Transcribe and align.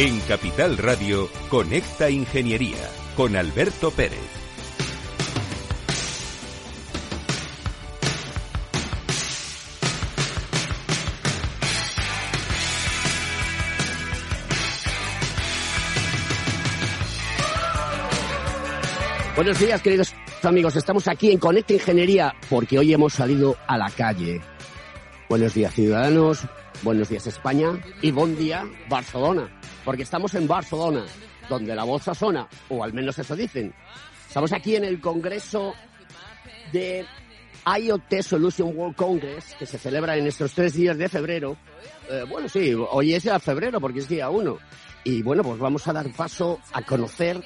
En 0.00 0.20
Capital 0.20 0.78
Radio, 0.78 1.28
Conecta 1.48 2.08
Ingeniería 2.08 2.88
con 3.16 3.34
Alberto 3.34 3.90
Pérez. 3.90 4.20
Buenos 19.34 19.58
días, 19.58 19.82
queridos 19.82 20.14
amigos. 20.44 20.76
Estamos 20.76 21.08
aquí 21.08 21.32
en 21.32 21.40
Conecta 21.40 21.72
Ingeniería 21.72 22.36
porque 22.48 22.78
hoy 22.78 22.92
hemos 22.92 23.14
salido 23.14 23.56
a 23.66 23.76
la 23.76 23.90
calle. 23.90 24.40
Buenos 25.28 25.54
días, 25.54 25.74
ciudadanos. 25.74 26.42
Buenos 26.84 27.08
días, 27.08 27.26
España. 27.26 27.82
Y 28.00 28.12
buen 28.12 28.38
día, 28.38 28.64
Barcelona 28.88 29.57
porque 29.88 30.02
estamos 30.02 30.34
en 30.34 30.46
Barcelona, 30.46 31.06
donde 31.48 31.74
la 31.74 31.82
voz 31.82 32.02
sona, 32.12 32.46
o 32.68 32.84
al 32.84 32.92
menos 32.92 33.18
eso 33.18 33.34
dicen. 33.34 33.72
Estamos 34.26 34.52
aquí 34.52 34.76
en 34.76 34.84
el 34.84 35.00
Congreso 35.00 35.72
de 36.74 37.06
IoT 37.64 38.20
Solution 38.20 38.76
World 38.76 38.94
Congress, 38.94 39.56
que 39.58 39.64
se 39.64 39.78
celebra 39.78 40.14
en 40.18 40.26
estos 40.26 40.52
tres 40.52 40.74
días 40.74 40.98
de 40.98 41.08
febrero. 41.08 41.56
Eh, 42.10 42.26
bueno, 42.28 42.50
sí, 42.50 42.74
hoy 42.74 43.14
es 43.14 43.22
ya 43.22 43.40
febrero 43.40 43.80
porque 43.80 44.00
es 44.00 44.08
día 44.10 44.28
uno. 44.28 44.58
Y 45.04 45.22
bueno, 45.22 45.42
pues 45.42 45.58
vamos 45.58 45.88
a 45.88 45.94
dar 45.94 46.12
paso 46.12 46.60
a 46.74 46.82
conocer 46.82 47.42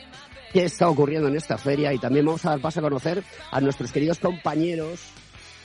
qué 0.53 0.65
está 0.65 0.89
ocurriendo 0.89 1.29
en 1.29 1.37
esta 1.37 1.57
feria 1.57 1.93
y 1.93 2.01
también 2.01 2.27
vamos 2.27 2.45
a 2.45 2.51
dar 2.51 2.61
paso 2.61 2.81
a 2.81 2.83
conocer 2.83 3.23
a 3.53 3.61
nuestros 3.61 3.93
queridos 3.93 4.19
compañeros 4.19 5.13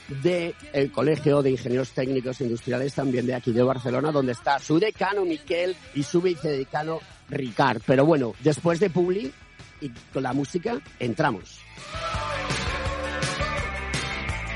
del 0.08 0.54
el 0.72 0.90
Colegio 0.90 1.42
de 1.42 1.50
Ingenieros 1.50 1.90
Técnicos 1.90 2.40
Industriales 2.40 2.94
también 2.94 3.26
de 3.26 3.34
aquí 3.34 3.52
de 3.52 3.62
Barcelona, 3.62 4.10
donde 4.10 4.32
está 4.32 4.58
su 4.58 4.78
decano 4.78 5.24
Miquel 5.24 5.76
y 5.94 6.02
su 6.02 6.20
vicedecano 6.20 7.00
Ricard. 7.28 7.82
Pero 7.86 8.04
bueno, 8.04 8.34
después 8.40 8.80
de 8.80 8.90
Publi 8.90 9.32
y 9.80 9.90
con 10.12 10.22
la 10.22 10.32
música, 10.32 10.80
entramos. 10.98 11.60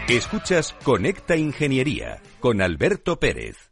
Escuchas 0.08 0.75
Conecta 0.83 1.36
Ingeniería 1.36 2.20
con 2.41 2.61
Alberto 2.61 3.19
Pérez. 3.20 3.72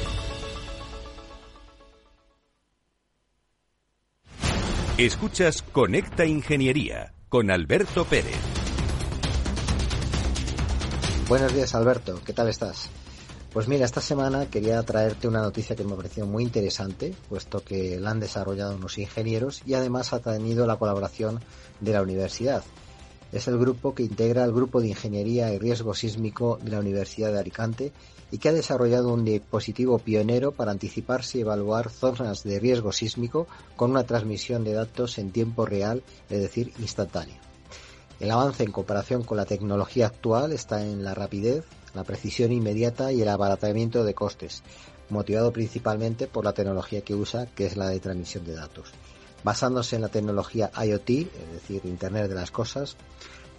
Escuchas 4.97 5.61
Conecta 5.61 6.25
Ingeniería 6.25 7.13
con 7.29 7.49
Alberto 7.49 8.03
Pérez. 8.03 8.35
Buenos 11.29 11.53
días 11.53 11.73
Alberto, 11.73 12.19
¿qué 12.25 12.33
tal 12.33 12.49
estás? 12.49 12.89
Pues 13.53 13.69
mira, 13.69 13.85
esta 13.85 14.01
semana 14.01 14.47
quería 14.47 14.83
traerte 14.83 15.29
una 15.29 15.41
noticia 15.41 15.77
que 15.77 15.85
me 15.85 15.95
pareció 15.95 16.25
muy 16.25 16.43
interesante, 16.43 17.15
puesto 17.29 17.63
que 17.63 18.01
la 18.01 18.11
han 18.11 18.19
desarrollado 18.19 18.75
unos 18.75 18.97
ingenieros 18.97 19.61
y 19.65 19.75
además 19.75 20.11
ha 20.11 20.19
tenido 20.19 20.67
la 20.67 20.75
colaboración 20.75 21.39
de 21.79 21.93
la 21.93 22.01
universidad. 22.01 22.61
Es 23.31 23.47
el 23.47 23.57
grupo 23.57 23.95
que 23.95 24.03
integra 24.03 24.43
el 24.43 24.51
Grupo 24.51 24.81
de 24.81 24.89
Ingeniería 24.89 25.53
y 25.53 25.57
Riesgo 25.57 25.93
Sísmico 25.93 26.59
de 26.61 26.71
la 26.71 26.79
Universidad 26.79 27.31
de 27.31 27.39
Alicante 27.39 27.93
y 28.31 28.37
que 28.37 28.49
ha 28.49 28.53
desarrollado 28.53 29.13
un 29.13 29.25
dispositivo 29.25 29.99
pionero 29.99 30.53
para 30.53 30.71
anticiparse 30.71 31.37
y 31.37 31.41
evaluar 31.41 31.89
zonas 31.89 32.43
de 32.43 32.59
riesgo 32.59 32.91
sísmico 32.91 33.47
con 33.75 33.91
una 33.91 34.05
transmisión 34.05 34.63
de 34.63 34.73
datos 34.73 35.17
en 35.17 35.31
tiempo 35.31 35.65
real, 35.65 36.01
es 36.29 36.41
decir, 36.41 36.73
instantáneo. 36.79 37.35
El 38.19 38.31
avance 38.31 38.63
en 38.63 38.71
comparación 38.71 39.23
con 39.23 39.37
la 39.37 39.45
tecnología 39.45 40.05
actual 40.05 40.53
está 40.53 40.83
en 40.83 41.03
la 41.03 41.13
rapidez, 41.13 41.65
la 41.93 42.03
precisión 42.03 42.51
inmediata 42.51 43.11
y 43.11 43.21
el 43.21 43.27
abaratamiento 43.27 44.03
de 44.03 44.13
costes, 44.13 44.63
motivado 45.09 45.51
principalmente 45.51 46.27
por 46.27 46.45
la 46.45 46.53
tecnología 46.53 47.01
que 47.01 47.15
usa, 47.15 47.47
que 47.47 47.65
es 47.65 47.75
la 47.75 47.89
de 47.89 47.99
transmisión 47.99 48.45
de 48.45 48.53
datos. 48.53 48.91
Basándose 49.43 49.95
en 49.95 50.03
la 50.03 50.09
tecnología 50.09 50.71
IoT, 50.85 51.09
es 51.09 51.51
decir, 51.51 51.81
Internet 51.85 52.29
de 52.29 52.35
las 52.35 52.51
Cosas, 52.51 52.95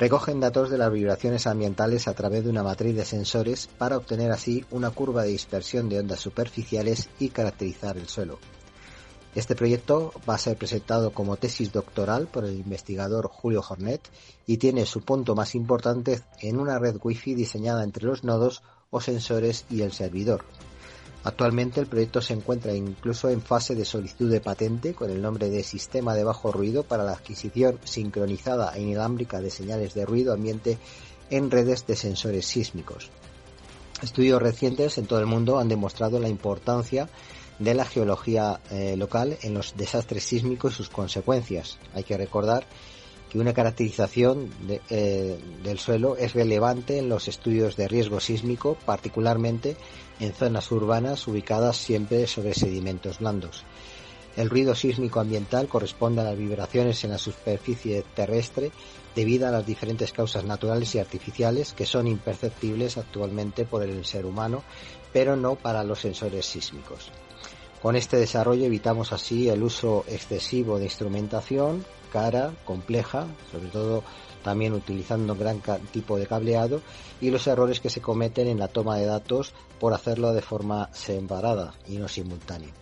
recogen 0.02 0.40
datos 0.40 0.68
de 0.68 0.78
las 0.78 0.90
vibraciones 0.90 1.46
ambientales 1.46 2.08
a 2.08 2.14
través 2.14 2.42
de 2.42 2.50
una 2.50 2.64
matriz 2.64 2.96
de 2.96 3.04
sensores 3.04 3.68
para 3.78 3.96
obtener 3.96 4.32
así 4.32 4.64
una 4.72 4.90
curva 4.90 5.22
de 5.22 5.28
dispersión 5.28 5.88
de 5.88 6.00
ondas 6.00 6.18
superficiales 6.18 7.08
y 7.20 7.28
caracterizar 7.28 7.96
el 7.96 8.08
suelo. 8.08 8.40
Este 9.36 9.54
proyecto 9.54 10.12
va 10.28 10.34
a 10.34 10.38
ser 10.38 10.56
presentado 10.56 11.12
como 11.12 11.36
tesis 11.36 11.70
doctoral 11.70 12.26
por 12.26 12.44
el 12.44 12.58
investigador 12.58 13.28
Julio 13.28 13.62
Hornet 13.62 14.00
y 14.44 14.56
tiene 14.56 14.86
su 14.86 15.02
punto 15.02 15.36
más 15.36 15.54
importante 15.54 16.20
en 16.40 16.58
una 16.58 16.80
red 16.80 16.96
Wi-Fi 17.00 17.36
diseñada 17.36 17.84
entre 17.84 18.04
los 18.04 18.24
nodos 18.24 18.64
o 18.90 19.00
sensores 19.00 19.66
y 19.70 19.82
el 19.82 19.92
servidor. 19.92 20.44
Actualmente 21.24 21.80
el 21.80 21.86
proyecto 21.86 22.20
se 22.20 22.34
encuentra 22.34 22.74
incluso 22.74 23.30
en 23.30 23.42
fase 23.42 23.76
de 23.76 23.84
solicitud 23.84 24.30
de 24.30 24.40
patente 24.40 24.92
con 24.92 25.10
el 25.10 25.22
nombre 25.22 25.50
de 25.50 25.62
Sistema 25.62 26.14
de 26.14 26.24
Bajo 26.24 26.50
Ruido 26.50 26.82
para 26.82 27.04
la 27.04 27.12
adquisición 27.12 27.78
sincronizada 27.84 28.72
e 28.74 28.82
inalámbrica 28.82 29.40
de 29.40 29.50
señales 29.50 29.94
de 29.94 30.04
ruido 30.04 30.32
ambiente 30.32 30.78
en 31.30 31.50
redes 31.50 31.86
de 31.86 31.94
sensores 31.94 32.46
sísmicos. 32.46 33.10
Estudios 34.02 34.42
recientes 34.42 34.98
en 34.98 35.06
todo 35.06 35.20
el 35.20 35.26
mundo 35.26 35.60
han 35.60 35.68
demostrado 35.68 36.18
la 36.18 36.28
importancia 36.28 37.08
de 37.60 37.74
la 37.74 37.84
geología 37.84 38.60
eh, 38.70 38.96
local 38.96 39.38
en 39.42 39.54
los 39.54 39.76
desastres 39.76 40.24
sísmicos 40.24 40.72
y 40.72 40.76
sus 40.78 40.88
consecuencias. 40.88 41.78
Hay 41.94 42.02
que 42.02 42.16
recordar 42.16 42.66
que 43.30 43.38
una 43.38 43.54
caracterización 43.54 44.50
eh, 44.90 45.38
del 45.62 45.78
suelo 45.78 46.16
es 46.16 46.34
relevante 46.34 46.98
en 46.98 47.08
los 47.08 47.28
estudios 47.28 47.76
de 47.76 47.88
riesgo 47.88 48.20
sísmico, 48.20 48.76
particularmente 48.84 49.76
en 50.22 50.32
zonas 50.32 50.70
urbanas 50.70 51.26
ubicadas 51.26 51.76
siempre 51.76 52.28
sobre 52.28 52.54
sedimentos 52.54 53.18
blandos. 53.18 53.64
El 54.36 54.48
ruido 54.48 54.74
sísmico 54.74 55.18
ambiental 55.18 55.66
corresponde 55.66 56.20
a 56.20 56.24
las 56.24 56.38
vibraciones 56.38 57.02
en 57.02 57.10
la 57.10 57.18
superficie 57.18 58.04
terrestre 58.14 58.70
debido 59.16 59.48
a 59.48 59.50
las 59.50 59.66
diferentes 59.66 60.12
causas 60.12 60.44
naturales 60.44 60.94
y 60.94 61.00
artificiales 61.00 61.72
que 61.72 61.86
son 61.86 62.06
imperceptibles 62.06 62.96
actualmente 62.96 63.64
por 63.64 63.82
el 63.82 64.04
ser 64.06 64.24
humano, 64.24 64.62
pero 65.12 65.36
no 65.36 65.56
para 65.56 65.82
los 65.82 66.00
sensores 66.00 66.46
sísmicos. 66.46 67.10
Con 67.82 67.96
este 67.96 68.16
desarrollo 68.16 68.64
evitamos 68.64 69.12
así 69.12 69.48
el 69.48 69.62
uso 69.62 70.04
excesivo 70.08 70.78
de 70.78 70.84
instrumentación 70.84 71.84
cara, 72.12 72.52
compleja, 72.64 73.26
sobre 73.50 73.68
todo 73.68 74.04
también 74.44 74.74
utilizando 74.74 75.32
un 75.32 75.38
gran 75.38 75.60
tipo 75.92 76.18
de 76.18 76.26
cableado 76.26 76.82
y 77.20 77.30
los 77.30 77.46
errores 77.46 77.80
que 77.80 77.90
se 77.90 78.00
cometen 78.00 78.48
en 78.48 78.58
la 78.58 78.68
toma 78.68 78.98
de 78.98 79.06
datos 79.06 79.54
por 79.80 79.94
hacerlo 79.94 80.32
de 80.32 80.42
forma 80.42 80.90
separada 80.92 81.74
y 81.88 81.96
no 81.96 82.08
simultánea. 82.08 82.72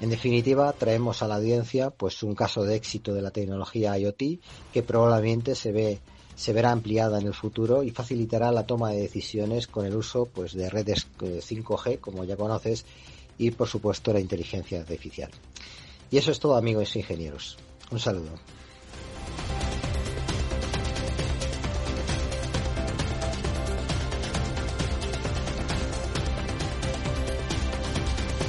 En 0.00 0.10
definitiva, 0.10 0.72
traemos 0.72 1.22
a 1.22 1.28
la 1.28 1.36
audiencia 1.36 1.90
pues 1.90 2.22
un 2.22 2.34
caso 2.34 2.64
de 2.64 2.74
éxito 2.74 3.14
de 3.14 3.22
la 3.22 3.30
tecnología 3.30 3.96
IoT 3.96 4.40
que 4.72 4.82
probablemente 4.82 5.54
se 5.54 5.72
ve 5.72 6.00
se 6.34 6.52
verá 6.52 6.72
ampliada 6.72 7.20
en 7.20 7.28
el 7.28 7.34
futuro 7.34 7.84
y 7.84 7.90
facilitará 7.90 8.50
la 8.50 8.66
toma 8.66 8.90
de 8.90 9.02
decisiones 9.02 9.68
con 9.68 9.86
el 9.86 9.94
uso 9.94 10.26
pues, 10.26 10.52
de 10.52 10.68
redes 10.68 11.06
5G, 11.16 11.92
eh, 11.92 11.98
como 11.98 12.24
ya 12.24 12.36
conoces, 12.36 12.84
y 13.38 13.52
por 13.52 13.68
supuesto 13.68 14.12
la 14.12 14.18
inteligencia 14.18 14.80
artificial. 14.80 15.30
Y 16.10 16.18
eso 16.18 16.32
es 16.32 16.40
todo 16.40 16.56
amigos 16.56 16.96
ingenieros. 16.96 17.56
Un 17.90 18.00
saludo. 18.00 18.32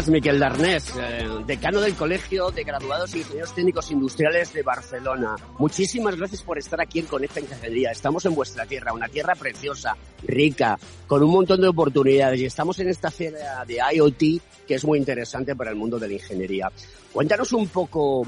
Días, 0.00 0.08
Miquel 0.08 0.38
Darnés, 0.38 0.94
eh, 0.98 1.28
decano 1.46 1.80
del 1.80 1.94
Colegio 1.94 2.50
de 2.50 2.64
Graduados 2.64 3.14
Ingenieros 3.14 3.54
Técnicos 3.54 3.90
Industriales 3.90 4.52
de 4.52 4.62
Barcelona. 4.62 5.36
Muchísimas 5.58 6.16
gracias 6.16 6.42
por 6.42 6.56
estar 6.58 6.80
aquí 6.80 7.00
en 7.00 7.06
Conecta 7.06 7.40
Ingeniería. 7.40 7.90
Estamos 7.90 8.24
en 8.24 8.34
vuestra 8.34 8.64
tierra, 8.64 8.94
una 8.94 9.08
tierra 9.08 9.34
preciosa, 9.34 9.96
rica, 10.22 10.78
con 11.06 11.22
un 11.22 11.30
montón 11.30 11.60
de 11.60 11.68
oportunidades 11.68 12.40
y 12.40 12.46
estamos 12.46 12.78
en 12.78 12.88
esta 12.88 13.10
feria 13.10 13.62
de 13.66 13.78
IoT 13.94 14.42
que 14.66 14.74
es 14.74 14.84
muy 14.84 14.98
interesante 14.98 15.54
para 15.54 15.70
el 15.70 15.76
mundo 15.76 15.98
de 15.98 16.08
la 16.08 16.14
ingeniería. 16.14 16.70
Cuéntanos 17.12 17.52
un 17.52 17.68
poco 17.68 18.26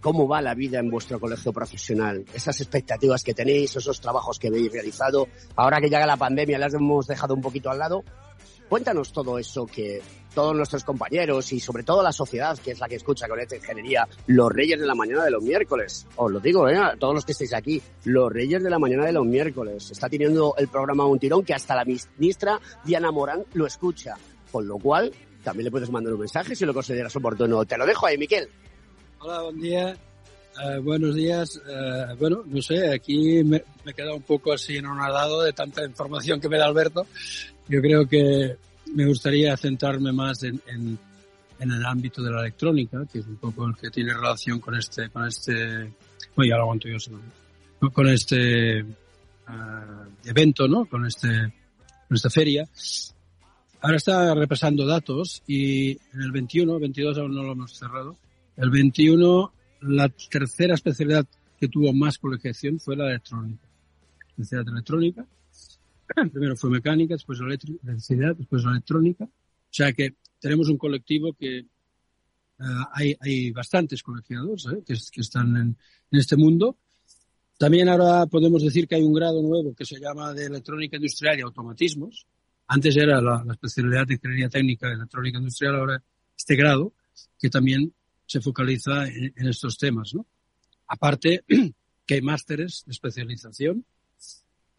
cómo 0.00 0.28
va 0.28 0.42
la 0.42 0.54
vida 0.54 0.80
en 0.80 0.90
vuestro 0.90 1.18
colegio 1.18 1.52
profesional, 1.52 2.24
esas 2.34 2.60
expectativas 2.60 3.22
que 3.22 3.32
tenéis, 3.32 3.74
esos 3.74 4.00
trabajos 4.00 4.38
que 4.38 4.48
habéis 4.48 4.70
realizado. 4.70 5.28
Ahora 5.54 5.80
que 5.80 5.88
llega 5.88 6.04
la 6.04 6.16
pandemia, 6.16 6.58
las 6.58 6.74
hemos 6.74 7.06
dejado 7.06 7.34
un 7.34 7.40
poquito 7.40 7.70
al 7.70 7.78
lado. 7.78 8.04
Cuéntanos 8.68 9.12
todo 9.12 9.38
eso 9.38 9.66
que 9.66 10.02
todos 10.34 10.54
nuestros 10.54 10.84
compañeros 10.84 11.50
y 11.52 11.60
sobre 11.60 11.82
todo 11.82 12.02
la 12.02 12.12
sociedad, 12.12 12.58
que 12.58 12.72
es 12.72 12.78
la 12.78 12.88
que 12.88 12.96
escucha 12.96 13.26
con 13.26 13.40
esta 13.40 13.56
ingeniería, 13.56 14.06
los 14.26 14.52
reyes 14.52 14.78
de 14.78 14.86
la 14.86 14.94
mañana 14.94 15.24
de 15.24 15.30
los 15.30 15.42
miércoles. 15.42 16.06
Os 16.16 16.30
lo 16.30 16.40
digo, 16.40 16.68
¿eh? 16.68 16.76
todos 16.98 17.14
los 17.14 17.24
que 17.24 17.32
estáis 17.32 17.54
aquí, 17.54 17.80
los 18.04 18.30
reyes 18.30 18.62
de 18.62 18.68
la 18.68 18.78
mañana 18.78 19.06
de 19.06 19.12
los 19.12 19.24
miércoles. 19.24 19.90
Está 19.90 20.10
teniendo 20.10 20.54
el 20.58 20.68
programa 20.68 21.06
un 21.06 21.18
tirón 21.18 21.42
que 21.42 21.54
hasta 21.54 21.74
la 21.74 21.84
ministra 21.86 22.60
Diana 22.84 23.10
Morán 23.10 23.44
lo 23.54 23.66
escucha. 23.66 24.14
Con 24.52 24.68
lo 24.68 24.78
cual, 24.78 25.12
también 25.42 25.64
le 25.64 25.70
puedes 25.70 25.90
mandar 25.90 26.12
un 26.12 26.20
mensaje 26.20 26.54
si 26.54 26.66
lo 26.66 26.74
consideras 26.74 27.16
oportuno. 27.16 27.64
Te 27.64 27.78
lo 27.78 27.86
dejo 27.86 28.06
ahí, 28.06 28.18
Miquel. 28.18 28.48
Hola, 29.20 29.42
buen 29.42 29.60
día. 29.60 29.96
Eh, 30.64 30.78
buenos 30.80 31.14
días. 31.14 31.60
Eh, 31.66 32.14
bueno, 32.18 32.42
no 32.44 32.60
sé, 32.60 32.92
aquí 32.92 33.42
me, 33.42 33.62
me 33.84 34.12
un 34.12 34.22
poco 34.22 34.52
así 34.52 34.76
en 34.76 34.84
de 34.84 35.52
tanta 35.54 35.84
información 35.84 36.40
que 36.40 36.48
me 36.48 36.58
da 36.58 36.66
Alberto. 36.66 37.06
Yo 37.68 37.80
creo 37.80 38.06
que 38.06 38.56
me 38.94 39.06
gustaría 39.06 39.56
centrarme 39.56 40.12
más 40.12 40.42
en, 40.44 40.60
en, 40.66 40.98
en, 41.58 41.70
el 41.70 41.84
ámbito 41.84 42.22
de 42.22 42.30
la 42.30 42.40
electrónica, 42.40 43.04
que 43.10 43.18
es 43.18 43.26
un 43.26 43.36
poco 43.36 43.66
el 43.66 43.76
que 43.76 43.90
tiene 43.90 44.14
relación 44.14 44.60
con 44.60 44.76
este, 44.76 45.08
con 45.10 45.26
este, 45.26 45.54
bueno, 46.34 46.50
ya 46.50 46.56
lo 46.56 46.62
aguanto 46.62 46.88
yo 46.88 46.98
solo, 46.98 47.20
con 47.92 48.08
este 48.08 48.82
uh, 48.82 50.28
evento, 50.28 50.68
¿no? 50.68 50.86
Con 50.86 51.06
este, 51.06 51.28
con 52.08 52.14
esta 52.14 52.30
feria. 52.30 52.68
Ahora 53.80 53.96
está 53.96 54.34
repasando 54.34 54.86
datos 54.86 55.42
y 55.46 55.90
en 55.90 56.22
el 56.22 56.30
21, 56.30 56.78
22 56.78 57.18
aún 57.18 57.34
no 57.34 57.42
lo 57.42 57.52
hemos 57.52 57.76
cerrado. 57.76 58.16
El 58.56 58.70
21, 58.70 59.52
la 59.82 60.08
tercera 60.08 60.74
especialidad 60.74 61.26
que 61.58 61.68
tuvo 61.68 61.92
más 61.92 62.18
colegiación 62.18 62.78
fue 62.78 62.96
la 62.96 63.08
electrónica. 63.08 63.66
Especialidad 64.28 64.72
electrónica 64.72 65.26
Primero 66.32 66.56
fue 66.56 66.70
mecánica, 66.70 67.14
después 67.14 67.40
electricidad, 67.40 68.36
después 68.36 68.64
electrónica. 68.64 69.24
O 69.24 69.72
sea 69.76 69.92
que 69.92 70.16
tenemos 70.40 70.68
un 70.68 70.78
colectivo 70.78 71.32
que 71.32 71.66
uh, 72.60 72.84
hay, 72.92 73.16
hay 73.20 73.50
bastantes 73.50 74.02
colegiados 74.02 74.66
¿eh? 74.66 74.82
que, 74.86 74.94
que, 74.94 75.20
están 75.20 75.56
en, 75.56 75.76
en, 76.10 76.18
este 76.18 76.36
mundo. 76.36 76.78
También 77.58 77.88
ahora 77.88 78.26
podemos 78.26 78.62
decir 78.62 78.86
que 78.86 78.96
hay 78.96 79.02
un 79.02 79.14
grado 79.14 79.42
nuevo 79.42 79.74
que 79.74 79.84
se 79.84 79.98
llama 79.98 80.32
de 80.32 80.46
electrónica 80.46 80.96
industrial 80.96 81.38
y 81.38 81.42
automatismos. 81.42 82.26
Antes 82.68 82.96
era 82.96 83.20
la, 83.20 83.42
la 83.44 83.52
especialidad 83.52 84.06
de 84.06 84.14
ingeniería 84.14 84.48
técnica 84.48 84.88
de 84.88 84.94
electrónica 84.94 85.38
industrial, 85.38 85.76
ahora 85.76 86.02
este 86.36 86.56
grado 86.56 86.92
que 87.38 87.48
también 87.48 87.92
se 88.26 88.40
focaliza 88.40 89.06
en, 89.08 89.32
en 89.36 89.48
estos 89.48 89.78
temas. 89.78 90.14
¿no? 90.14 90.26
Aparte 90.86 91.44
que 92.06 92.14
hay 92.14 92.22
másteres 92.22 92.84
de 92.86 92.92
especialización 92.92 93.84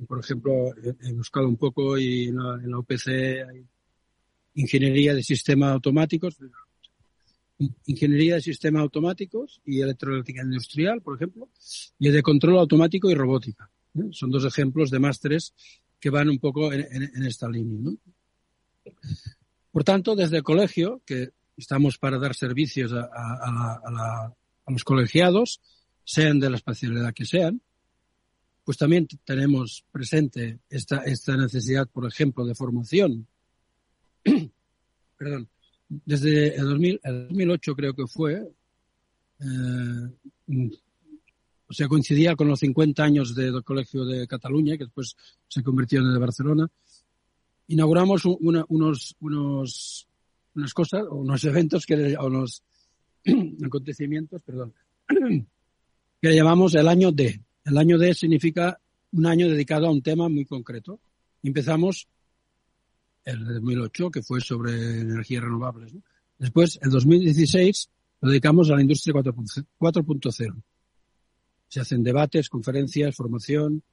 por 0.05 0.19
ejemplo, 0.19 0.73
he 1.01 1.13
buscado 1.13 1.47
un 1.47 1.57
poco 1.57 1.97
y 1.97 2.25
en 2.25 2.37
la, 2.37 2.55
en 2.55 2.69
la 2.69 2.79
UPC 2.79 3.07
hay 3.07 3.65
ingeniería 4.55 5.13
de 5.13 5.23
sistemas 5.23 5.71
automáticos, 5.71 6.37
ingeniería 7.85 8.35
de 8.35 8.41
sistemas 8.41 8.81
automáticos 8.81 9.61
y 9.65 9.81
electrónica 9.81 10.43
industrial, 10.43 11.01
por 11.01 11.15
ejemplo, 11.15 11.49
y 11.97 12.07
el 12.07 12.13
de 12.13 12.21
control 12.21 12.59
automático 12.59 13.09
y 13.09 13.15
robótica. 13.15 13.69
¿eh? 13.95 14.09
Son 14.11 14.29
dos 14.29 14.45
ejemplos 14.45 14.91
de 14.91 14.99
másteres 14.99 15.53
que 15.99 16.09
van 16.09 16.29
un 16.29 16.39
poco 16.39 16.71
en, 16.71 17.23
esta 17.23 17.49
línea. 17.49 17.91
Por 19.71 19.83
tanto, 19.83 20.15
desde 20.15 20.37
el 20.37 20.43
colegio, 20.43 21.01
que 21.05 21.29
estamos 21.55 21.97
para 21.97 22.19
dar 22.19 22.35
servicios 22.35 22.93
a, 22.93 23.09
a 23.09 24.71
los 24.71 24.83
colegiados, 24.83 25.59
sean 26.03 26.39
de 26.39 26.51
la 26.51 26.57
especialidad 26.57 27.13
que 27.13 27.25
sean, 27.25 27.61
pues 28.67 28.77
también 28.77 29.07
tenemos 29.23 29.85
presente 29.93 30.59
esta, 30.69 30.97
esta 31.05 31.37
necesidad, 31.37 31.87
por 31.87 32.05
ejemplo, 32.05 32.43
de 32.43 32.53
formación. 32.53 33.25
Perdón. 35.17 35.47
Desde 35.87 36.53
el, 36.53 36.65
2000, 36.65 36.99
el 37.01 37.27
2008 37.29 37.75
creo 37.77 37.93
que 37.93 38.07
fue, 38.07 38.45
eh, 39.39 40.67
o 41.65 41.73
sea, 41.73 41.87
coincidía 41.87 42.35
con 42.35 42.49
los 42.49 42.59
50 42.59 43.01
años 43.01 43.33
del 43.33 43.63
Colegio 43.63 44.03
de 44.03 44.27
Cataluña, 44.27 44.77
que 44.77 44.83
después 44.83 45.15
se 45.47 45.63
convirtió 45.63 46.01
en 46.01 46.07
el 46.07 46.13
de 46.15 46.19
Barcelona. 46.19 46.67
Inauguramos 47.67 48.25
unos, 48.25 49.15
unos, 49.21 50.07
unas 50.55 50.73
cosas, 50.73 51.05
unos 51.09 51.41
eventos, 51.45 51.85
que, 51.85 52.17
unos 52.19 52.63
acontecimientos, 53.65 54.41
perdón, 54.41 54.73
que 56.21 56.35
llamamos 56.35 56.75
el 56.75 56.89
año 56.89 57.13
D, 57.13 57.46
el 57.67 57.77
año 57.77 57.97
D 57.97 58.13
significa 58.13 58.79
un 59.11 59.25
año 59.25 59.49
dedicado 59.49 59.87
a 59.87 59.91
un 59.91 60.01
tema 60.01 60.29
muy 60.29 60.45
concreto. 60.45 61.01
Empezamos 61.43 62.07
el 63.25 63.43
2008, 63.43 64.09
que 64.09 64.23
fue 64.23 64.39
sobre 64.39 65.01
energías 65.01 65.43
renovables. 65.43 65.93
¿no? 65.93 66.01
Después, 66.39 66.79
el 66.81 66.91
2016, 66.91 67.89
lo 68.21 68.29
dedicamos 68.29 68.69
a 68.69 68.75
la 68.75 68.81
industria 68.81 69.13
4.0. 69.13 70.63
Se 71.67 71.81
hacen 71.81 72.03
debates, 72.03 72.47
conferencias, 72.47 73.15
formación, 73.15 73.83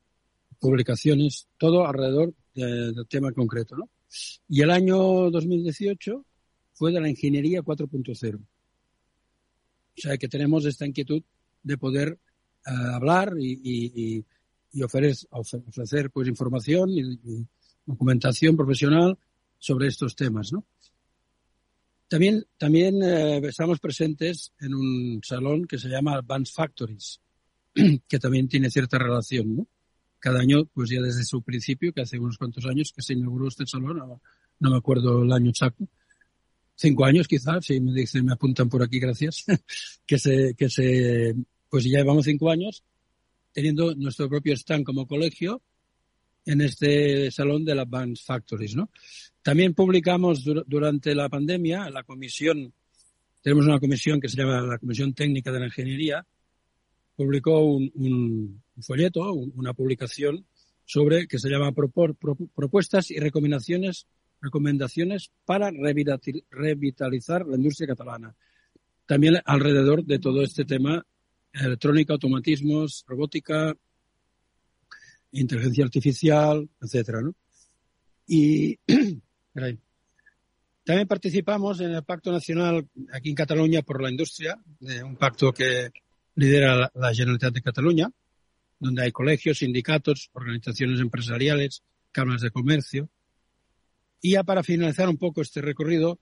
publicaciones, 0.61 1.49
todo 1.59 1.85
alrededor 1.85 2.33
de, 2.55 2.93
del 2.93 3.09
tema 3.09 3.33
concreto. 3.33 3.77
¿no? 3.77 3.89
Y 4.49 4.63
el 4.63 4.71
año 4.71 5.31
2018 5.31 6.25
fue 6.75 6.93
de 6.93 7.01
la 7.01 7.09
ingeniería 7.09 7.63
4.0. 7.63 8.37
O 8.37 10.01
sea 10.01 10.17
que 10.17 10.29
tenemos 10.29 10.65
esta 10.65 10.87
inquietud 10.87 11.23
de 11.65 11.77
poder 11.77 12.21
hablar 12.65 13.35
y, 13.39 13.61
y, 13.63 14.25
y 14.73 14.83
ofrecer, 14.83 15.29
ofrecer, 15.31 16.11
pues 16.11 16.29
información 16.29 16.91
y, 16.91 17.01
y, 17.01 17.47
documentación 17.87 18.57
profesional 18.57 19.19
sobre 19.59 19.89
estos 19.89 20.17
temas, 20.17 20.53
¿no? 20.53 20.65
También, 22.09 22.45
también 22.59 23.03
eh, 23.03 23.39
estamos 23.47 23.81
presentes 23.81 24.53
en 24.61 24.75
un 24.75 25.21
salón 25.23 25.67
que 25.67 25.79
se 25.79 25.89
llama 25.89 26.15
Advanced 26.15 26.55
Factories, 26.55 27.21
que 28.09 28.19
también 28.19 28.49
tiene 28.49 28.71
cierta 28.71 28.99
relación, 28.99 29.57
¿no? 29.57 29.67
Cada 30.19 30.41
año, 30.41 30.65
pues 30.67 30.91
ya 30.91 31.01
desde 31.03 31.25
su 31.25 31.43
principio, 31.43 31.93
que 31.93 32.03
hace 32.03 32.19
unos 32.19 32.39
cuantos 32.39 32.65
años 32.67 32.93
que 32.95 33.03
se 33.03 33.13
inauguró 33.13 33.49
este 33.49 33.67
salón, 33.67 33.99
no, 33.99 34.21
no 34.61 34.71
me 34.71 34.77
acuerdo 34.77 35.23
el 35.23 35.33
año 35.33 35.51
exacto, 35.51 35.87
cinco 36.75 37.05
años 37.05 37.29
quizás, 37.29 37.65
si 37.65 37.81
me 37.81 37.93
dicen, 37.93 38.25
me 38.25 38.33
apuntan 38.33 38.69
por 38.69 38.83
aquí, 38.83 38.99
gracias, 38.99 39.45
que 40.07 40.19
se, 40.19 40.55
que 40.55 40.69
se 40.69 41.35
pues 41.69 41.85
ya 41.85 41.99
llevamos 41.99 42.25
cinco 42.25 42.51
años 42.51 42.83
teniendo 43.53 43.95
nuestro 43.95 44.29
propio 44.29 44.55
stand 44.55 44.85
como 44.85 45.07
colegio 45.07 45.63
en 46.47 46.61
este 46.61 47.31
salón 47.31 47.65
de 47.65 47.75
las 47.75 47.87
Advanced 47.87 48.25
Factories, 48.25 48.77
¿no? 48.77 48.91
También 49.43 49.75
publicamos 49.75 50.45
durante 50.67 51.15
la 51.15 51.29
pandemia 51.29 51.89
la 51.91 52.03
comisión, 52.03 52.73
tenemos 53.43 53.67
una 53.67 53.79
comisión 53.79 54.21
que 54.21 54.29
se 54.29 54.37
llama 54.37 54.61
la 54.61 54.79
Comisión 54.79 55.15
Técnica 55.15 55.53
de 55.53 55.61
la 55.61 55.67
Ingeniería, 55.67 56.27
publicó 57.17 57.63
un, 57.63 58.63
folleto, 58.81 59.33
una 59.33 59.73
publicación 59.73 60.47
sobre 60.85 61.27
que 61.27 61.39
se 61.39 61.49
llama 61.49 61.73
Propuestas 61.73 63.11
y 63.11 63.19
Recomendaciones, 63.19 64.07
recomendaciones 64.41 65.31
para 65.45 65.71
revitalizar 65.71 67.47
la 67.47 67.57
industria 67.57 67.89
catalana. 67.89 68.35
También 69.07 69.37
alrededor 69.45 70.05
de 70.05 70.19
todo 70.19 70.43
este 70.43 70.65
tema, 70.65 71.07
electrónica, 71.63 72.15
automatismos, 72.15 73.05
robótica, 73.07 73.75
inteligencia 75.33 75.85
artificial, 75.85 76.69
etcétera, 76.81 77.23
¿no? 77.23 77.35
Y 78.27 78.79
también 80.85 81.09
participamos 81.09 81.81
en 81.81 81.93
el 81.93 82.05
Pacto 82.05 82.33
Nacional 82.33 82.89
aquí 83.13 83.31
en 83.31 83.35
Cataluña 83.35 83.83
por 83.83 84.03
la 84.03 84.11
Industria, 84.11 84.59
un 85.05 85.17
pacto 85.17 85.53
que 85.53 85.91
lidera 86.37 86.91
la 86.95 87.15
Generalitat 87.15 87.55
de 87.55 87.63
Cataluña, 87.63 88.11
donde 88.79 89.03
hay 89.03 89.13
colegios, 89.13 89.59
sindicatos, 89.59 90.31
organizaciones 90.33 91.01
empresariales, 91.01 91.83
cámaras 92.13 92.43
de 92.43 92.51
comercio. 92.51 93.09
Y 94.21 94.33
ya 94.33 94.45
para 94.45 94.63
finalizar 94.63 95.09
un 95.09 95.19
poco 95.19 95.43
este 95.43 95.61
recorrido, 95.61 96.19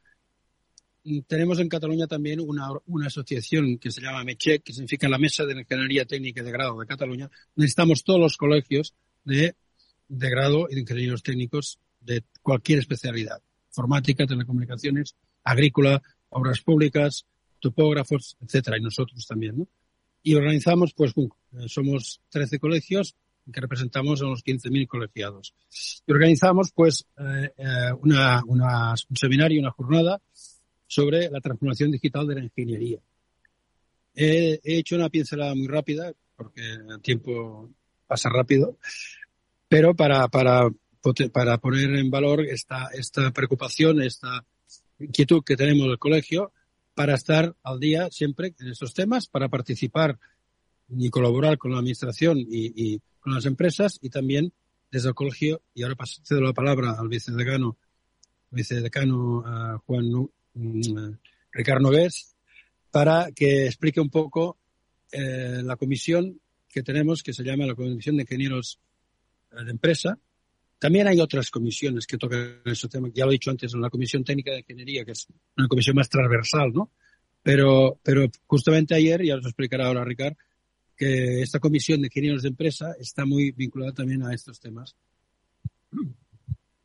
tenemos 1.26 1.58
en 1.58 1.68
Cataluña 1.68 2.06
también 2.06 2.40
una, 2.40 2.68
una 2.86 3.06
asociación 3.08 3.78
que 3.78 3.90
se 3.90 4.00
llama 4.00 4.24
MECHEC, 4.24 4.62
que 4.62 4.72
significa 4.72 5.08
la 5.08 5.18
Mesa 5.18 5.44
de 5.44 5.58
Ingeniería 5.58 6.04
Técnica 6.04 6.42
de 6.42 6.52
Grado 6.52 6.78
de 6.78 6.86
Cataluña, 6.86 7.30
donde 7.54 7.66
estamos 7.66 8.04
todos 8.04 8.20
los 8.20 8.36
colegios 8.36 8.94
de, 9.24 9.56
de 10.08 10.30
grado 10.30 10.68
y 10.70 10.74
de 10.74 10.80
ingenieros 10.82 11.22
técnicos 11.22 11.78
de 12.00 12.22
cualquier 12.42 12.78
especialidad. 12.78 13.42
Informática, 13.68 14.26
telecomunicaciones, 14.26 15.16
agrícola, 15.44 16.02
obras 16.28 16.60
públicas, 16.60 17.26
topógrafos, 17.58 18.36
etcétera, 18.40 18.78
y 18.78 18.82
nosotros 18.82 19.26
también, 19.26 19.58
¿no? 19.58 19.68
Y 20.22 20.34
organizamos, 20.34 20.92
pues, 20.94 21.14
somos 21.66 22.20
13 22.28 22.60
colegios 22.60 23.16
que 23.52 23.60
representamos 23.60 24.22
a 24.22 24.26
unos 24.26 24.44
15.000 24.44 24.86
colegiados. 24.86 25.52
Y 26.06 26.12
organizamos, 26.12 26.70
pues, 26.72 27.06
eh, 27.18 27.50
eh, 27.56 27.92
una, 28.00 28.40
una, 28.46 28.90
un 28.90 29.16
seminario, 29.16 29.60
una 29.60 29.72
jornada 29.72 30.20
sobre 30.92 31.30
la 31.30 31.40
transformación 31.40 31.90
digital 31.90 32.26
de 32.26 32.34
la 32.34 32.44
ingeniería. 32.44 32.98
He, 34.14 34.60
hecho 34.62 34.94
una 34.94 35.08
pincelada 35.08 35.54
muy 35.54 35.66
rápida, 35.66 36.12
porque 36.36 36.60
el 36.60 37.00
tiempo 37.00 37.70
pasa 38.06 38.28
rápido, 38.28 38.76
pero 39.70 39.94
para, 39.94 40.28
para, 40.28 40.68
para 41.32 41.56
poner 41.56 41.94
en 41.94 42.10
valor 42.10 42.44
esta, 42.44 42.88
esta 42.92 43.30
preocupación, 43.30 44.02
esta 44.02 44.44
inquietud 44.98 45.42
que 45.42 45.56
tenemos 45.56 45.86
del 45.88 45.98
colegio, 45.98 46.52
para 46.94 47.14
estar 47.14 47.56
al 47.62 47.80
día 47.80 48.10
siempre 48.10 48.54
en 48.60 48.68
estos 48.68 48.92
temas, 48.92 49.28
para 49.28 49.48
participar 49.48 50.18
y 50.90 51.08
colaborar 51.08 51.56
con 51.56 51.72
la 51.72 51.78
administración 51.78 52.36
y, 52.38 53.00
con 53.18 53.32
las 53.32 53.46
empresas 53.46 53.98
y 54.02 54.10
también 54.10 54.52
desde 54.90 55.08
el 55.08 55.14
colegio, 55.14 55.62
y 55.72 55.84
ahora 55.84 55.96
cedo 56.22 56.42
la 56.42 56.52
palabra 56.52 56.96
al 56.98 57.08
vicedecano, 57.08 57.78
vicedecano 58.50 59.38
uh, 59.38 59.78
Juan 59.86 60.10
Ricardo 60.54 61.82
Nogués, 61.82 62.34
para 62.90 63.30
que 63.32 63.66
explique 63.66 64.00
un 64.00 64.10
poco 64.10 64.58
eh, 65.10 65.60
la 65.62 65.76
comisión 65.76 66.40
que 66.68 66.82
tenemos, 66.82 67.22
que 67.22 67.32
se 67.32 67.44
llama 67.44 67.66
la 67.66 67.74
Comisión 67.74 68.16
de 68.16 68.22
Ingenieros 68.22 68.80
eh, 69.50 69.64
de 69.64 69.70
Empresa. 69.70 70.18
También 70.78 71.06
hay 71.06 71.20
otras 71.20 71.50
comisiones 71.50 72.06
que 72.06 72.18
tocan 72.18 72.60
ese 72.64 72.88
tema. 72.88 73.08
Ya 73.14 73.24
lo 73.24 73.30
he 73.30 73.34
dicho 73.34 73.50
antes, 73.50 73.74
la 73.74 73.90
Comisión 73.90 74.24
Técnica 74.24 74.52
de 74.52 74.60
Ingeniería, 74.60 75.04
que 75.04 75.12
es 75.12 75.28
una 75.56 75.68
comisión 75.68 75.96
más 75.96 76.08
transversal, 76.08 76.72
¿no? 76.72 76.90
Pero, 77.42 78.00
pero 78.02 78.26
justamente 78.46 78.94
ayer, 78.94 79.22
ya 79.24 79.36
os 79.36 79.44
explicará 79.44 79.86
ahora 79.86 80.04
Ricardo, 80.04 80.36
que 80.96 81.42
esta 81.42 81.60
Comisión 81.60 82.00
de 82.00 82.06
Ingenieros 82.06 82.42
de 82.42 82.48
Empresa 82.48 82.94
está 82.98 83.24
muy 83.26 83.52
vinculada 83.52 83.92
también 83.92 84.22
a 84.22 84.34
estos 84.34 84.58
temas. 84.60 84.96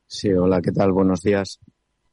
Sí, 0.05 0.29
hola, 0.29 0.61
¿qué 0.61 0.71
tal? 0.71 0.91
Buenos 0.91 1.21
días. 1.21 1.59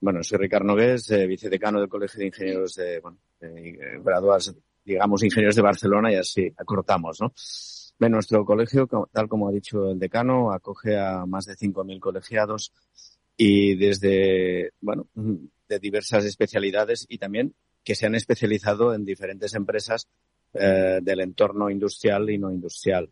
Bueno, 0.04 0.22
soy 0.22 0.36
Ricardo 0.36 0.66
Nogués, 0.66 1.10
eh, 1.12 1.26
vicedecano 1.26 1.80
del 1.80 1.88
Colegio 1.88 2.18
de 2.20 2.26
Ingenieros 2.26 2.74
de, 2.74 3.00
bueno, 3.00 3.16
eh, 3.40 3.98
graduados, 4.04 4.54
digamos, 4.84 5.22
ingenieros 5.22 5.56
de 5.56 5.62
Barcelona 5.62 6.12
y 6.12 6.16
así 6.16 6.52
acortamos, 6.58 7.22
¿no? 7.22 7.32
De 7.98 8.10
nuestro 8.10 8.44
colegio, 8.44 8.86
tal 9.10 9.30
como 9.30 9.48
ha 9.48 9.50
dicho 9.50 9.92
el 9.92 9.98
decano, 9.98 10.52
acoge 10.52 10.98
a 10.98 11.24
más 11.24 11.46
de 11.46 11.56
5.000 11.56 12.00
colegiados 12.00 12.70
y 13.34 13.76
desde, 13.76 14.72
bueno, 14.82 15.06
de 15.14 15.78
diversas 15.78 16.26
especialidades 16.26 17.06
y 17.08 17.16
también 17.16 17.54
que 17.82 17.94
se 17.94 18.04
han 18.04 18.14
especializado 18.14 18.92
en 18.92 19.06
diferentes 19.06 19.54
empresas 19.54 20.06
eh, 20.52 20.98
del 21.00 21.20
entorno 21.20 21.70
industrial 21.70 22.28
y 22.28 22.36
no 22.36 22.52
industrial. 22.52 23.08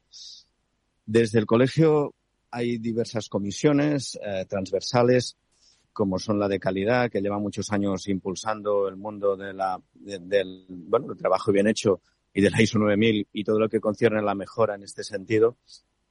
Desde 1.06 1.38
el 1.38 1.46
colegio 1.46 2.12
hay 2.50 2.76
diversas 2.76 3.30
comisiones 3.30 4.18
eh, 4.22 4.44
transversales 4.46 5.38
como 5.92 6.18
son 6.18 6.38
la 6.38 6.48
de 6.48 6.58
calidad, 6.58 7.10
que 7.10 7.20
lleva 7.20 7.38
muchos 7.38 7.70
años 7.72 8.08
impulsando 8.08 8.88
el 8.88 8.96
mundo 8.96 9.36
de 9.36 9.52
la, 9.52 9.80
del, 9.94 10.64
bueno, 10.68 11.08
del 11.08 11.16
trabajo 11.16 11.52
bien 11.52 11.66
hecho 11.66 12.00
y 12.32 12.40
de 12.40 12.50
la 12.50 12.62
ISO 12.62 12.78
9000 12.78 13.28
y 13.32 13.44
todo 13.44 13.58
lo 13.58 13.68
que 13.68 13.80
concierne 13.80 14.20
a 14.20 14.22
la 14.22 14.34
mejora 14.34 14.74
en 14.74 14.82
este 14.82 15.04
sentido. 15.04 15.56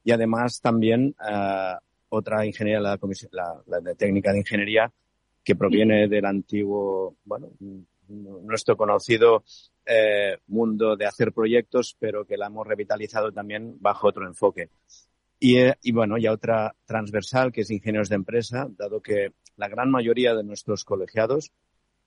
Y 0.04 0.12
además 0.12 0.60
también 0.60 1.14
uh, 1.20 1.78
otra 2.08 2.46
ingeniería, 2.46 2.80
la, 2.80 2.98
la, 3.30 3.62
la, 3.66 3.80
de 3.80 3.94
técnica 3.94 4.32
de 4.32 4.38
ingeniería, 4.38 4.92
que 5.44 5.56
proviene 5.56 6.08
del 6.08 6.24
antiguo, 6.24 7.16
bueno, 7.24 7.50
nuestro 8.08 8.76
conocido 8.76 9.44
eh, 9.84 10.38
mundo 10.46 10.96
de 10.96 11.06
hacer 11.06 11.32
proyectos, 11.32 11.96
pero 11.98 12.24
que 12.24 12.36
la 12.36 12.46
hemos 12.46 12.66
revitalizado 12.66 13.32
también 13.32 13.76
bajo 13.80 14.08
otro 14.08 14.26
enfoque. 14.26 14.68
Y, 15.38 15.58
eh, 15.58 15.74
y, 15.82 15.92
bueno, 15.92 16.18
ya 16.18 16.32
otra 16.32 16.74
transversal 16.84 17.50
que 17.50 17.62
es 17.62 17.70
ingenieros 17.70 18.08
de 18.08 18.14
empresa, 18.14 18.68
dado 18.76 19.00
que 19.00 19.32
la 19.62 19.68
gran 19.68 19.92
mayoría 19.92 20.34
de 20.34 20.42
nuestros 20.42 20.84
colegiados, 20.84 21.52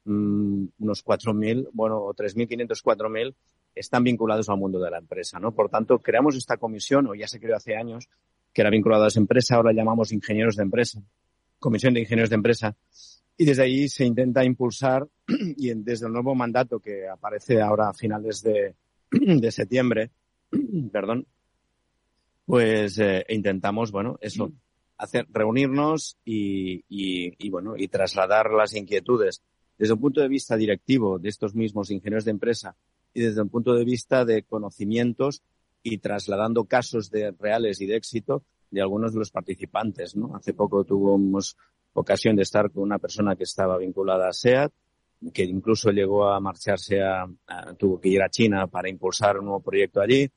mmm, 0.04 0.66
unos 0.78 1.06
4.000, 1.06 1.70
bueno, 1.72 2.02
3.500, 2.14 2.84
4.000, 2.84 3.34
están 3.74 4.04
vinculados 4.04 4.50
al 4.50 4.58
mundo 4.58 4.78
de 4.78 4.92
la 4.92 4.98
empresa, 4.98 5.40
¿no? 5.40 5.54
Por 5.54 5.70
tanto, 5.70 6.00
creamos 6.00 6.36
esta 6.36 6.58
comisión, 6.58 7.08
o 7.08 7.16
ya 7.16 7.30
se 7.30 7.40
creó 7.40 7.56
hace 7.56 7.78
años, 7.78 8.10
que 8.52 8.62
era 8.62 8.70
vinculada 8.70 9.04
a 9.04 9.06
las 9.06 9.16
empresas, 9.16 9.52
ahora 9.54 9.72
llamamos 9.72 10.12
ingenieros 10.12 10.58
de 10.58 10.64
empresa, 10.64 11.02
comisión 11.58 11.94
de 11.94 12.02
ingenieros 12.02 12.30
de 12.30 12.36
empresa, 12.36 12.76
y 13.38 13.46
desde 13.46 13.64
ahí 13.64 13.88
se 13.88 14.04
intenta 14.04 14.44
impulsar, 14.44 15.08
y 15.56 15.74
desde 15.76 16.08
el 16.08 16.12
nuevo 16.12 16.36
mandato 16.36 16.82
que 16.82 17.08
aparece 17.08 17.62
ahora 17.62 17.88
a 17.88 17.94
finales 17.94 18.42
de, 18.44 18.76
de 19.12 19.50
septiembre, 19.50 20.12
perdón, 20.92 21.26
pues 22.46 23.00
eh, 23.00 23.26
intentamos, 23.30 23.94
bueno, 23.94 24.18
eso, 24.20 24.52
hacer, 24.98 25.28
reunirnos 25.30 26.18
y, 26.24 26.84
y, 26.90 27.34
y, 27.38 27.50
bueno, 27.50 27.76
y 27.78 27.88
trasladar 27.88 28.52
las 28.52 28.76
inquietudes 28.76 29.42
desde 29.78 29.94
un 29.94 30.00
punto 30.00 30.22
de 30.22 30.28
vista 30.28 30.56
directivo 30.56 31.20
de 31.20 31.30
estos 31.30 31.56
mismos 31.56 31.92
ingenieros 31.92 32.26
de 32.26 32.32
empresa 32.32 32.76
y 33.14 33.22
desde 33.22 33.42
un 33.42 33.50
punto 33.50 33.74
de 33.74 33.86
vista 33.86 34.26
de 34.26 34.44
conocimientos 34.44 35.42
y 35.84 35.98
trasladando 36.00 36.66
casos 36.66 37.10
de 37.12 37.32
reales 37.32 37.82
y 37.82 37.86
de 37.86 37.96
éxito 37.96 38.44
de 38.72 38.82
algunos 38.82 39.14
de 39.14 39.20
los 39.20 39.32
participantes, 39.32 40.16
¿no? 40.16 40.36
Hace 40.36 40.54
poco 40.54 40.84
tuvimos 40.84 41.56
ocasión 41.94 42.36
de 42.36 42.44
estar 42.44 42.72
con 42.72 42.84
una 42.84 43.00
persona 43.00 43.36
que 43.36 43.44
estaba 43.44 43.78
vinculada 43.78 44.28
a 44.28 44.34
SEAT, 44.34 44.72
que 45.34 45.44
incluso 45.44 45.92
llegó 45.92 46.28
a 46.28 46.40
marcharse 46.40 47.02
a, 47.02 47.26
a 47.48 47.74
tuvo 47.76 48.00
que 48.00 48.10
ir 48.10 48.22
a 48.22 48.30
China 48.30 48.68
para 48.68 48.90
impulsar 48.90 49.38
un 49.38 49.46
nuevo 49.46 49.62
proyecto 49.62 50.02
allí. 50.02 50.30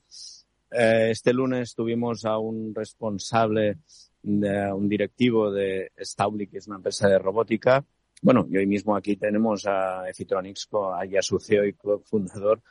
Eh, 0.70 1.08
este 1.10 1.32
lunes 1.32 1.74
tuvimos 1.74 2.24
a 2.24 2.38
un 2.38 2.74
responsable, 2.74 3.78
de, 4.22 4.72
un 4.72 4.88
directivo 4.88 5.50
de 5.50 5.92
Staubli, 5.98 6.46
que 6.46 6.58
es 6.58 6.66
una 6.66 6.76
empresa 6.76 7.08
de 7.08 7.18
robótica. 7.18 7.84
Bueno, 8.20 8.46
y 8.50 8.56
hoy 8.56 8.66
mismo 8.66 8.96
aquí 8.96 9.16
tenemos 9.16 9.66
a 9.66 10.08
Efitronics, 10.08 10.68
a 10.72 11.22
su 11.22 11.38
CEO 11.38 11.64
y 11.66 11.74
fundador 12.04 12.62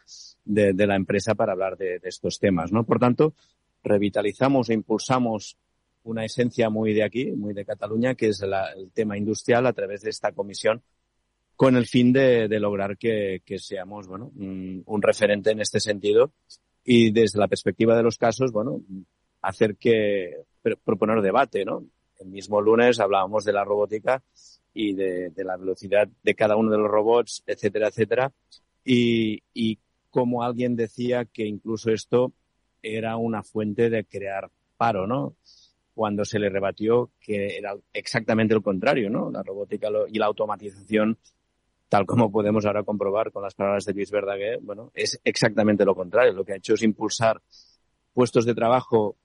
de, 0.44 0.74
de, 0.74 0.88
la 0.88 0.96
empresa 0.96 1.36
para 1.36 1.54
hablar 1.54 1.77
de, 1.77 2.00
de, 2.00 2.10
estos 2.10 2.38
temas, 2.39 2.72
¿no? 2.72 2.84
Por 2.84 3.00
tanto, 3.00 3.34
revitalizamos 3.84 4.70
e 4.70 4.74
impulsamos 4.74 5.58
una 6.04 6.25
esencia 6.25 6.70
muy 6.70 6.94
de 6.94 7.04
aquí, 7.04 7.32
muy 7.32 7.54
de 7.54 7.66
Cataluña, 7.66 8.16
que 8.16 8.27
es 8.30 8.42
la, 8.42 8.72
el 8.74 8.92
tema 8.92 9.18
industrial 9.18 9.66
a 9.68 9.74
través 9.74 10.01
de 10.01 10.10
esta 10.10 10.32
comisión 10.32 10.82
con 11.56 11.75
el 11.75 11.88
fin 11.88 12.13
de, 12.13 12.48
de 12.48 12.60
lograr 12.60 12.98
que, 12.98 13.42
que, 13.44 13.58
seamos, 13.58 14.08
bueno, 14.08 14.32
un, 14.36 14.84
un 14.86 15.01
referente 15.01 15.51
en 15.51 15.60
este 15.60 15.80
sentido 15.80 16.32
y 16.84 17.12
desde 17.12 17.39
la 17.39 17.48
perspectiva 17.48 17.98
de 17.98 18.04
los 18.04 18.18
casos, 18.18 18.51
bueno, 18.51 18.82
hacer 19.42 19.75
que 19.75 20.36
proponer 20.75 21.21
debate, 21.21 21.63
¿no? 21.65 21.86
El 22.19 22.27
mismo 22.27 22.62
lunes 22.62 23.00
hablábamos 23.00 23.45
de 23.45 23.53
la 23.53 23.63
robótica 23.63 24.24
y 24.74 24.93
de, 24.93 25.31
la 25.38 25.57
velocidad 25.57 26.07
de 26.24 26.36
cada 26.36 26.55
uno 26.55 26.71
de 26.71 26.77
los 26.77 26.89
robots, 26.89 27.43
etcétera, 27.45 27.88
etcétera. 27.88 28.31
Y, 28.83 29.43
y 29.53 29.79
como 30.09 30.43
alguien 30.43 30.75
decía 30.75 31.25
que 31.25 31.45
incluso 31.45 31.91
esto 31.91 32.31
era 32.81 33.17
una 33.17 33.43
fuente 33.43 33.89
de 33.89 34.05
crear 34.05 34.50
paro, 34.77 35.07
¿no? 35.07 35.36
Cuando 35.93 36.25
se 36.25 36.39
le 36.39 36.50
rebatió 36.50 37.12
que 37.19 37.57
era 37.57 37.75
exactamente 37.91 38.53
el 38.53 38.62
contrario, 38.62 39.09
¿no? 39.09 39.31
La 39.31 39.43
robótica 39.43 39.89
y 40.09 40.19
la 40.19 40.27
automatización, 40.27 41.17
tal 41.89 42.05
como 42.05 42.31
podemos 42.31 42.65
ahora 42.65 42.83
comprobar 42.83 43.31
con 43.31 43.43
las 43.43 43.55
palabras 43.55 43.86
de 43.86 43.93
Luis 43.93 44.12
Verdaguer, 44.12 44.59
bueno, 44.62 44.91
es 44.93 45.19
exactamente 45.24 45.86
lo 45.86 45.95
contrario. 45.95 46.33
Lo 46.33 46.45
que 46.45 46.53
ha 46.53 46.57
hecho 46.57 46.75
es 46.75 46.83
impulsar 46.83 47.41
puestos 48.13 48.45
de 48.45 48.53
trabajo 48.55 49.17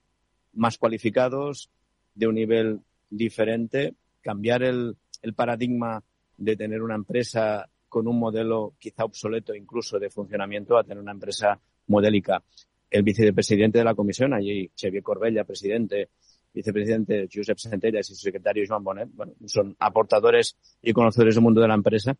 más 0.53 0.77
cualificados, 0.77 1.69
de 2.15 2.27
un 2.27 2.35
nivel 2.35 2.79
diferente, 3.09 3.95
cambiar 4.21 4.63
el, 4.63 4.95
el 5.21 5.33
paradigma 5.33 6.03
de 6.37 6.55
tener 6.55 6.81
una 6.81 6.95
empresa 6.95 7.69
con 7.89 8.07
un 8.07 8.19
modelo 8.19 8.73
quizá 8.79 9.05
obsoleto 9.05 9.53
incluso 9.53 9.99
de 9.99 10.09
funcionamiento 10.09 10.77
a 10.77 10.83
tener 10.83 10.99
una 10.99 11.11
empresa 11.11 11.59
modélica. 11.87 12.43
El 12.89 13.03
vicepresidente 13.03 13.79
de 13.79 13.83
la 13.83 13.95
comisión, 13.95 14.33
allí 14.33 14.69
Xavier 14.75 15.03
Corbella, 15.03 15.43
presidente, 15.43 16.09
vicepresidente 16.53 17.27
Josep 17.31 17.57
Centellas 17.57 18.09
y 18.09 18.15
su 18.15 18.21
secretario 18.21 18.63
Joan 18.67 18.83
Bonet, 18.83 19.09
bueno, 19.13 19.33
son 19.45 19.75
aportadores 19.79 20.57
y 20.81 20.93
conocedores 20.93 21.35
del 21.35 21.43
mundo 21.43 21.61
de 21.61 21.67
la 21.67 21.75
empresa. 21.75 22.15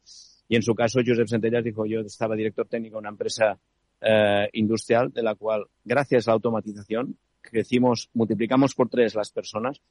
Y 0.48 0.56
en 0.56 0.62
su 0.62 0.76
caso, 0.76 1.00
Josep 1.06 1.28
Centellas 1.28 1.64
dijo, 1.64 1.86
yo 1.86 2.02
estaba 2.02 2.36
director 2.36 2.68
técnico 2.68 2.96
de 2.96 3.00
una 3.00 3.10
empresa 3.10 3.58
eh, 4.02 4.50
industrial 4.54 5.12
de 5.12 5.24
la 5.24 5.36
cual, 5.36 5.66
gracias 5.84 6.28
a 6.28 6.32
la 6.32 6.36
automatización, 6.36 7.18
crecimos, 7.44 8.10
multiplicamos 8.14 8.74
por 8.74 8.90
tres 8.90 9.16
las 9.16 9.32
personas 9.32 9.82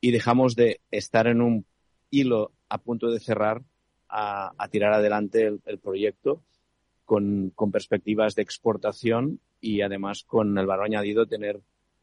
y 0.00 0.12
dejamos 0.12 0.54
de 0.54 0.80
estar 0.90 1.26
en 1.26 1.40
un 1.40 1.66
hilo 2.10 2.52
a 2.68 2.78
punto 2.78 3.10
de 3.10 3.20
cerrar 3.20 3.62
a, 4.08 4.52
tirar 4.70 4.92
adelante 4.92 5.46
el, 5.64 5.78
proyecto 5.78 6.42
con, 7.04 7.52
con, 7.54 7.70
perspectivas 7.70 8.34
de 8.34 8.42
exportación 8.42 9.40
y 9.60 9.82
además 9.82 10.24
con 10.24 10.56
el 10.58 10.66
valor 10.66 10.86
añadido 10.86 11.26
tener 11.26 11.60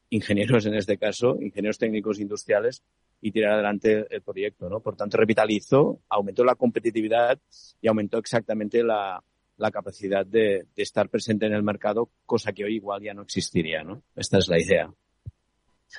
ingenieros 0.10 0.66
en 0.66 0.76
este 0.76 0.98
caso, 0.98 1.38
ingenieros 1.42 1.78
técnicos 1.78 2.20
industriales 2.20 2.84
y 3.22 3.32
tirar 3.32 3.54
adelante 3.54 4.06
el 4.10 4.22
proyecto, 4.22 4.70
¿no? 4.70 4.80
Por 4.80 4.96
tanto, 4.96 5.18
revitalizó, 5.18 6.00
aumentó 6.08 6.46
la 6.46 6.56
competitividad 6.56 7.40
y 7.82 7.88
aumentó 7.88 8.20
exactamente 8.20 8.84
la, 8.84 9.22
la 9.58 9.72
capacidad 9.72 10.26
de, 10.26 10.68
estar 10.76 11.10
presente 11.10 11.46
en 11.46 11.54
el 11.54 11.64
mercado, 11.64 12.10
cosa 12.26 12.54
que 12.54 12.64
hoy 12.64 12.76
igual 12.76 13.02
ya 13.02 13.14
no 13.14 13.24
existiría, 13.24 13.84
¿no? 13.84 14.04
Esta 14.16 14.38
es 14.38 14.48
la 14.48 14.62
idea. 14.62 14.94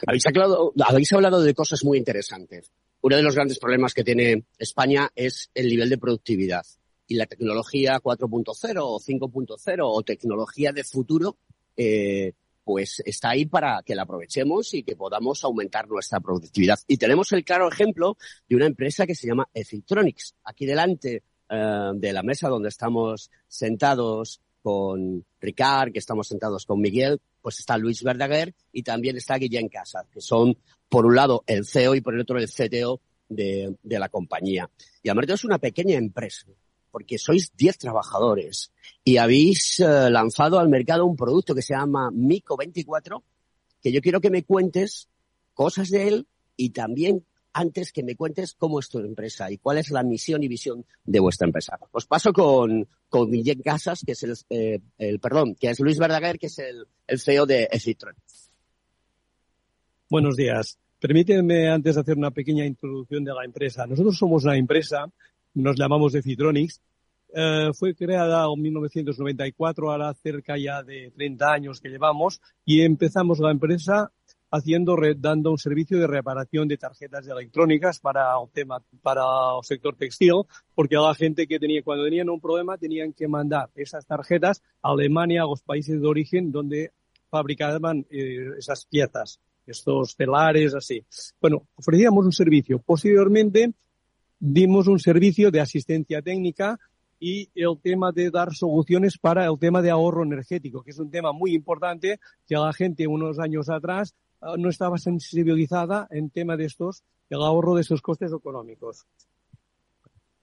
Habéis 0.06 1.12
hablado, 1.12 1.42
de 1.42 1.54
cosas 1.54 1.84
muy 1.84 1.98
interesantes. 1.98 2.70
Uno 3.00 3.16
de 3.16 3.22
los 3.22 3.34
grandes 3.34 3.58
problemas 3.58 3.94
que 3.94 4.04
tiene 4.04 4.44
España 4.58 5.10
es 5.14 5.50
el 5.54 5.68
nivel 5.68 5.88
de 5.88 5.98
productividad. 5.98 6.64
Y 7.06 7.14
la 7.14 7.26
tecnología 7.26 7.98
4.0 8.00 8.78
o 8.82 9.00
5.0 9.00 9.78
o 9.80 10.02
tecnología 10.02 10.72
de 10.72 10.84
futuro, 10.84 11.38
eh, 11.76 12.32
pues 12.64 13.02
está 13.06 13.30
ahí 13.30 13.46
para 13.46 13.82
que 13.82 13.94
la 13.94 14.02
aprovechemos 14.02 14.74
y 14.74 14.82
que 14.82 14.94
podamos 14.94 15.42
aumentar 15.42 15.88
nuestra 15.88 16.20
productividad. 16.20 16.78
Y 16.86 16.98
tenemos 16.98 17.32
el 17.32 17.44
claro 17.44 17.70
ejemplo 17.72 18.18
de 18.46 18.56
una 18.56 18.66
empresa 18.66 19.06
que 19.06 19.14
se 19.14 19.26
llama 19.26 19.48
Efictronics. 19.54 20.34
Aquí 20.44 20.66
delante 20.66 21.22
eh, 21.48 21.90
de 21.94 22.12
la 22.12 22.22
mesa 22.22 22.48
donde 22.48 22.68
estamos 22.68 23.30
sentados 23.46 24.40
con 24.62 25.24
Ricard, 25.40 25.92
que 25.92 25.98
estamos 25.98 26.28
sentados 26.28 26.66
con 26.66 26.80
Miguel, 26.80 27.20
pues 27.40 27.60
está 27.60 27.78
Luis 27.78 28.02
Verdaguer 28.02 28.54
y 28.72 28.82
también 28.82 29.16
está 29.16 29.36
Guillén 29.36 29.68
Casas, 29.68 30.06
que 30.12 30.20
son, 30.20 30.56
por 30.88 31.06
un 31.06 31.14
lado, 31.14 31.44
el 31.46 31.64
CEO 31.64 31.94
y 31.94 32.00
por 32.00 32.14
el 32.14 32.20
otro 32.20 32.38
el 32.38 32.48
CTO 32.48 33.00
de, 33.28 33.74
de 33.82 33.98
la 33.98 34.08
compañía. 34.08 34.68
Y 35.02 35.08
además 35.08 35.30
es 35.30 35.44
una 35.44 35.58
pequeña 35.58 35.96
empresa, 35.96 36.46
porque 36.90 37.18
sois 37.18 37.52
10 37.56 37.78
trabajadores 37.78 38.72
y 39.04 39.18
habéis 39.18 39.80
eh, 39.80 40.10
lanzado 40.10 40.58
al 40.58 40.68
mercado 40.68 41.06
un 41.06 41.16
producto 41.16 41.54
que 41.54 41.62
se 41.62 41.74
llama 41.74 42.10
Mico 42.10 42.56
24, 42.56 43.22
que 43.82 43.92
yo 43.92 44.00
quiero 44.00 44.20
que 44.20 44.30
me 44.30 44.42
cuentes 44.42 45.08
cosas 45.54 45.90
de 45.90 46.08
él 46.08 46.26
y 46.56 46.70
también 46.70 47.24
antes 47.58 47.90
que 47.90 48.04
me 48.04 48.14
cuentes 48.14 48.54
cómo 48.54 48.78
es 48.78 48.88
tu 48.88 49.00
empresa 49.00 49.50
y 49.50 49.58
cuál 49.58 49.78
es 49.78 49.90
la 49.90 50.04
misión 50.04 50.44
y 50.44 50.48
visión 50.48 50.84
de 51.04 51.18
vuestra 51.18 51.46
empresa. 51.46 51.76
Os 51.90 52.06
paso 52.06 52.32
con, 52.32 52.86
con 53.08 53.30
Guillén 53.32 53.62
Casas, 53.62 54.04
que 54.06 54.12
es 54.12 54.22
el, 54.22 54.36
eh, 54.48 55.18
perdón, 55.20 55.56
que 55.56 55.70
es 55.70 55.80
Luis 55.80 55.98
Verdaguer, 55.98 56.38
que 56.38 56.46
es 56.46 56.58
el, 56.60 56.86
CEO 57.18 57.46
de 57.46 57.68
Ecitron. 57.72 58.14
Buenos 60.08 60.36
días. 60.36 60.78
Permíteme 61.00 61.68
antes 61.68 61.96
hacer 61.96 62.16
una 62.16 62.30
pequeña 62.30 62.64
introducción 62.64 63.24
de 63.24 63.34
la 63.34 63.44
empresa. 63.44 63.86
Nosotros 63.86 64.16
somos 64.16 64.44
una 64.44 64.56
empresa, 64.56 65.10
nos 65.54 65.76
llamamos 65.76 66.14
Ecitronics, 66.14 66.80
eh, 67.34 67.70
fue 67.74 67.94
creada 67.94 68.46
en 68.46 68.62
1994, 68.62 69.90
ahora 69.90 70.14
cerca 70.14 70.56
ya 70.56 70.84
de 70.84 71.10
30 71.10 71.52
años 71.52 71.80
que 71.80 71.88
llevamos, 71.88 72.40
y 72.64 72.82
empezamos 72.82 73.40
la 73.40 73.50
empresa 73.50 74.12
haciendo, 74.50 74.96
dando 75.16 75.50
un 75.50 75.58
servicio 75.58 75.98
de 75.98 76.06
reparación 76.06 76.68
de 76.68 76.76
tarjetas 76.76 77.26
electrónicas 77.26 78.00
para 78.00 78.32
el 78.40 78.50
tema, 78.50 78.82
para 79.02 79.22
el 79.22 79.64
sector 79.64 79.96
textil, 79.96 80.42
porque 80.74 80.96
la 80.96 81.14
gente 81.14 81.46
que 81.46 81.58
tenía, 81.58 81.82
cuando 81.82 82.04
tenían 82.04 82.30
un 82.30 82.40
problema, 82.40 82.78
tenían 82.78 83.12
que 83.12 83.28
mandar 83.28 83.70
esas 83.74 84.06
tarjetas 84.06 84.62
a 84.82 84.90
Alemania, 84.90 85.42
a 85.42 85.46
los 85.46 85.62
países 85.62 86.00
de 86.00 86.06
origen 86.06 86.50
donde 86.50 86.92
fabricaban 87.30 88.06
eh, 88.10 88.50
esas 88.58 88.86
piezas, 88.86 89.40
estos 89.66 90.16
telares, 90.16 90.74
así. 90.74 91.04
Bueno, 91.40 91.66
ofrecíamos 91.74 92.24
un 92.24 92.32
servicio. 92.32 92.78
Posteriormente, 92.78 93.72
dimos 94.38 94.86
un 94.86 94.98
servicio 94.98 95.50
de 95.50 95.60
asistencia 95.60 96.22
técnica 96.22 96.78
y 97.20 97.50
el 97.54 97.78
tema 97.82 98.12
de 98.12 98.30
dar 98.30 98.54
soluciones 98.54 99.18
para 99.18 99.46
el 99.46 99.58
tema 99.58 99.82
de 99.82 99.90
ahorro 99.90 100.22
energético, 100.22 100.82
que 100.82 100.90
es 100.90 100.98
un 100.98 101.10
tema 101.10 101.32
muy 101.32 101.54
importante 101.54 102.20
que 102.46 102.54
la 102.54 102.72
gente 102.72 103.06
unos 103.06 103.38
años 103.38 103.68
atrás 103.68 104.14
Ah, 104.40 104.54
no 104.56 104.68
estaba 104.68 104.98
sensibilizada 104.98 106.06
en 106.10 106.30
tema 106.30 106.56
de 106.56 106.66
estos, 106.66 107.02
el 107.28 107.42
ahorro 107.42 107.74
de 107.74 107.80
esos 107.80 108.00
costes 108.00 108.32
económicos. 108.32 109.04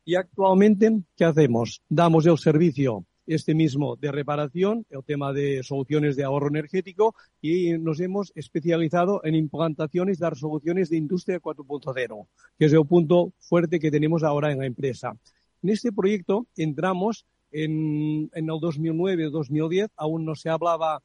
Y 0.04 0.16
actualmente, 0.16 1.02
¿qué 1.16 1.26
hacemos? 1.26 1.82
Damos 1.88 2.26
el 2.26 2.38
servicio 2.38 3.06
este 3.26 3.56
mismo 3.56 3.96
de 3.96 4.12
reparación, 4.12 4.86
el 4.92 5.04
tema 5.04 5.34
de 5.34 5.64
soluciones 5.64 6.16
de 6.16 6.24
ahorro 6.24 6.50
energético 6.50 7.16
y 7.42 7.72
nos 7.80 8.00
hemos 8.00 8.32
especializado 8.36 9.22
en 9.24 9.34
implantaciones, 9.34 10.20
dar 10.20 10.36
soluciones 10.36 10.90
de 10.90 10.98
industria 10.98 11.40
4.0, 11.40 12.28
que 12.60 12.66
es 12.66 12.74
el 12.74 12.86
punto 12.86 13.34
fuerte 13.40 13.80
que 13.80 13.90
tenemos 13.90 14.24
ahora 14.24 14.52
en 14.52 14.60
la 14.60 14.68
empresa. 14.68 15.18
En 15.66 15.70
este 15.70 15.92
proyecto 15.92 16.46
entramos 16.56 17.26
en, 17.52 18.30
en 18.36 18.46
el 18.46 18.56
2009-2010, 18.58 19.90
aún 19.96 20.24
no 20.24 20.36
se 20.36 20.52
hablaba 20.52 21.02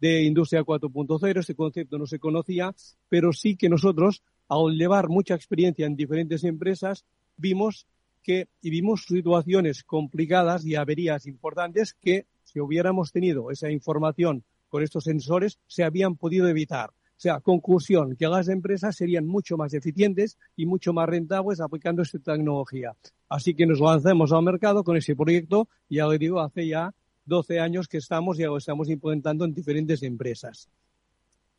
de 0.00 0.22
Industria 0.22 0.62
4.0. 0.62 1.40
Este 1.40 1.56
concepto 1.56 1.98
no 1.98 2.06
se 2.06 2.20
conocía, 2.20 2.72
pero 3.08 3.32
sí 3.32 3.56
que 3.56 3.68
nosotros, 3.68 4.22
al 4.46 4.76
llevar 4.78 5.08
mucha 5.08 5.34
experiencia 5.34 5.86
en 5.86 5.96
diferentes 5.96 6.44
empresas, 6.44 7.04
vimos 7.36 7.88
que 8.22 8.46
y 8.62 8.70
vimos 8.70 9.06
situaciones 9.06 9.82
complicadas 9.82 10.64
y 10.64 10.76
averías 10.76 11.26
importantes 11.26 11.94
que 12.00 12.26
si 12.44 12.60
hubiéramos 12.60 13.10
tenido 13.10 13.50
esa 13.50 13.72
información 13.72 14.44
con 14.68 14.84
estos 14.84 15.02
sensores 15.02 15.58
se 15.66 15.82
habían 15.82 16.14
podido 16.14 16.46
evitar. 16.46 16.90
O 16.90 17.18
sea, 17.20 17.40
conclusión, 17.40 18.14
que 18.14 18.28
las 18.28 18.48
empresas 18.48 18.94
serían 18.94 19.26
mucho 19.26 19.56
más 19.56 19.74
eficientes 19.74 20.38
y 20.54 20.64
mucho 20.64 20.92
más 20.92 21.08
rentables 21.08 21.60
aplicando 21.60 22.02
esta 22.02 22.20
tecnología. 22.20 22.94
Así 23.28 23.54
que 23.54 23.66
nos 23.66 23.80
lanzamos 23.80 24.32
al 24.32 24.42
mercado 24.42 24.84
con 24.84 24.96
ese 24.96 25.16
proyecto, 25.16 25.68
ya 25.88 26.06
le 26.06 26.18
digo, 26.18 26.40
hace 26.40 26.68
ya 26.68 26.94
12 27.24 27.60
años 27.60 27.88
que 27.88 27.98
estamos 27.98 28.38
y 28.38 28.44
lo 28.44 28.56
estamos 28.56 28.88
implementando 28.88 29.44
en 29.44 29.54
diferentes 29.54 30.02
empresas. 30.02 30.68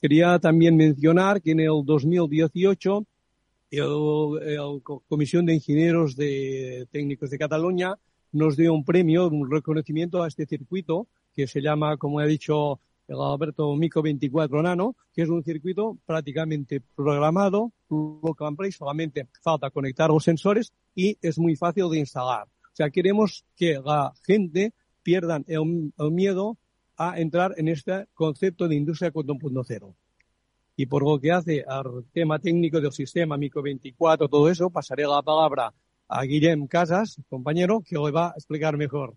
Quería 0.01 0.39
también 0.39 0.77
mencionar 0.77 1.41
que 1.41 1.51
en 1.51 1.59
el 1.61 1.83
2018 1.83 3.05
la 3.71 4.79
Comisión 5.07 5.45
de 5.45 5.55
Ingenieros 5.55 6.15
de 6.15 6.87
Técnicos 6.91 7.29
de 7.29 7.37
Cataluña 7.37 7.95
nos 8.31 8.55
dio 8.55 8.73
un 8.73 8.85
premio, 8.85 9.27
un 9.27 9.49
reconocimiento 9.49 10.23
a 10.23 10.27
este 10.27 10.45
circuito 10.45 11.07
que 11.35 11.47
se 11.47 11.61
llama, 11.61 11.97
como 11.97 12.19
ha 12.19 12.25
dicho 12.25 12.79
el 13.07 13.21
Alberto 13.21 13.75
Mico 13.75 14.01
24 14.01 14.61
Nano, 14.61 14.95
que 15.13 15.21
es 15.21 15.29
un 15.29 15.43
circuito 15.43 15.97
prácticamente 16.05 16.81
programado, 16.95 17.71
and 17.89 18.57
play, 18.57 18.71
solamente 18.71 19.27
falta 19.41 19.69
conectar 19.69 20.09
los 20.09 20.23
sensores 20.23 20.73
y 20.93 21.17
es 21.21 21.39
muy 21.39 21.55
fácil 21.55 21.89
de 21.89 21.99
instalar. 21.99 22.47
O 22.47 22.75
sea, 22.77 22.89
queremos 22.89 23.45
que 23.55 23.79
la 23.83 24.13
gente 24.25 24.73
pierdan 25.01 25.45
el, 25.47 25.91
miedo 26.11 26.57
a 26.97 27.19
entrar 27.19 27.53
en 27.57 27.69
este 27.69 28.07
concepto 28.13 28.67
de 28.67 28.75
industria 28.75 29.11
4.0. 29.11 29.95
Y 30.75 30.85
por 30.85 31.03
lo 31.03 31.19
que 31.19 31.31
hace 31.31 31.63
al 31.67 32.05
tema 32.11 32.39
técnico 32.39 32.79
del 32.81 32.91
sistema 32.91 33.37
Micro 33.37 33.63
24, 33.63 34.27
todo 34.27 34.49
eso, 34.49 34.69
pasaré 34.69 35.07
la 35.07 35.21
palabra 35.21 35.73
a 36.07 36.23
Guillem 36.23 36.67
Casas, 36.67 37.19
compañero, 37.29 37.81
que 37.81 37.97
hoy 37.97 38.11
va 38.11 38.27
a 38.27 38.33
explicar 38.35 38.77
mejor. 38.77 39.15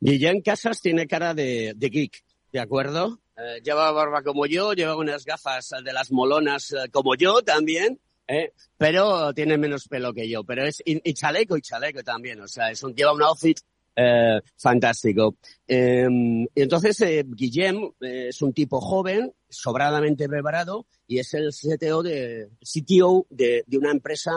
Guillem 0.00 0.42
Casas 0.42 0.80
tiene 0.80 1.06
cara 1.06 1.34
de, 1.34 1.74
geek, 1.78 2.22
¿de 2.56 2.62
acuerdo? 2.62 3.20
Eh, 3.36 3.60
lleva 3.62 3.92
barba 3.92 4.22
como 4.22 4.46
yo, 4.46 4.72
lleva 4.72 4.96
unas 4.96 5.26
gafas 5.26 5.74
de 5.84 5.92
las 5.92 6.10
molonas 6.10 6.72
eh, 6.72 6.88
como 6.90 7.14
yo 7.14 7.42
también, 7.42 8.00
¿eh? 8.26 8.54
pero 8.78 9.34
tiene 9.34 9.58
menos 9.58 9.86
pelo 9.88 10.14
que 10.14 10.26
yo. 10.26 10.42
Pero 10.42 10.64
es 10.64 10.82
y, 10.82 11.12
chaleco 11.12 11.58
y 11.58 11.60
chaleco 11.60 12.02
también, 12.02 12.40
o 12.40 12.48
sea, 12.48 12.70
es 12.70 12.82
un, 12.82 12.94
lleva 12.94 13.12
un 13.12 13.22
outfit 13.22 13.58
Eh, 13.98 14.40
fantástico. 14.56 15.36
Eh, 15.68 16.06
entonces, 16.54 17.00
eh, 17.00 17.24
Guillem 17.26 17.92
es 18.00 18.40
un 18.42 18.52
tipo 18.52 18.80
joven, 18.80 19.32
sobradamente 19.48 20.26
preparado, 20.28 20.86
y 21.06 21.18
es 21.18 21.32
el 21.34 21.50
CTO 21.50 22.02
de, 22.02 22.48
CTO 22.60 23.26
de, 23.30 23.64
de 23.66 23.78
una 23.78 23.90
empresa, 23.90 24.32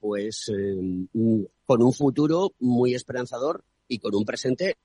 pues, 0.00 0.48
eh, 0.48 1.46
con 1.64 1.82
un 1.82 1.92
futuro 1.92 2.54
muy 2.60 2.94
esperanzador 2.94 3.64
y 3.88 3.98
con 3.98 4.14
un 4.14 4.24
presente 4.24 4.76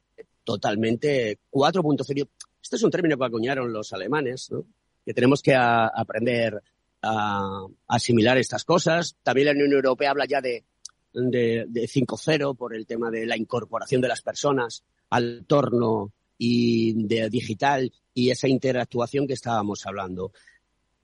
totalmente 0.43 1.39
4.0. 1.51 2.27
Este 2.61 2.75
es 2.75 2.83
un 2.83 2.91
término 2.91 3.17
que 3.17 3.25
acuñaron 3.25 3.71
los 3.71 3.93
alemanes, 3.93 4.51
¿no? 4.51 4.65
que 5.05 5.13
tenemos 5.13 5.41
que 5.41 5.55
aprender 5.55 6.61
a, 7.01 7.65
asimilar 7.87 8.37
estas 8.37 8.63
cosas. 8.63 9.15
También 9.23 9.47
la 9.47 9.53
Unión 9.53 9.73
Europea 9.73 10.11
habla 10.11 10.25
ya 10.25 10.41
de, 10.41 10.63
de, 11.13 11.65
de 11.67 11.81
5.0 11.83 12.55
por 12.55 12.75
el 12.75 12.85
tema 12.85 13.09
de 13.09 13.25
la 13.25 13.37
incorporación 13.37 14.01
de 14.01 14.07
las 14.07 14.21
personas 14.21 14.83
al 15.09 15.39
entorno 15.39 16.11
y 16.37 16.93
digital 17.29 17.91
y 18.13 18.31
esa 18.31 18.47
interactuación 18.47 19.27
que 19.27 19.33
estábamos 19.33 19.85
hablando. 19.85 20.31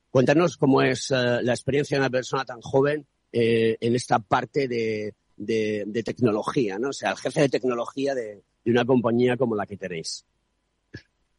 Cuéntanos 0.10 0.58
cómo 0.58 0.82
es 0.82 1.12
uh, 1.12 1.42
la 1.42 1.54
experiencia 1.54 1.98
de 1.98 2.02
una 2.02 2.10
persona 2.10 2.44
tan 2.44 2.62
joven 2.62 3.06
eh, 3.32 3.78
en 3.80 3.96
esta 3.96 4.18
parte 4.18 4.68
de, 4.68 5.14
de, 5.36 5.84
de, 5.86 6.04
tecnología, 6.04 6.80
¿no? 6.80 6.90
O 6.90 6.94
sea, 6.94 7.12
el 7.12 7.18
jefe 7.18 7.42
de 7.42 7.50
tecnología 7.50 8.16
de, 8.16 8.42
de 8.68 8.74
una 8.74 8.86
compañía 8.86 9.38
como 9.38 9.56
la 9.56 9.66
que 9.66 9.78
tenéis. 9.78 10.26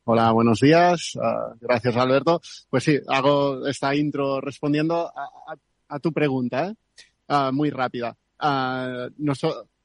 Hola, 0.05 0.33
buenos 0.33 0.61
días. 0.61 1.13
Uh, 1.15 1.59
gracias, 1.61 1.95
Alberto. 1.95 2.41
Pues 2.71 2.85
sí, 2.85 2.99
hago 3.07 3.67
esta 3.67 3.95
intro 3.95 4.41
respondiendo 4.41 5.13
a, 5.89 5.99
tu 5.99 6.11
pregunta, 6.11 6.69
¿eh? 6.69 6.75
uh, 7.29 7.53
muy 7.53 7.69
rápida. 7.69 8.17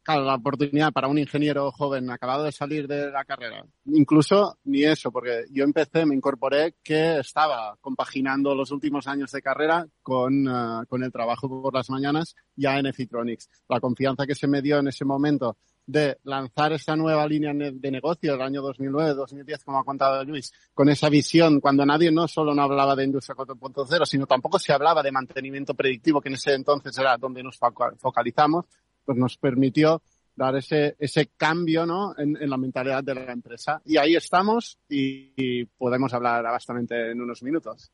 Claro, 0.05 0.23
la 0.25 0.35
oportunidad 0.35 0.91
para 0.91 1.07
un 1.07 1.17
ingeniero 1.17 1.71
joven 1.71 2.09
acabado 2.09 2.43
de 2.43 2.51
salir 2.51 2.87
de 2.87 3.09
la 3.09 3.23
carrera. 3.23 3.65
Incluso 3.85 4.57
ni 4.65 4.83
eso, 4.83 5.11
porque 5.11 5.45
yo 5.49 5.63
empecé, 5.63 6.05
me 6.05 6.13
incorporé 6.13 6.75
que 6.83 7.19
estaba 7.19 7.77
compaginando 7.79 8.53
los 8.53 8.71
últimos 8.71 9.07
años 9.07 9.31
de 9.31 9.41
carrera 9.41 9.87
con, 10.01 10.45
con 10.89 11.03
el 11.03 11.11
trabajo 11.11 11.47
por 11.47 11.73
las 11.73 11.89
mañanas 11.89 12.35
ya 12.53 12.77
en 12.79 12.87
Efitronics. 12.87 13.49
La 13.69 13.79
confianza 13.79 14.27
que 14.27 14.35
se 14.35 14.47
me 14.47 14.61
dio 14.61 14.79
en 14.79 14.89
ese 14.89 15.05
momento 15.05 15.55
de 15.85 16.17
lanzar 16.23 16.73
esta 16.73 16.95
nueva 16.95 17.27
línea 17.27 17.53
de 17.53 17.91
negocio 17.91 18.31
del 18.31 18.41
año 18.41 18.61
2009-2010, 18.63 19.63
como 19.63 19.79
ha 19.79 19.83
contado 19.83 20.23
Luis, 20.23 20.51
con 20.73 20.89
esa 20.89 21.09
visión, 21.09 21.59
cuando 21.59 21.85
nadie 21.85 22.11
no 22.11 22.27
solo 22.27 22.53
no 22.53 22.63
hablaba 22.63 22.95
de 22.95 23.03
industria 23.03 23.35
4.0, 23.35 24.05
sino 24.05 24.25
tampoco 24.25 24.59
se 24.59 24.73
hablaba 24.73 25.03
de 25.03 25.11
mantenimiento 25.11 25.73
predictivo, 25.73 26.21
que 26.21 26.29
en 26.29 26.35
ese 26.35 26.53
entonces 26.53 26.97
era 26.97 27.17
donde 27.17 27.43
nos 27.43 27.57
focalizamos, 27.57 28.65
pues 29.03 29.17
nos 29.17 29.37
permitió 29.37 30.01
dar 30.35 30.55
ese, 30.55 30.95
ese 30.97 31.27
cambio 31.37 31.85
¿no? 31.85 32.15
en, 32.17 32.49
la 32.49 32.57
mentalidad 32.57 33.03
de 33.03 33.15
la 33.15 33.31
empresa. 33.31 33.81
Y 33.85 33.97
ahí 33.97 34.15
estamos 34.15 34.79
y, 34.89 35.33
y 35.35 35.65
podemos 35.65 36.13
hablar 36.13 36.43
bastante 36.43 37.11
en 37.11 37.21
unos 37.21 37.43
minutos. 37.43 37.91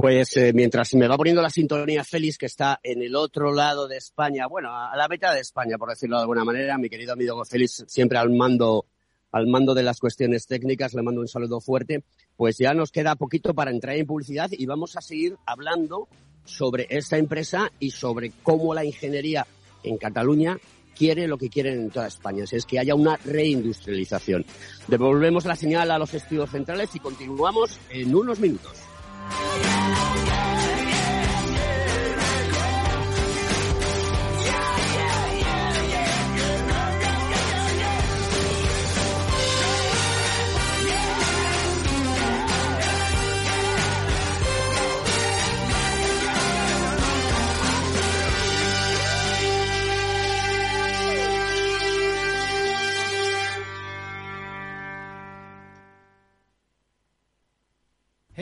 Pues 0.00 0.34
eh, 0.38 0.52
mientras 0.54 0.94
me 0.94 1.06
va 1.06 1.18
poniendo 1.18 1.42
la 1.42 1.50
sintonía 1.50 2.02
Félix, 2.04 2.38
que 2.38 2.46
está 2.46 2.80
en 2.82 3.02
el 3.02 3.14
otro 3.14 3.52
lado 3.52 3.86
de 3.86 3.98
España, 3.98 4.46
bueno, 4.46 4.74
a 4.74 4.96
la 4.96 5.06
mitad 5.08 5.34
de 5.34 5.40
España, 5.40 5.76
por 5.76 5.90
decirlo 5.90 6.16
de 6.16 6.22
alguna 6.22 6.42
manera, 6.42 6.78
mi 6.78 6.88
querido 6.88 7.12
amigo 7.12 7.44
Félix, 7.44 7.84
siempre 7.86 8.16
al 8.16 8.30
mando, 8.30 8.86
al 9.30 9.46
mando 9.46 9.74
de 9.74 9.82
las 9.82 10.00
cuestiones 10.00 10.46
técnicas, 10.46 10.94
le 10.94 11.02
mando 11.02 11.20
un 11.20 11.28
saludo 11.28 11.60
fuerte, 11.60 12.02
pues 12.34 12.56
ya 12.56 12.72
nos 12.72 12.92
queda 12.92 13.14
poquito 13.14 13.52
para 13.52 13.72
entrar 13.72 13.94
en 13.94 14.06
publicidad 14.06 14.48
y 14.50 14.64
vamos 14.64 14.96
a 14.96 15.02
seguir 15.02 15.36
hablando 15.44 16.08
sobre 16.46 16.86
esta 16.88 17.18
empresa 17.18 17.70
y 17.78 17.90
sobre 17.90 18.32
cómo 18.42 18.72
la 18.72 18.86
ingeniería 18.86 19.46
en 19.82 19.98
Cataluña 19.98 20.56
quiere 20.96 21.28
lo 21.28 21.36
que 21.36 21.50
quieren 21.50 21.74
en 21.74 21.90
toda 21.90 22.06
España, 22.06 22.46
si 22.46 22.56
es 22.56 22.64
que 22.64 22.78
haya 22.78 22.94
una 22.94 23.18
reindustrialización. 23.18 24.46
Devolvemos 24.88 25.44
la 25.44 25.56
señal 25.56 25.90
a 25.90 25.98
los 25.98 26.14
estudios 26.14 26.48
centrales 26.48 26.88
y 26.94 27.00
continuamos 27.00 27.78
en 27.90 28.14
unos 28.14 28.40
minutos. 28.40 28.78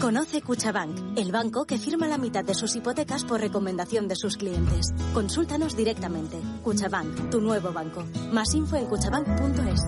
Conoce 0.00 0.42
Cuchabank, 0.42 1.18
el 1.18 1.32
banco 1.32 1.64
que 1.66 1.78
firma 1.78 2.06
la 2.06 2.18
mitad 2.18 2.44
de 2.44 2.54
sus 2.54 2.76
hipotecas 2.76 3.24
por 3.24 3.40
recomendación 3.40 4.06
de 4.06 4.14
sus 4.16 4.36
clientes. 4.36 4.92
Consúltanos 5.12 5.76
directamente. 5.76 6.40
Cuchabank, 6.62 7.30
tu 7.30 7.40
nuevo 7.40 7.72
banco. 7.72 8.06
Más 8.32 8.54
info 8.54 8.76
en 8.76 8.86
cuchabank.es. 8.86 9.80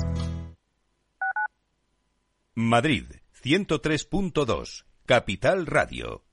Madrid, 2.55 3.05
103.2, 3.43 4.85
Capital 5.07 5.67
Radio. 5.67 6.25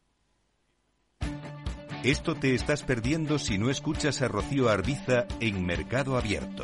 Esto 2.03 2.35
te 2.35 2.55
estás 2.55 2.83
perdiendo 2.83 3.39
si 3.39 3.57
no 3.57 3.69
escuchas 3.69 4.21
a 4.21 4.27
Rocío 4.27 4.69
Arbiza 4.69 5.27
en 5.39 5.65
Mercado 5.65 6.17
Abierto. 6.17 6.63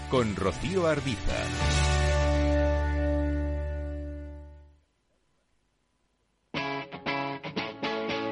con 0.11 0.35
Rocío 0.35 0.87
Arbiza. 0.87 1.37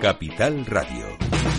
Capital 0.01 0.65
Radio. 0.65 1.58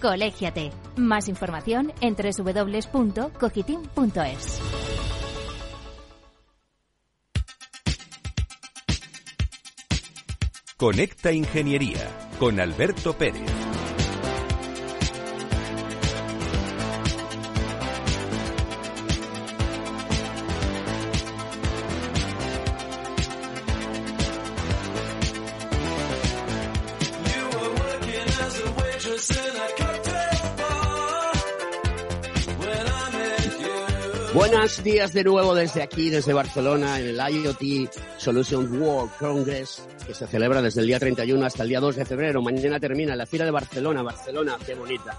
Colégiate. 0.00 0.72
Más 0.96 1.28
información 1.28 1.92
en 2.00 2.16
www.cogitim.es. 2.16 4.60
Conecta 10.76 11.30
Ingeniería 11.32 12.10
con 12.38 12.60
Alberto 12.60 13.16
Pérez. 13.16 13.63
Buenos 34.34 34.82
días 34.82 35.12
de 35.12 35.22
nuevo 35.22 35.54
desde 35.54 35.80
aquí, 35.80 36.10
desde 36.10 36.32
Barcelona, 36.32 36.98
en 36.98 37.06
el 37.06 37.16
IoT 37.16 37.88
Solution 38.18 38.82
World 38.82 39.12
Congress, 39.16 39.86
que 40.04 40.12
se 40.12 40.26
celebra 40.26 40.60
desde 40.60 40.80
el 40.80 40.88
día 40.88 40.98
31 40.98 41.46
hasta 41.46 41.62
el 41.62 41.68
día 41.68 41.78
2 41.78 41.94
de 41.94 42.04
febrero. 42.04 42.42
Mañana 42.42 42.80
termina 42.80 43.14
la 43.14 43.26
Fira 43.26 43.44
de 43.44 43.52
Barcelona. 43.52 44.02
Barcelona, 44.02 44.58
qué 44.66 44.74
bonita, 44.74 45.16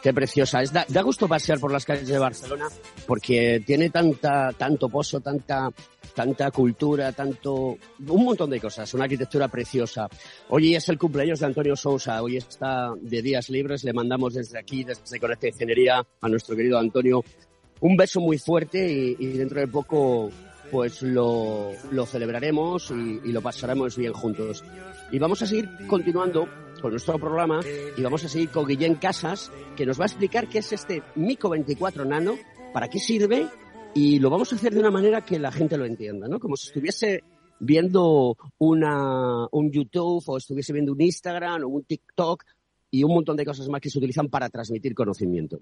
qué 0.00 0.14
preciosa. 0.14 0.62
Es 0.62 0.72
da, 0.72 1.02
gusto 1.02 1.26
pasear 1.26 1.58
por 1.58 1.72
las 1.72 1.84
calles 1.84 2.06
de 2.06 2.16
Barcelona 2.20 2.68
porque 3.04 3.64
tiene 3.66 3.90
tanta, 3.90 4.52
tanto 4.52 4.88
pozo, 4.88 5.18
tanta, 5.18 5.68
tanta 6.14 6.52
cultura, 6.52 7.10
tanto, 7.10 7.76
un 8.06 8.24
montón 8.24 8.48
de 8.48 8.60
cosas, 8.60 8.94
una 8.94 9.04
arquitectura 9.04 9.48
preciosa. 9.48 10.08
Hoy 10.50 10.76
es 10.76 10.88
el 10.88 10.98
cumpleaños 10.98 11.40
de 11.40 11.46
Antonio 11.46 11.74
Sousa, 11.74 12.22
hoy 12.22 12.36
está 12.36 12.92
de 12.94 13.22
días 13.22 13.50
libres, 13.50 13.82
le 13.82 13.92
mandamos 13.92 14.34
desde 14.34 14.56
aquí, 14.60 14.84
desde 14.84 15.18
Conecta 15.18 15.48
Ingeniería, 15.48 16.06
a 16.20 16.28
nuestro 16.28 16.54
querido 16.54 16.78
Antonio, 16.78 17.24
un 17.82 17.96
beso 17.96 18.20
muy 18.20 18.38
fuerte 18.38 19.14
y, 19.18 19.26
dentro 19.36 19.60
de 19.60 19.68
poco 19.68 20.30
pues 20.70 21.02
lo, 21.02 21.72
lo 21.90 22.06
celebraremos 22.06 22.90
y, 22.90 23.20
y, 23.28 23.32
lo 23.32 23.42
pasaremos 23.42 23.96
bien 23.98 24.14
juntos. 24.14 24.64
Y 25.10 25.18
vamos 25.18 25.42
a 25.42 25.46
seguir 25.46 25.68
continuando 25.86 26.48
con 26.80 26.92
nuestro 26.92 27.18
programa 27.18 27.60
y 27.94 28.00
vamos 28.00 28.24
a 28.24 28.28
seguir 28.28 28.48
con 28.48 28.66
Guillén 28.66 28.94
Casas, 28.94 29.52
que 29.76 29.84
nos 29.84 30.00
va 30.00 30.04
a 30.04 30.06
explicar 30.06 30.48
qué 30.48 30.60
es 30.60 30.72
este 30.72 31.02
Mico 31.16 31.50
24 31.50 32.06
Nano, 32.06 32.36
para 32.72 32.88
qué 32.88 32.98
sirve 32.98 33.46
y 33.94 34.18
lo 34.18 34.30
vamos 34.30 34.52
a 34.52 34.56
hacer 34.56 34.72
de 34.72 34.80
una 34.80 34.90
manera 34.90 35.22
que 35.22 35.38
la 35.38 35.52
gente 35.52 35.76
lo 35.76 35.84
entienda, 35.84 36.26
¿no? 36.26 36.40
Como 36.40 36.56
si 36.56 36.68
estuviese 36.68 37.22
viendo 37.60 38.36
una, 38.58 39.46
un 39.50 39.70
YouTube 39.70 40.24
o 40.26 40.36
estuviese 40.38 40.72
viendo 40.72 40.92
un 40.92 41.00
Instagram 41.00 41.64
o 41.64 41.68
un 41.68 41.84
TikTok 41.84 42.44
y 42.90 43.04
un 43.04 43.12
montón 43.12 43.36
de 43.36 43.44
cosas 43.44 43.68
más 43.68 43.80
que 43.80 43.90
se 43.90 43.98
utilizan 43.98 44.28
para 44.28 44.48
transmitir 44.48 44.94
conocimiento. 44.94 45.58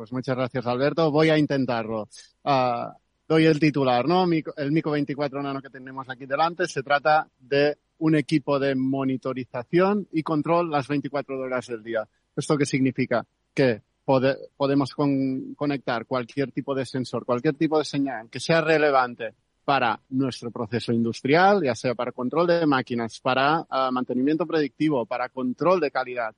Pues 0.00 0.14
muchas 0.14 0.34
gracias, 0.34 0.66
Alberto. 0.66 1.10
Voy 1.10 1.28
a 1.28 1.36
intentarlo. 1.36 2.08
Uh, 2.42 2.90
doy 3.28 3.44
el 3.44 3.60
titular, 3.60 4.08
¿no? 4.08 4.24
El 4.56 4.72
Mico 4.72 4.92
24 4.92 5.42
Nano 5.42 5.60
que 5.60 5.68
tenemos 5.68 6.08
aquí 6.08 6.24
delante 6.24 6.66
se 6.68 6.82
trata 6.82 7.28
de 7.38 7.76
un 7.98 8.14
equipo 8.14 8.58
de 8.58 8.74
monitorización 8.74 10.08
y 10.10 10.22
control 10.22 10.70
las 10.70 10.88
24 10.88 11.38
horas 11.38 11.66
del 11.66 11.82
día. 11.82 12.08
¿Esto 12.34 12.56
qué 12.56 12.64
significa? 12.64 13.26
Que 13.52 13.82
pode, 14.02 14.38
podemos 14.56 14.94
con, 14.94 15.52
conectar 15.52 16.06
cualquier 16.06 16.50
tipo 16.50 16.74
de 16.74 16.86
sensor, 16.86 17.26
cualquier 17.26 17.56
tipo 17.56 17.76
de 17.78 17.84
señal 17.84 18.30
que 18.30 18.40
sea 18.40 18.62
relevante 18.62 19.34
para 19.66 20.00
nuestro 20.08 20.50
proceso 20.50 20.94
industrial, 20.94 21.62
ya 21.62 21.74
sea 21.74 21.94
para 21.94 22.12
control 22.12 22.46
de 22.46 22.66
máquinas, 22.66 23.20
para 23.20 23.60
uh, 23.60 23.92
mantenimiento 23.92 24.46
predictivo, 24.46 25.04
para 25.04 25.28
control 25.28 25.78
de 25.78 25.90
calidad, 25.90 26.34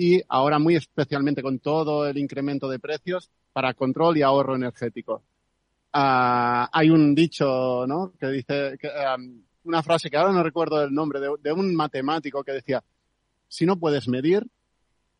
y 0.00 0.22
ahora 0.30 0.58
muy 0.58 0.76
especialmente 0.76 1.42
con 1.42 1.58
todo 1.58 2.08
el 2.08 2.16
incremento 2.16 2.70
de 2.70 2.78
precios 2.78 3.30
para 3.52 3.74
control 3.74 4.16
y 4.16 4.22
ahorro 4.22 4.56
energético. 4.56 5.22
Uh, 5.92 6.64
hay 6.72 6.88
un 6.88 7.14
dicho, 7.14 7.84
¿no? 7.86 8.14
Que 8.18 8.28
dice, 8.28 8.78
um, 9.14 9.42
una 9.64 9.82
frase 9.82 10.08
que 10.08 10.16
ahora 10.16 10.32
no 10.32 10.42
recuerdo 10.42 10.82
el 10.82 10.94
nombre, 10.94 11.20
de, 11.20 11.52
un 11.52 11.74
matemático 11.74 12.42
que 12.42 12.52
decía, 12.52 12.82
si 13.46 13.66
no 13.66 13.76
puedes 13.76 14.08
medir, 14.08 14.46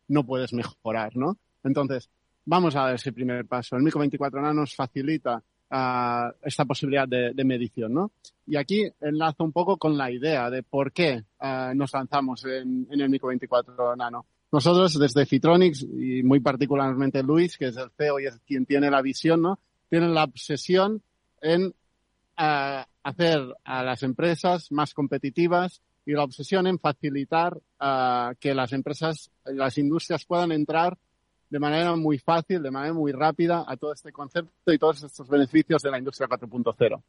no 0.07 0.25
puedes 0.25 0.51
mejorar, 0.51 1.15
¿no? 1.15 1.37
Entonces, 1.63 2.09
vamos 2.45 2.75
a 2.75 2.85
dar 2.85 2.95
ese 2.95 3.13
primer 3.13 3.45
paso. 3.45 3.75
El 3.75 3.83
Mico 3.83 3.99
24 3.99 4.41
Nanos 4.41 4.73
facilita 4.73 5.43
uh, 5.69 6.33
esta 6.41 6.65
posibilidad 6.65 7.07
de, 7.07 7.43
medición, 7.43 7.93
¿no? 7.93 8.13
Y 8.47 8.55
aquí 8.55 8.91
enlazo 8.99 9.43
un 9.43 9.51
poco 9.51 9.77
con 9.77 9.95
la 9.95 10.09
idea 10.09 10.49
de 10.49 10.63
por 10.63 10.91
qué 10.91 11.23
uh, 11.39 11.75
nos 11.75 11.93
lanzamos 11.93 12.43
en, 12.45 12.87
en 12.89 12.99
el 12.99 13.11
Mico 13.11 13.27
24 13.27 13.95
Nano. 13.95 14.25
Nosotros 14.51 14.99
desde 14.99 15.25
Citronics 15.25 15.83
y 15.83 16.23
muy 16.23 16.41
particularmente 16.41 17.23
Luis, 17.23 17.57
que 17.57 17.67
es 17.67 17.77
el 17.77 17.89
CEO 17.91 18.19
y 18.19 18.25
es 18.25 18.37
quien 18.45 18.65
tiene 18.65 18.91
la 18.91 19.01
visión, 19.01 19.41
¿no? 19.41 19.59
Tienen 19.89 20.13
la 20.13 20.25
obsesión 20.25 21.01
en 21.41 21.67
uh, 21.67 22.83
hacer 23.03 23.55
a 23.63 23.83
las 23.83 24.03
empresas 24.03 24.71
más 24.71 24.93
competitivas 24.93 25.81
y 26.05 26.11
la 26.11 26.23
obsesión 26.23 26.67
en 26.67 26.79
facilitar 26.79 27.57
uh, 27.79 28.35
que 28.39 28.53
las 28.53 28.73
empresas, 28.73 29.31
las 29.45 29.77
industrias 29.77 30.25
puedan 30.25 30.51
entrar 30.51 30.97
de 31.49 31.59
manera 31.59 31.95
muy 31.95 32.17
fácil, 32.17 32.61
de 32.61 32.71
manera 32.71 32.93
muy 32.93 33.11
rápida 33.13 33.63
a 33.65 33.77
todo 33.77 33.93
este 33.93 34.11
concepto 34.11 34.73
y 34.73 34.77
todos 34.77 35.03
estos 35.03 35.29
beneficios 35.29 35.81
de 35.81 35.91
la 35.91 35.99
industria 35.99 36.27
4.0 36.27 37.01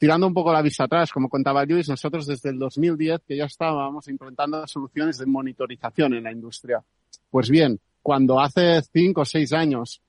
tirando 0.00 0.26
un 0.26 0.32
poco 0.32 0.50
la 0.50 0.62
vista 0.62 0.84
atrás, 0.84 1.12
como 1.12 1.28
contaba 1.28 1.62
Luis, 1.66 1.86
nosotros 1.90 2.26
desde 2.26 2.48
el 2.48 2.58
2010 2.58 3.20
que 3.28 3.36
ya 3.36 3.44
estábamos 3.44 4.08
implementando 4.08 4.66
soluciones 4.66 5.18
de 5.18 5.26
monitorización 5.26 6.14
en 6.14 6.24
la 6.24 6.32
industria. 6.32 6.82
Pues 7.30 7.50
bien, 7.50 7.78
cuando 8.00 8.40
hace 8.40 8.80
cinco 8.80 9.20
o 9.20 9.24
seis 9.26 9.52
años, 9.52 10.00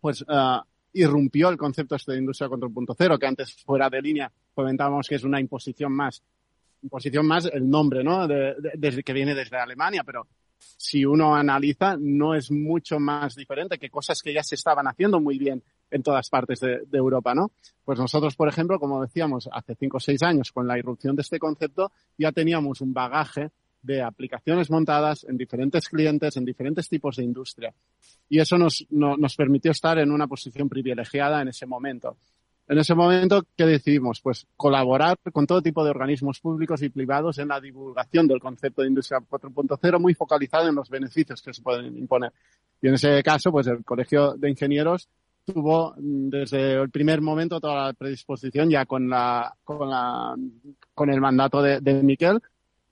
pues 0.00 0.22
uh, 0.22 0.62
irrumpió 0.94 1.50
el 1.50 1.58
concepto 1.58 1.94
este 1.94 2.12
de 2.12 2.20
industria 2.20 2.48
4.0, 2.48 3.18
que 3.18 3.26
antes 3.26 3.52
fuera 3.66 3.90
de 3.90 4.00
línea 4.00 4.32
comentábamos 4.54 5.06
que 5.06 5.16
es 5.16 5.24
una 5.24 5.38
imposición 5.38 5.92
más, 5.92 6.22
imposición 6.82 7.26
más 7.26 7.44
el 7.52 7.68
nombre, 7.68 8.02
¿no? 8.02 8.26
De, 8.26 8.54
de, 8.54 8.72
desde 8.78 9.02
que 9.02 9.12
viene 9.12 9.34
desde 9.34 9.58
Alemania, 9.58 10.04
pero 10.06 10.26
si 10.56 11.04
uno 11.04 11.36
analiza, 11.36 11.98
no 12.00 12.34
es 12.34 12.50
mucho 12.50 12.98
más 12.98 13.36
diferente 13.36 13.78
que 13.78 13.90
cosas 13.90 14.22
que 14.22 14.32
ya 14.32 14.42
se 14.42 14.54
estaban 14.54 14.88
haciendo 14.88 15.20
muy 15.20 15.36
bien 15.38 15.62
en 15.90 16.02
todas 16.02 16.28
partes 16.28 16.60
de, 16.60 16.82
de, 16.86 16.98
Europa, 16.98 17.34
¿no? 17.34 17.50
Pues 17.84 17.98
nosotros, 17.98 18.36
por 18.36 18.48
ejemplo, 18.48 18.78
como 18.78 19.00
decíamos, 19.02 19.48
hace 19.52 19.74
cinco 19.74 19.96
o 19.96 20.00
seis 20.00 20.22
años, 20.22 20.52
con 20.52 20.66
la 20.66 20.78
irrupción 20.78 21.16
de 21.16 21.22
este 21.22 21.38
concepto, 21.38 21.92
ya 22.16 22.32
teníamos 22.32 22.80
un 22.80 22.92
bagaje 22.92 23.50
de 23.82 24.02
aplicaciones 24.02 24.70
montadas 24.70 25.24
en 25.24 25.36
diferentes 25.36 25.88
clientes, 25.88 26.36
en 26.36 26.44
diferentes 26.44 26.88
tipos 26.88 27.16
de 27.16 27.24
industria. 27.24 27.72
Y 28.28 28.40
eso 28.40 28.58
nos, 28.58 28.86
no, 28.90 29.16
nos 29.16 29.36
permitió 29.36 29.70
estar 29.70 29.98
en 29.98 30.10
una 30.10 30.26
posición 30.26 30.68
privilegiada 30.68 31.40
en 31.40 31.48
ese 31.48 31.66
momento. 31.66 32.16
En 32.68 32.76
ese 32.76 32.94
momento, 32.94 33.46
¿qué 33.56 33.64
decidimos? 33.64 34.20
Pues 34.20 34.46
colaborar 34.54 35.16
con 35.32 35.46
todo 35.46 35.62
tipo 35.62 35.82
de 35.82 35.90
organismos 35.90 36.38
públicos 36.38 36.82
y 36.82 36.90
privados 36.90 37.38
en 37.38 37.48
la 37.48 37.60
divulgación 37.60 38.28
del 38.28 38.40
concepto 38.40 38.82
de 38.82 38.88
industria 38.88 39.20
4.0 39.20 39.98
muy 39.98 40.12
focalizado 40.12 40.68
en 40.68 40.74
los 40.74 40.90
beneficios 40.90 41.40
que 41.40 41.54
se 41.54 41.62
pueden 41.62 41.96
imponer. 41.96 42.30
Y 42.82 42.88
en 42.88 42.94
ese 42.94 43.22
caso, 43.22 43.50
pues 43.50 43.68
el 43.68 43.82
Colegio 43.84 44.34
de 44.34 44.50
Ingenieros 44.50 45.08
tuvo 45.52 45.94
desde 45.96 46.74
el 46.74 46.90
primer 46.90 47.20
momento 47.20 47.60
toda 47.60 47.86
la 47.86 47.92
predisposición 47.92 48.70
ya 48.70 48.86
con 48.86 49.08
la, 49.08 49.54
con 49.64 49.88
la, 49.88 50.36
con 50.94 51.10
el 51.10 51.20
mandato 51.20 51.62
de, 51.62 51.80
de 51.80 52.02
Miquel 52.02 52.40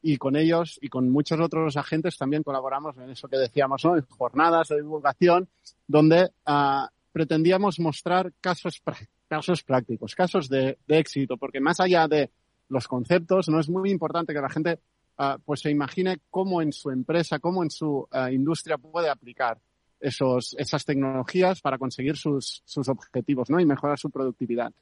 y 0.03 0.17
con 0.17 0.37
ellos 0.37 0.79
y 0.81 0.89
con 0.89 1.11
muchos 1.11 1.39
otros 1.41 1.77
agentes 1.77 2.17
también 2.17 2.43
colaboramos 2.43 2.97
en 2.99 3.11
eso 3.11 3.29
que 3.29 3.37
decíamos, 3.37 3.85
¿no? 3.85 3.97
En 3.97 4.07
jornadas 4.07 4.69
de 4.69 4.77
divulgación 4.77 5.49
donde 5.87 6.31
uh, 6.47 6.87
pretendíamos 7.13 7.79
mostrar 7.81 8.33
casos 8.41 8.81
casos 9.29 9.63
prácticos, 9.65 10.15
casos 10.15 10.49
de, 10.49 10.79
de, 10.87 10.99
éxito, 10.99 11.37
porque 11.37 11.61
más 11.61 11.81
allá 11.81 12.07
de 12.07 12.31
los 12.69 12.87
conceptos, 12.87 13.49
no 13.49 13.59
es 13.59 13.69
muy 13.69 13.91
importante 13.91 14.33
que 14.33 14.41
la 14.41 14.49
gente 14.49 14.79
uh, 15.19 15.39
pues 15.45 15.61
se 15.61 15.71
imagine 15.71 16.21
cómo 16.31 16.63
en 16.63 16.73
su 16.73 16.91
empresa, 16.91 17.39
cómo 17.39 17.63
en 17.63 17.71
su 17.71 18.09
uh, 18.11 18.29
industria 18.31 18.79
puede 18.79 19.11
aplicar 19.11 19.59
esos, 20.01 20.55
esas 20.59 20.85
tecnologías 20.85 21.61
para 21.61 21.79
conseguir 21.79 22.17
sus, 22.17 22.63
sus 22.65 22.89
objetivos, 22.89 23.51
¿no? 23.51 23.61
Y 23.61 23.67
mejorar 23.67 23.99
su 23.99 24.11
productividad. 24.11 24.73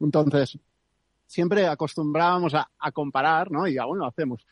Entonces, 0.00 0.58
siempre 1.26 1.66
acostumbrábamos 1.66 2.54
a, 2.54 2.68
a 2.78 2.92
comparar, 2.92 3.50
¿no? 3.50 3.66
Y 3.66 3.78
aún 3.78 3.98
lo 3.98 4.06
hacemos. 4.06 4.46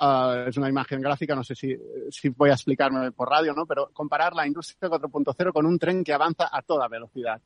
Uh, 0.00 0.48
es 0.48 0.56
una 0.56 0.68
imagen 0.68 1.00
gráfica, 1.00 1.34
no 1.34 1.44
sé 1.44 1.54
si, 1.54 1.76
si 2.10 2.28
voy 2.30 2.50
a 2.50 2.54
explicarme 2.54 3.12
por 3.12 3.28
radio, 3.28 3.54
¿no? 3.54 3.66
Pero 3.66 3.90
comparar 3.92 4.34
la 4.34 4.46
industria 4.46 4.90
4.0 4.90 5.52
con 5.52 5.66
un 5.66 5.78
tren 5.78 6.02
que 6.02 6.12
avanza 6.12 6.48
a 6.50 6.62
toda 6.62 6.88
velocidad. 6.88 7.40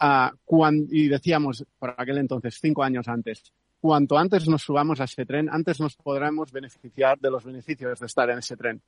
Uh, 0.00 0.34
cuando, 0.44 0.86
y 0.90 1.08
decíamos, 1.08 1.64
por 1.78 1.94
aquel 1.96 2.18
entonces, 2.18 2.58
cinco 2.60 2.82
años 2.82 3.08
antes, 3.08 3.52
cuanto 3.80 4.16
antes 4.16 4.48
nos 4.48 4.62
subamos 4.62 5.00
a 5.00 5.04
ese 5.04 5.26
tren, 5.26 5.50
antes 5.50 5.80
nos 5.80 5.96
podremos 5.96 6.50
beneficiar 6.50 7.18
de 7.18 7.30
los 7.30 7.44
beneficios 7.44 8.00
de 8.00 8.06
estar 8.06 8.30
en 8.30 8.38
ese 8.38 8.56
tren. 8.56 8.80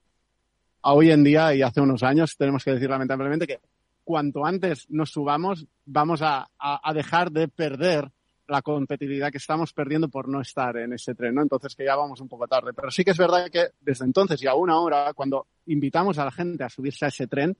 Hoy 0.86 1.10
en 1.10 1.24
día 1.24 1.54
y 1.54 1.62
hace 1.62 1.80
unos 1.80 2.02
años 2.02 2.36
tenemos 2.36 2.62
que 2.62 2.72
decir 2.72 2.90
lamentablemente 2.90 3.46
que 3.46 3.60
cuanto 4.04 4.44
antes 4.44 4.84
nos 4.90 5.10
subamos, 5.10 5.66
vamos 5.86 6.20
a, 6.20 6.46
a, 6.58 6.92
dejar 6.92 7.32
de 7.32 7.48
perder 7.48 8.10
la 8.48 8.60
competitividad 8.60 9.30
que 9.30 9.38
estamos 9.38 9.72
perdiendo 9.72 10.10
por 10.10 10.28
no 10.28 10.42
estar 10.42 10.76
en 10.76 10.92
ese 10.92 11.14
tren, 11.14 11.36
¿no? 11.36 11.42
Entonces 11.42 11.74
que 11.74 11.86
ya 11.86 11.96
vamos 11.96 12.20
un 12.20 12.28
poco 12.28 12.46
tarde. 12.46 12.74
Pero 12.74 12.90
sí 12.90 13.02
que 13.02 13.12
es 13.12 13.16
verdad 13.16 13.48
que 13.50 13.68
desde 13.80 14.04
entonces 14.04 14.42
y 14.42 14.46
aún 14.46 14.68
ahora, 14.68 15.14
cuando 15.14 15.46
invitamos 15.66 16.18
a 16.18 16.26
la 16.26 16.30
gente 16.30 16.64
a 16.64 16.68
subirse 16.68 17.06
a 17.06 17.08
ese 17.08 17.26
tren, 17.28 17.56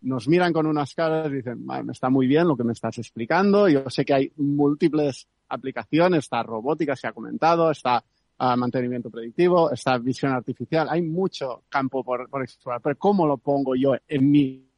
nos 0.00 0.26
miran 0.26 0.54
con 0.54 0.66
unas 0.66 0.94
caras 0.94 1.30
y 1.30 1.36
dicen, 1.36 1.66
me 1.66 1.92
está 1.92 2.08
muy 2.08 2.26
bien 2.26 2.48
lo 2.48 2.56
que 2.56 2.64
me 2.64 2.72
estás 2.72 2.96
explicando. 2.96 3.68
Yo 3.68 3.90
sé 3.90 4.06
que 4.06 4.14
hay 4.14 4.32
múltiples 4.36 5.28
aplicaciones, 5.50 6.20
está 6.20 6.42
robótica, 6.42 6.96
se 6.96 7.06
ha 7.06 7.12
comentado, 7.12 7.70
está 7.70 8.02
uh, 8.42 8.56
mantenimiento 8.56 9.08
predictivo, 9.10 9.70
está 9.70 9.98
visión 9.98 10.32
artificial. 10.32 10.88
Hay 10.90 11.02
mucho 11.02 11.62
campo 11.68 12.02
por, 12.02 12.28
por, 12.28 12.42
explorar. 12.42 12.80
Pero 12.82 12.98
¿cómo 12.98 13.26
lo 13.26 13.38
pongo 13.38 13.74
yo 13.76 13.94
en 14.08 14.30
mi, 14.30 14.68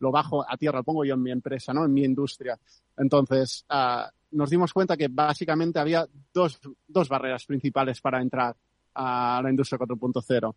lo 0.00 0.10
bajo 0.10 0.44
a 0.48 0.56
tierra, 0.56 0.78
lo 0.78 0.84
pongo 0.84 1.04
yo 1.04 1.14
en 1.14 1.22
mi 1.22 1.30
empresa, 1.30 1.72
¿no? 1.72 1.84
En 1.84 1.92
mi 1.92 2.04
industria. 2.04 2.58
Entonces, 2.96 3.64
uh, 3.70 4.08
nos 4.32 4.50
dimos 4.50 4.72
cuenta 4.72 4.96
que 4.96 5.08
básicamente 5.08 5.78
había 5.78 6.06
dos, 6.32 6.60
dos 6.88 7.08
barreras 7.08 7.44
principales 7.46 8.00
para 8.00 8.20
entrar 8.20 8.56
a 8.94 9.40
la 9.42 9.50
industria 9.50 9.78
4.0, 9.78 10.54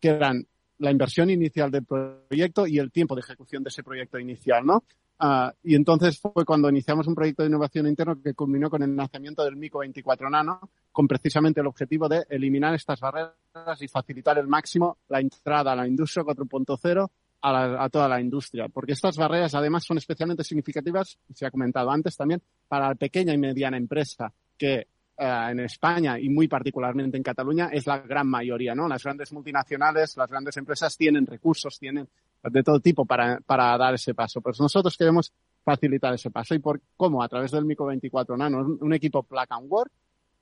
que 0.00 0.08
eran 0.08 0.46
la 0.78 0.90
inversión 0.90 1.30
inicial 1.30 1.70
del 1.70 1.84
proyecto 1.84 2.66
y 2.66 2.78
el 2.78 2.90
tiempo 2.90 3.14
de 3.14 3.20
ejecución 3.20 3.62
de 3.62 3.68
ese 3.68 3.84
proyecto 3.84 4.18
inicial, 4.18 4.66
¿no? 4.66 4.84
Uh, 5.20 5.50
y 5.62 5.76
entonces 5.76 6.18
fue 6.18 6.44
cuando 6.44 6.68
iniciamos 6.68 7.06
un 7.06 7.14
proyecto 7.14 7.42
de 7.42 7.48
innovación 7.48 7.86
interno 7.86 8.20
que 8.20 8.34
culminó 8.34 8.68
con 8.68 8.82
el 8.82 8.94
nacimiento 8.96 9.44
del 9.44 9.56
MICO 9.56 9.78
24 9.78 10.28
Nano, 10.28 10.70
con 10.90 11.06
precisamente 11.06 11.60
el 11.60 11.66
objetivo 11.68 12.08
de 12.08 12.24
eliminar 12.28 12.74
estas 12.74 13.00
barreras 13.00 13.34
y 13.80 13.88
facilitar 13.88 14.38
el 14.38 14.48
máximo 14.48 14.98
la 15.08 15.20
entrada 15.20 15.72
a 15.72 15.76
la 15.76 15.86
industria 15.86 16.24
4.0 16.24 17.08
a, 17.42 17.84
a, 17.84 17.88
toda 17.90 18.08
la 18.08 18.20
industria, 18.20 18.68
porque 18.68 18.92
estas 18.92 19.16
barreras 19.16 19.54
además 19.54 19.84
son 19.84 19.98
especialmente 19.98 20.42
significativas, 20.42 21.18
se 21.32 21.46
ha 21.46 21.50
comentado 21.50 21.90
antes 21.90 22.16
también, 22.16 22.42
para 22.66 22.88
la 22.88 22.94
pequeña 22.94 23.34
y 23.34 23.38
mediana 23.38 23.76
empresa, 23.76 24.32
que 24.58 24.88
uh, 25.18 25.50
en 25.50 25.60
España 25.60 26.18
y 26.18 26.28
muy 26.28 26.48
particularmente 26.48 27.16
en 27.16 27.22
Cataluña 27.22 27.68
es 27.72 27.86
la 27.86 27.98
gran 27.98 28.28
mayoría, 28.28 28.74
¿no? 28.74 28.88
Las 28.88 29.04
grandes 29.04 29.32
multinacionales, 29.32 30.16
las 30.16 30.30
grandes 30.30 30.56
empresas 30.56 30.96
tienen 30.96 31.26
recursos, 31.26 31.78
tienen 31.78 32.08
de 32.50 32.62
todo 32.62 32.80
tipo 32.80 33.04
para, 33.04 33.40
para 33.40 33.76
dar 33.78 33.94
ese 33.94 34.14
paso. 34.14 34.40
Pues 34.40 34.60
nosotros 34.60 34.96
queremos 34.96 35.32
facilitar 35.64 36.14
ese 36.14 36.30
paso. 36.30 36.54
¿Y 36.54 36.58
por 36.58 36.80
cómo? 36.96 37.22
A 37.22 37.28
través 37.28 37.50
del 37.50 37.64
Micro 37.64 37.86
24 37.86 38.36
Nano, 38.36 38.78
un 38.80 38.92
equipo 38.92 39.22
plug 39.22 39.46
and 39.48 39.70
work 39.70 39.90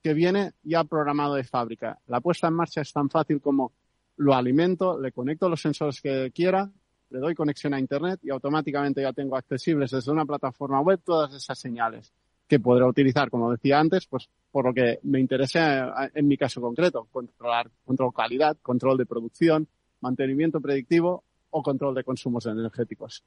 que 0.01 0.13
viene 0.13 0.51
ya 0.63 0.83
programado 0.83 1.35
de 1.35 1.45
fábrica. 1.45 1.97
La 2.07 2.19
puesta 2.19 2.47
en 2.47 2.55
marcha 2.55 2.81
es 2.81 2.91
tan 2.91 3.09
fácil 3.09 3.39
como 3.39 3.71
lo 4.17 4.35
alimento, 4.35 4.99
le 4.99 5.11
conecto 5.11 5.47
los 5.47 5.61
sensores 5.61 6.01
que 6.01 6.31
quiera, 6.31 6.69
le 7.09 7.19
doy 7.19 7.33
conexión 7.33 7.73
a 7.73 7.79
Internet 7.79 8.19
y 8.23 8.29
automáticamente 8.29 9.01
ya 9.01 9.13
tengo 9.13 9.37
accesibles 9.37 9.91
desde 9.91 10.11
una 10.11 10.25
plataforma 10.25 10.81
web 10.81 10.99
todas 11.03 11.33
esas 11.33 11.57
señales 11.57 12.11
que 12.47 12.59
podré 12.59 12.83
utilizar, 12.83 13.29
como 13.29 13.51
decía 13.51 13.79
antes, 13.79 14.05
pues 14.05 14.29
por 14.51 14.65
lo 14.65 14.73
que 14.73 14.99
me 15.03 15.19
interesa 15.19 16.09
en 16.13 16.27
mi 16.27 16.37
caso 16.37 16.59
concreto, 16.59 17.07
controlar 17.11 17.71
control 17.85 18.13
calidad, 18.13 18.57
control 18.61 18.97
de 18.97 19.05
producción, 19.05 19.67
mantenimiento 20.01 20.59
predictivo 20.59 21.23
o 21.53 21.61
control 21.61 21.95
de 21.95 22.03
consumos 22.03 22.45
energéticos. 22.45 23.23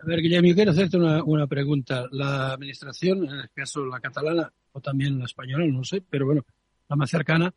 A 0.00 0.06
ver, 0.06 0.20
Guillermo, 0.20 0.48
yo 0.48 0.54
quiero 0.54 0.72
hacerte 0.72 0.96
una, 0.96 1.24
una, 1.24 1.46
pregunta. 1.46 2.06
La 2.10 2.52
administración, 2.52 3.24
en 3.24 3.40
el 3.40 3.50
caso 3.50 3.84
la 3.86 4.00
catalana 4.00 4.52
o 4.72 4.80
también 4.80 5.18
la 5.18 5.24
española, 5.24 5.64
no 5.66 5.84
sé, 5.84 6.02
pero 6.02 6.26
bueno, 6.26 6.44
la 6.88 6.96
más 6.96 7.10
cercana, 7.10 7.54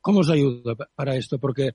¿cómo 0.00 0.20
os 0.20 0.30
ayuda 0.30 0.74
para 0.74 1.14
esto? 1.14 1.38
Porque, 1.38 1.74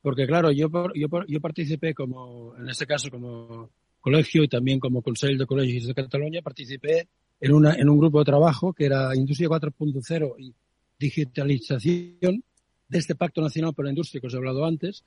porque 0.00 0.26
claro, 0.26 0.50
yo, 0.52 0.68
yo, 0.94 1.08
yo 1.26 1.40
participé 1.40 1.92
como, 1.92 2.56
en 2.56 2.68
este 2.68 2.86
caso 2.86 3.10
como 3.10 3.70
colegio 4.00 4.42
y 4.42 4.48
también 4.48 4.80
como 4.80 5.02
Consejo 5.02 5.36
de 5.36 5.46
Colegios 5.46 5.86
de 5.88 5.94
Cataluña, 5.94 6.40
participé 6.42 7.08
en, 7.40 7.52
una, 7.52 7.74
en 7.74 7.88
un 7.88 7.98
grupo 7.98 8.20
de 8.20 8.24
trabajo 8.24 8.72
que 8.72 8.86
era 8.86 9.14
Industria 9.14 9.48
4.0 9.48 10.34
y 10.38 10.54
digitalización 10.98 12.42
de 12.88 12.98
este 12.98 13.14
Pacto 13.14 13.40
Nacional 13.40 13.74
por 13.74 13.84
la 13.84 13.90
Industria 13.90 14.20
que 14.20 14.26
os 14.26 14.34
he 14.34 14.36
hablado 14.36 14.64
antes, 14.64 15.04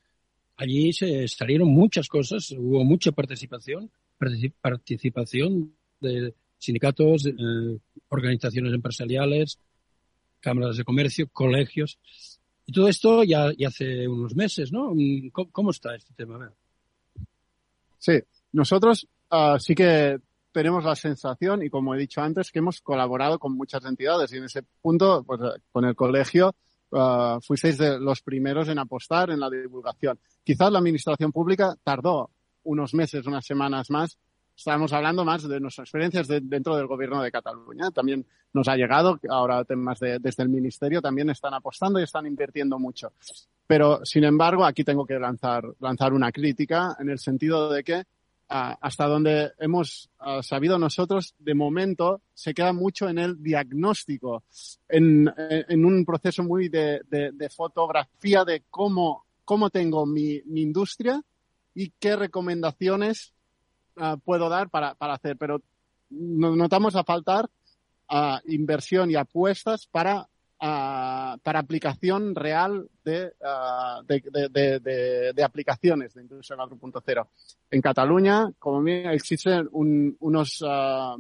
allí 0.58 0.94
se 0.94 1.28
salieron 1.28 1.70
muchas 1.70 2.08
cosas, 2.08 2.52
hubo 2.52 2.84
mucha 2.84 3.12
participación, 3.12 3.90
participación 4.62 5.74
de 6.00 6.34
sindicatos, 6.58 7.26
eh, 7.26 7.34
organizaciones 8.10 8.74
empresariales, 8.74 9.60
cámaras 10.40 10.78
de 10.78 10.84
comercio, 10.84 11.28
colegios. 11.32 11.98
Y 12.66 12.72
todo 12.72 12.88
esto 12.88 13.24
ya, 13.24 13.52
hace 13.68 14.08
unos 14.08 14.36
meses, 14.36 14.72
¿no? 14.72 14.94
¿Cómo, 15.32 15.52
cómo 15.52 15.72
está 15.72 15.96
este 15.96 16.14
tema? 16.14 16.52
Sí, 17.98 18.20
nosotros 18.54 19.08
uh, 19.32 19.60
sí 19.60 19.76
que 19.76 20.20
tenemos 20.52 20.86
la 20.86 20.96
sensación, 20.96 21.64
y 21.64 21.70
como 21.70 21.96
he 21.96 21.98
dicho 21.98 22.22
antes, 22.22 22.52
que 22.52 22.60
hemos 22.60 22.80
colaborado 22.80 23.40
con 23.40 23.58
muchas 23.58 23.84
entidades 23.86 24.32
y 24.32 24.38
en 24.38 24.46
ese 24.46 24.64
punto, 24.82 25.24
pues 25.24 25.42
con 25.72 25.84
el 25.86 25.96
colegio, 25.96 26.56
uh, 26.94 27.42
fuisteis 27.42 27.78
de 27.78 28.00
los 28.00 28.22
primeros 28.22 28.70
en 28.70 28.80
apostar 28.80 29.30
en 29.30 29.40
la 29.40 29.50
divulgación. 29.50 30.20
Quizás 30.44 30.72
la 30.72 30.80
administración 30.80 31.32
pública 31.32 31.76
tardó 31.84 32.30
unos 32.64 32.94
meses, 32.94 33.26
unas 33.28 33.46
semanas 33.46 33.90
más. 33.90 34.18
Estamos 34.56 34.94
hablando 34.94 35.26
más 35.26 35.48
de 35.48 35.60
nuestras 35.60 35.88
experiencias 35.88 36.28
de, 36.28 36.40
dentro 36.42 36.76
del 36.76 36.88
gobierno 36.88 37.22
de 37.22 37.32
Cataluña. 37.32 37.90
También 37.92 38.26
nos 38.54 38.68
ha 38.68 38.76
llegado, 38.76 39.20
ahora 39.30 39.64
temas 39.66 40.00
de, 40.00 40.20
desde 40.20 40.44
el 40.44 40.50
ministerio 40.50 41.02
también 41.02 41.30
están 41.32 41.54
apostando 41.56 42.00
y 42.00 42.04
están 42.04 42.28
invirtiendo 42.28 42.78
mucho. 42.78 43.14
Pero, 43.66 44.06
sin 44.06 44.24
embargo, 44.24 44.64
aquí 44.64 44.84
tengo 44.84 45.06
que 45.06 45.18
lanzar, 45.18 45.66
lanzar 45.80 46.14
una 46.14 46.32
crítica 46.32 46.96
en 47.00 47.10
el 47.10 47.18
sentido 47.18 47.72
de 47.72 47.84
que 47.84 48.04
hasta 48.56 49.08
donde 49.08 49.52
hemos 49.58 50.12
sabido 50.44 50.78
nosotros, 50.78 51.34
de 51.40 51.56
momento 51.56 52.22
se 52.36 52.54
queda 52.54 52.72
mucho 52.72 53.10
en 53.10 53.18
el 53.18 53.42
diagnóstico, 53.42 54.44
en, 54.88 55.28
en 55.38 55.86
un 55.86 56.06
proceso 56.06 56.44
muy 56.44 56.70
de, 56.70 57.02
de, 57.10 57.50
fotografía 57.50 58.46
de 58.46 58.62
cómo, 58.70 59.26
cómo 59.44 59.72
tengo 59.72 60.06
mi, 60.06 60.40
industria 60.54 61.24
y 61.74 61.92
qué 62.00 62.16
recomendaciones 62.16 63.34
uh, 63.98 64.20
puedo 64.20 64.50
dar 64.50 64.70
para, 64.70 64.94
para 64.94 65.16
hacer. 65.16 65.36
Pero 65.38 65.64
notamos 66.12 66.96
a 66.96 67.04
faltar 67.04 67.50
uh, 68.12 68.38
inversión 68.46 69.10
y 69.10 69.16
apuestas 69.16 69.88
para 69.88 70.28
uh, 70.64 71.38
para 71.44 71.60
aplicación 71.60 72.34
real 72.34 72.90
de, 73.04 73.34
uh, 73.42 74.04
de, 74.06 74.80
de, 74.80 75.34
de, 75.34 75.44
aplicaciones 75.44 76.14
de 76.14 76.22
Industria 76.22 76.58
4.0. 76.58 77.28
En 77.70 77.82
Cataluña, 77.82 78.52
como 78.58 78.82
bien, 78.82 79.10
existen 79.10 79.68
un, 79.74 80.16
unos, 80.22 80.62
uh, 80.62 81.18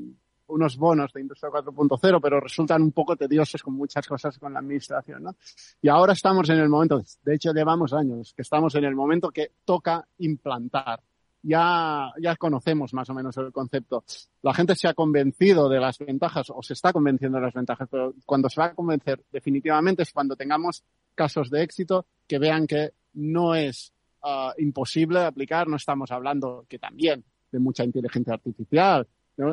unos 0.47 0.77
bonos 0.77 1.11
de 1.11 1.21
Industria 1.21 1.51
4.0, 1.51 2.19
pero 2.21 2.39
resultan 2.39 2.81
un 2.81 2.91
poco 2.91 3.15
tediosos 3.15 3.61
con 3.61 3.73
muchas 3.73 4.07
cosas 4.07 4.37
con 4.39 4.53
la 4.53 4.59
administración, 4.59 5.23
¿no? 5.23 5.35
Y 5.81 5.89
ahora 5.89 6.13
estamos 6.13 6.49
en 6.49 6.59
el 6.59 6.69
momento, 6.69 7.01
de 7.23 7.35
hecho 7.35 7.51
llevamos 7.51 7.93
años, 7.93 8.33
que 8.33 8.43
estamos 8.43 8.73
en 8.75 8.85
el 8.85 8.95
momento 8.95 9.29
que 9.29 9.51
toca 9.65 10.07
implantar 10.19 11.01
ya, 11.43 12.11
ya 12.19 12.35
conocemos 12.37 12.93
más 12.93 13.09
o 13.09 13.13
menos 13.13 13.37
el 13.37 13.51
concepto. 13.51 14.03
La 14.41 14.53
gente 14.53 14.75
se 14.75 14.87
ha 14.87 14.93
convencido 14.93 15.69
de 15.69 15.79
las 15.79 15.99
ventajas 15.99 16.49
o 16.49 16.63
se 16.63 16.73
está 16.73 16.91
convenciendo 16.93 17.37
de 17.37 17.43
las 17.43 17.53
ventajas, 17.53 17.87
pero 17.91 18.13
cuando 18.25 18.49
se 18.49 18.61
va 18.61 18.67
a 18.67 18.73
convencer 18.73 19.21
definitivamente 19.31 20.03
es 20.03 20.11
cuando 20.11 20.35
tengamos 20.35 20.83
casos 21.13 21.49
de 21.49 21.61
éxito 21.61 22.05
que 22.27 22.39
vean 22.39 22.65
que 22.65 22.91
no 23.13 23.53
es 23.53 23.93
uh, 24.23 24.59
imposible 24.59 25.19
aplicar, 25.19 25.67
no 25.67 25.75
estamos 25.75 26.11
hablando 26.11 26.65
que 26.67 26.79
también 26.79 27.23
de 27.51 27.59
mucha 27.59 27.83
inteligencia 27.83 28.33
artificial. 28.33 29.07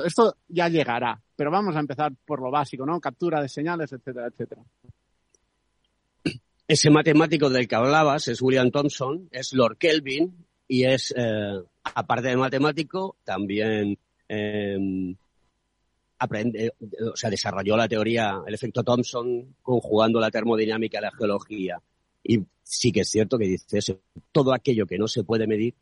Esto 0.05 0.37
ya 0.49 0.69
llegará, 0.69 1.21
pero 1.35 1.51
vamos 1.51 1.75
a 1.75 1.81
empezar 1.81 2.13
por 2.25 2.41
lo 2.41 2.51
básico, 2.51 2.87
¿no? 2.87 3.01
Captura 3.01 3.43
de 3.43 3.49
señales, 3.49 3.93
etcétera, 3.93 4.29
etcétera. 4.29 4.63
Ese 6.69 6.91
matemático 6.91 7.51
del 7.51 7.67
que 7.67 7.75
hablabas 7.75 8.29
es 8.29 8.41
William 8.41 8.71
Thompson, 8.71 9.29
es 9.33 9.53
Lord 9.55 9.79
Kelvin, 9.79 10.47
y 10.69 10.85
es, 10.85 11.13
eh, 11.17 11.61
aparte 11.83 12.29
de 12.29 12.37
matemático, 12.37 13.17
también 13.25 13.99
eh, 14.29 15.15
aprende, 16.19 16.75
o 17.13 17.17
sea, 17.17 17.31
desarrolló 17.31 17.77
la 17.77 17.89
teoría, 17.89 18.43
el 18.47 18.55
efecto 18.55 18.85
Thomson, 18.85 19.57
conjugando 19.63 20.21
la 20.21 20.31
termodinámica 20.31 20.99
y 20.99 21.03
la 21.03 21.13
geología. 21.13 21.81
Y 22.23 22.41
sí 22.63 22.93
que 22.93 23.01
es 23.01 23.09
cierto 23.09 23.39
que 23.39 23.47
dice 23.47 23.79
eso, 23.79 24.01
todo 24.31 24.53
aquello 24.53 24.87
que 24.87 24.99
no 24.99 25.09
se 25.09 25.25
puede 25.25 25.47
medir, 25.47 25.75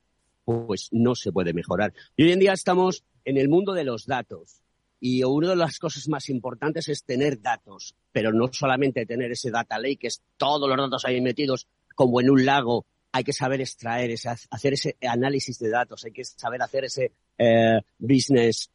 pues 0.44 0.88
no 0.92 1.14
se 1.14 1.32
puede 1.32 1.52
mejorar. 1.52 1.92
Y 2.16 2.22
hoy 2.22 2.32
en 2.32 2.38
día 2.38 2.52
estamos 2.52 3.04
en 3.24 3.36
el 3.36 3.48
mundo 3.48 3.74
de 3.74 3.84
los 3.84 4.06
datos. 4.06 4.62
Y 5.00 5.22
una 5.22 5.50
de 5.50 5.56
las 5.56 5.78
cosas 5.78 6.08
más 6.08 6.28
importantes 6.28 6.88
es 6.88 7.04
tener 7.04 7.40
datos, 7.40 7.94
pero 8.12 8.32
no 8.32 8.48
solamente 8.52 9.06
tener 9.06 9.30
ese 9.30 9.50
data 9.50 9.78
lake, 9.78 9.98
que 9.98 10.06
es 10.08 10.22
todos 10.36 10.68
los 10.68 10.76
datos 10.76 11.04
ahí 11.04 11.20
metidos 11.20 11.68
como 11.94 12.20
en 12.20 12.30
un 12.30 12.44
lago 12.44 12.86
hay 13.12 13.24
que 13.24 13.32
saber 13.32 13.60
extraer, 13.60 14.10
ese, 14.10 14.28
hacer 14.28 14.72
ese 14.72 14.96
análisis 15.02 15.58
de 15.58 15.70
datos, 15.70 16.04
hay 16.04 16.12
que 16.12 16.24
saber 16.24 16.62
hacer 16.62 16.84
ese 16.84 17.12
eh, 17.38 17.80
business 17.98 18.70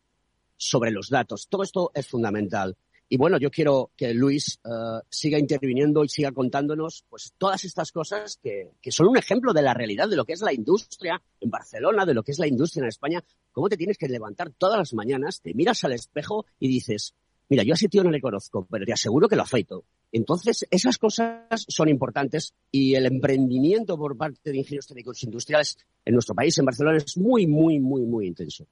sobre 0.57 0.91
los 0.91 1.09
datos. 1.09 1.47
Todo 1.47 1.63
esto 1.63 1.91
es 1.93 2.07
fundamental. 2.07 2.75
Y 3.09 3.17
bueno, 3.17 3.38
yo 3.38 3.51
quiero 3.51 3.91
que 3.95 4.13
Luis 4.13 4.59
uh, 4.65 4.99
siga 5.07 5.38
interviniendo 5.38 6.03
y 6.03 6.09
siga 6.09 6.31
contándonos 6.31 7.05
pues 7.09 7.34
todas 7.38 7.63
estas 7.63 7.91
cosas 7.91 8.39
que, 8.41 8.71
que, 8.81 8.91
son 8.91 9.07
un 9.07 9.17
ejemplo 9.17 9.53
de 9.53 9.61
la 9.61 9.73
realidad 9.73 10.09
de 10.09 10.15
lo 10.15 10.25
que 10.25 10.34
es 10.34 10.41
la 10.41 10.53
industria 10.53 11.21
en 11.39 11.51
Barcelona, 11.51 12.07
de 12.07 12.15
lo 12.15 12.23
que 12.23 12.31
es 12.31 12.39
la 12.39 12.47
industria 12.47 12.81
en 12.81 12.88
España. 12.88 13.23
Cómo 13.51 13.69
te 13.69 13.77
tienes 13.77 13.99
que 13.99 14.07
levantar 14.07 14.51
todas 14.57 14.79
las 14.79 14.93
mañanas, 14.93 15.41
te 15.41 15.53
miras 15.53 15.84
al 15.84 15.93
espejo 15.93 16.45
y 16.59 16.67
dices, 16.67 17.13
mira, 17.49 17.63
yo 17.63 17.73
a 17.73 17.75
ese 17.75 17.89
tío 17.89 18.03
no 18.03 18.09
le 18.09 18.21
conozco, 18.21 18.65
pero 18.67 18.86
te 18.86 18.93
aseguro 18.93 19.27
que 19.27 19.36
lo 19.36 19.43
afeito. 19.43 19.86
Entonces, 20.16 20.68
esas 20.70 20.99
cosas 20.99 21.66
son 21.68 21.89
importantes 21.89 22.53
y 22.72 22.93
el 22.93 23.07
emprendimiento 23.07 23.97
por 23.97 24.16
parte 24.16 24.51
de 24.51 24.57
ingenieros 24.59 24.86
técnicos 24.86 25.24
industriales 25.24 25.76
en 26.05 26.14
nuestro 26.14 26.36
país, 26.36 26.55
en 26.59 26.66
Barcelona, 26.66 26.97
es 26.97 27.18
muy, 27.18 27.47
muy, 27.47 27.80
muy, 27.80 28.03
muy 28.03 28.28
intenso. 28.28 28.68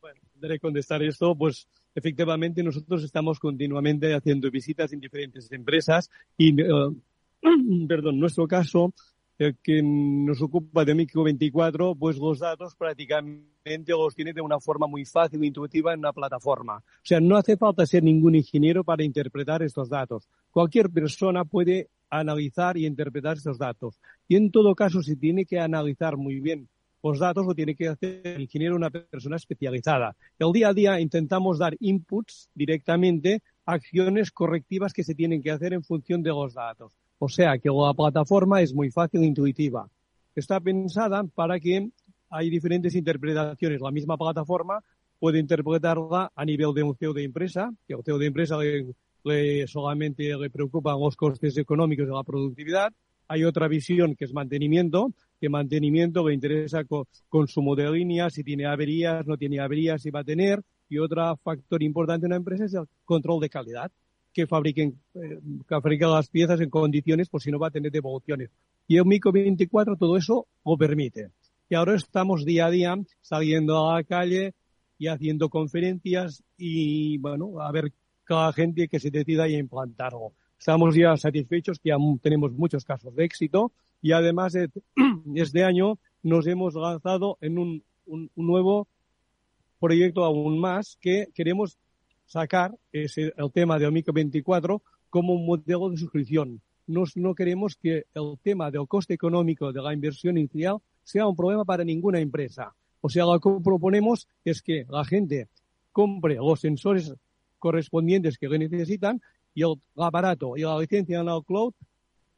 Bueno, 0.00 0.20
daré 0.34 0.58
contestar 0.58 1.04
esto, 1.04 1.36
pues 1.36 1.68
efectivamente 1.94 2.64
nosotros 2.64 3.04
estamos 3.04 3.38
continuamente 3.38 4.12
haciendo 4.12 4.50
visitas 4.50 4.92
en 4.92 4.98
diferentes 4.98 5.50
empresas 5.52 6.10
y, 6.36 6.52
uh, 6.64 6.92
perdón, 7.86 8.18
nuestro 8.18 8.48
caso, 8.48 8.92
eh, 9.42 9.54
que 9.62 9.80
nos 9.82 10.42
ocupa 10.42 10.84
de 10.84 10.94
Micro 10.94 11.22
24, 11.22 11.94
pues 11.94 12.18
los 12.18 12.40
datos 12.40 12.76
prácticamente 12.76 13.92
los 13.92 14.14
tiene 14.14 14.34
de 14.34 14.42
una 14.42 14.60
forma 14.60 14.86
muy 14.86 15.06
fácil 15.06 15.42
e 15.42 15.46
intuitiva 15.46 15.94
en 15.94 16.00
una 16.00 16.12
plataforma. 16.12 16.76
O 16.76 17.02
sea, 17.02 17.20
no 17.20 17.38
hace 17.38 17.56
falta 17.56 17.86
ser 17.86 18.02
ningún 18.02 18.34
ingeniero 18.34 18.84
para 18.84 19.02
interpretar 19.02 19.62
estos 19.62 19.88
datos. 19.88 20.28
Cualquier 20.50 20.90
persona 20.90 21.46
puede 21.46 21.88
analizar 22.10 22.76
y 22.76 22.84
interpretar 22.84 23.38
estos 23.38 23.56
datos. 23.56 23.98
Y 24.28 24.36
en 24.36 24.50
todo 24.50 24.74
caso, 24.74 25.02
si 25.02 25.16
tiene 25.16 25.46
que 25.46 25.58
analizar 25.58 26.18
muy 26.18 26.38
bien 26.38 26.68
los 27.02 27.18
datos, 27.18 27.46
lo 27.46 27.54
tiene 27.54 27.74
que 27.74 27.88
hacer 27.88 28.20
el 28.24 28.42
ingeniero 28.42 28.76
una 28.76 28.90
persona 28.90 29.36
especializada. 29.36 30.16
El 30.38 30.52
día 30.52 30.68
a 30.68 30.74
día 30.74 31.00
intentamos 31.00 31.58
dar 31.58 31.78
inputs 31.80 32.50
directamente 32.54 33.40
acciones 33.64 34.32
correctivas 34.32 34.92
que 34.92 35.02
se 35.02 35.14
tienen 35.14 35.40
que 35.40 35.50
hacer 35.50 35.72
en 35.72 35.82
función 35.82 36.22
de 36.22 36.28
los 36.28 36.52
datos. 36.52 36.99
O 37.22 37.28
sea 37.28 37.58
que 37.58 37.68
la 37.68 37.92
plataforma 37.92 38.62
es 38.62 38.72
muy 38.74 38.90
fácil 38.90 39.22
e 39.22 39.26
intuitiva. 39.26 39.86
Está 40.34 40.58
pensada 40.58 41.22
para 41.22 41.60
que 41.60 41.90
hay 42.30 42.48
diferentes 42.48 42.94
interpretaciones. 42.94 43.78
La 43.82 43.90
misma 43.90 44.16
plataforma 44.16 44.82
puede 45.18 45.38
interpretarla 45.38 46.32
a 46.34 46.44
nivel 46.46 46.72
de 46.72 46.82
un 46.82 46.96
CEO 46.96 47.12
de 47.12 47.24
empresa, 47.24 47.70
que 47.86 47.92
al 47.92 48.02
CEO 48.02 48.16
de 48.16 48.26
empresa 48.26 48.56
le, 49.24 49.66
solamente 49.66 50.34
le 50.34 50.48
preocupan 50.48 50.98
los 50.98 51.14
costes 51.14 51.58
económicos 51.58 52.06
de 52.06 52.14
la 52.14 52.22
productividad. 52.22 52.90
Hay 53.28 53.44
otra 53.44 53.68
visión 53.68 54.16
que 54.16 54.24
es 54.24 54.32
mantenimiento, 54.32 55.12
que 55.38 55.50
mantenimiento 55.50 56.26
le 56.26 56.32
interesa 56.32 56.84
consumo 57.28 57.76
de 57.76 57.90
línea, 57.90 58.30
si 58.30 58.42
tiene 58.42 58.64
averías, 58.64 59.26
no 59.26 59.36
tiene 59.36 59.60
averías, 59.60 60.00
si 60.00 60.10
va 60.10 60.20
a 60.20 60.24
tener. 60.24 60.62
Y 60.88 60.96
otro 60.96 61.36
factor 61.44 61.82
importante 61.82 62.24
en 62.24 62.30
una 62.30 62.36
empresa 62.36 62.64
es 62.64 62.72
el 62.72 62.86
control 63.04 63.40
de 63.40 63.50
calidad 63.50 63.92
que 64.32 64.46
fabriquen, 64.46 64.98
eh, 65.14 65.40
que 65.68 65.80
fabriquen 65.80 66.10
las 66.10 66.28
piezas 66.28 66.60
en 66.60 66.70
condiciones, 66.70 67.28
por 67.28 67.42
si 67.42 67.50
no 67.50 67.58
va 67.58 67.68
a 67.68 67.70
tener 67.70 67.90
devoluciones. 67.90 68.50
Y 68.86 68.96
el 68.96 69.04
MICO 69.04 69.32
24 69.32 69.96
todo 69.96 70.16
eso 70.16 70.46
lo 70.64 70.76
permite. 70.76 71.30
Y 71.68 71.74
ahora 71.74 71.94
estamos 71.94 72.44
día 72.44 72.66
a 72.66 72.70
día 72.70 72.96
saliendo 73.20 73.88
a 73.88 73.96
la 73.96 74.04
calle 74.04 74.54
y 74.98 75.06
haciendo 75.06 75.48
conferencias 75.48 76.42
y, 76.56 77.18
bueno, 77.18 77.60
a 77.60 77.70
ver 77.72 77.92
cada 78.24 78.52
gente 78.52 78.88
que 78.88 79.00
se 79.00 79.10
decida 79.10 79.44
a 79.44 79.48
implantarlo. 79.48 80.32
Estamos 80.58 80.94
ya 80.94 81.16
satisfechos 81.16 81.78
que 81.78 81.88
ya 81.88 81.96
tenemos 82.20 82.52
muchos 82.52 82.84
casos 82.84 83.14
de 83.14 83.24
éxito 83.24 83.72
y 84.02 84.12
además 84.12 84.52
de, 84.52 84.68
este 85.34 85.64
año 85.64 85.98
nos 86.22 86.46
hemos 86.46 86.74
lanzado 86.74 87.38
en 87.40 87.58
un, 87.58 87.82
un 88.06 88.30
nuevo 88.34 88.86
proyecto 89.80 90.24
aún 90.24 90.58
más 90.60 90.98
que 91.00 91.28
queremos 91.34 91.78
sacar 92.30 92.76
ese, 92.92 93.32
el 93.36 93.50
tema 93.50 93.76
de 93.76 93.88
Omico 93.88 94.12
24 94.12 94.80
como 95.10 95.34
un 95.34 95.44
modelo 95.44 95.90
de 95.90 95.96
suscripción. 95.96 96.60
Nos, 96.86 97.16
no 97.16 97.34
queremos 97.34 97.74
que 97.74 98.04
el 98.14 98.38
tema 98.40 98.70
del 98.70 98.86
coste 98.86 99.14
económico 99.14 99.72
de 99.72 99.82
la 99.82 99.92
inversión 99.92 100.38
inicial 100.38 100.78
sea 101.02 101.26
un 101.26 101.34
problema 101.34 101.64
para 101.64 101.82
ninguna 101.82 102.20
empresa. 102.20 102.72
O 103.00 103.08
sea, 103.08 103.24
lo 103.24 103.40
que 103.40 103.50
proponemos 103.64 104.28
es 104.44 104.62
que 104.62 104.86
la 104.88 105.04
gente 105.04 105.48
compre 105.90 106.36
los 106.36 106.60
sensores 106.60 107.12
correspondientes 107.58 108.38
que 108.38 108.48
necesitan 108.48 109.20
y 109.52 109.62
el 109.62 109.74
aparato 109.96 110.56
y 110.56 110.60
la 110.60 110.78
licencia 110.78 111.18
en 111.18 111.26
la 111.26 111.40
cloud 111.44 111.74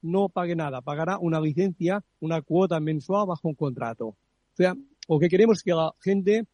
no 0.01 0.30
pague 0.30 0.57
nada, 0.57 0.80
pagará 0.80 1.18
una 1.18 1.38
licencia, 1.38 2.03
una 2.20 2.40
cuota 2.40 2.80
mensual 2.80 3.26
bajo 3.26 3.47
un 3.47 3.55
contrato. 3.55 4.07
O 4.07 4.16
sea, 4.57 4.74
lo 5.07 5.18
que 5.18 5.28
queremos 5.28 5.59
es 5.59 5.62
que 5.62 5.72
la 5.72 5.93
gente 6.01 6.47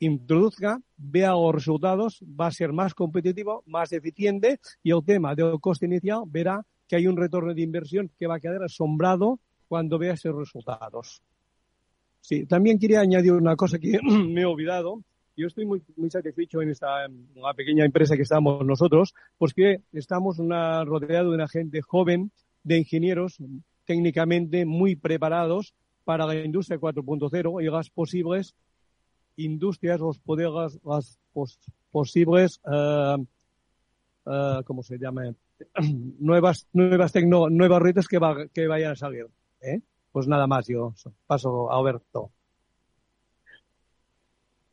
introduzca, 0.00 0.80
vea 0.96 1.30
los 1.32 1.54
resultados, 1.54 2.20
va 2.22 2.48
a 2.48 2.52
ser 2.52 2.72
más 2.72 2.94
competitivo, 2.94 3.62
más 3.66 3.92
eficiente 3.92 4.58
y 4.82 4.90
el 4.90 5.04
tema 5.04 5.34
del 5.34 5.60
coste 5.60 5.86
inicial 5.86 6.22
verá 6.26 6.64
que 6.88 6.96
hay 6.96 7.06
un 7.06 7.16
retorno 7.16 7.54
de 7.54 7.62
inversión 7.62 8.10
que 8.18 8.26
va 8.26 8.36
a 8.36 8.40
quedar 8.40 8.62
asombrado 8.64 9.38
cuando 9.68 9.98
vea 9.98 10.14
esos 10.14 10.34
resultados. 10.34 11.22
Sí, 12.20 12.46
también 12.46 12.78
quería 12.78 13.00
añadir 13.00 13.32
una 13.32 13.54
cosa 13.56 13.78
que 13.78 13.98
me 14.02 14.40
he 14.40 14.46
olvidado. 14.46 15.02
Yo 15.36 15.46
estoy 15.46 15.64
muy, 15.64 15.82
muy 15.96 16.10
satisfecho 16.10 16.60
en 16.60 16.70
esta 16.70 17.06
pequeña 17.56 17.84
empresa 17.84 18.16
que 18.16 18.22
estamos 18.22 18.64
nosotros, 18.66 19.14
porque 19.38 19.82
estamos 19.92 20.38
rodeados 20.38 21.30
de 21.30 21.34
una 21.34 21.48
gente 21.48 21.80
joven, 21.82 22.30
de 22.62 22.78
ingenieros 22.78 23.38
técnicamente 23.84 24.66
muy 24.66 24.96
preparados 24.96 25.74
para 26.04 26.26
la 26.26 26.34
industria 26.34 26.78
4.0 26.78 27.62
y 27.62 27.70
las 27.70 27.90
posibles 27.90 28.54
industrias, 29.44 30.00
los 30.00 30.18
poderes, 30.18 30.78
las 30.84 31.18
pos, 31.32 31.58
posibles, 31.90 32.60
uh, 32.64 33.20
uh, 34.24 34.62
¿cómo 34.64 34.82
se 34.82 34.98
llama? 34.98 35.34
nuevas, 36.18 36.66
nuevas 36.72 37.12
nuevas 37.14 37.82
redes 37.82 38.08
que, 38.08 38.18
va, 38.18 38.46
que 38.52 38.66
vayan 38.66 38.92
a 38.92 38.96
salir. 38.96 39.26
¿eh? 39.60 39.80
Pues 40.12 40.26
nada 40.26 40.46
más, 40.46 40.66
yo 40.66 40.94
paso 41.26 41.70
a 41.70 41.78
Alberto. 41.78 42.32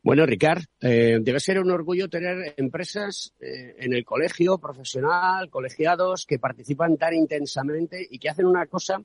Bueno, 0.02 0.24
Ricard, 0.24 0.62
eh, 0.80 1.18
debe 1.20 1.40
ser 1.40 1.60
un 1.60 1.70
orgullo 1.70 2.08
tener 2.08 2.54
empresas 2.56 3.34
eh, 3.40 3.74
en 3.78 3.92
el 3.92 4.04
colegio 4.04 4.56
profesional, 4.58 5.50
colegiados, 5.50 6.24
que 6.24 6.38
participan 6.38 6.96
tan 6.96 7.14
intensamente 7.14 8.06
y 8.08 8.18
que 8.18 8.30
hacen 8.30 8.46
una 8.46 8.66
cosa 8.66 9.02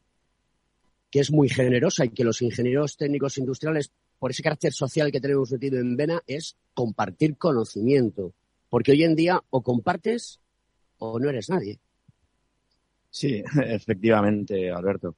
que 1.09 1.20
es 1.20 1.32
muy 1.32 1.49
generosa 1.49 2.05
y 2.05 2.09
que 2.09 2.24
los 2.24 2.41
ingenieros 2.41 2.95
técnicos 2.95 3.38
industriales 3.38 3.91
por 4.24 4.32
ese 4.32 4.41
carácter 4.41 4.71
social 4.71 5.11
que 5.11 5.19
tenemos 5.19 5.51
metido 5.51 5.78
en 5.82 5.97
vena, 5.97 6.21
es 6.26 6.55
compartir 6.74 7.36
conocimiento. 7.36 8.34
Porque 8.69 8.93
hoy 8.93 9.03
en 9.03 9.17
día 9.17 9.41
o 9.49 9.61
compartes 9.61 10.39
o 10.97 11.19
no 11.19 11.28
eres 11.30 11.49
nadie. 11.49 11.78
Sí, 13.09 13.43
efectivamente, 13.65 14.71
Alberto. 14.71 15.17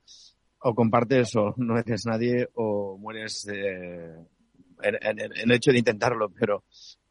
O 0.57 0.73
compartes 0.73 1.35
o 1.35 1.53
no 1.57 1.77
eres 1.77 2.07
nadie 2.07 2.49
o 2.55 2.97
mueres 2.97 3.47
eh, 3.47 4.15
en, 4.81 5.19
el 5.19 5.51
hecho 5.51 5.71
de 5.71 5.77
intentarlo. 5.77 6.31
Pero, 6.31 6.63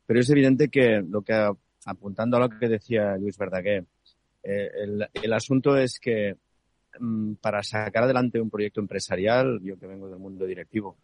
pero 0.05 0.19
es 0.19 0.29
evidente 0.31 0.69
que 0.71 1.01
lo 1.01 1.23
que, 1.23 1.49
apuntando 1.85 2.39
a 2.39 2.41
lo 2.41 2.49
que 2.49 2.69
decía 2.69 3.17
Luis 3.19 3.39
Verdaguer, 3.39 3.85
eh, 4.43 4.69
el, 4.83 5.09
el 5.13 5.33
asunto 5.33 5.77
es 5.77 6.01
que 6.01 6.35
mm, 6.99 7.35
para 7.35 7.63
sacar 7.63 8.03
adelante 8.03 8.41
un 8.41 8.51
proyecto 8.51 8.81
empresarial, 8.81 9.61
yo 9.63 9.79
que 9.79 9.87
vengo 9.87 10.09
del 10.09 10.19
mundo 10.19 10.45
directivo, 10.45 10.99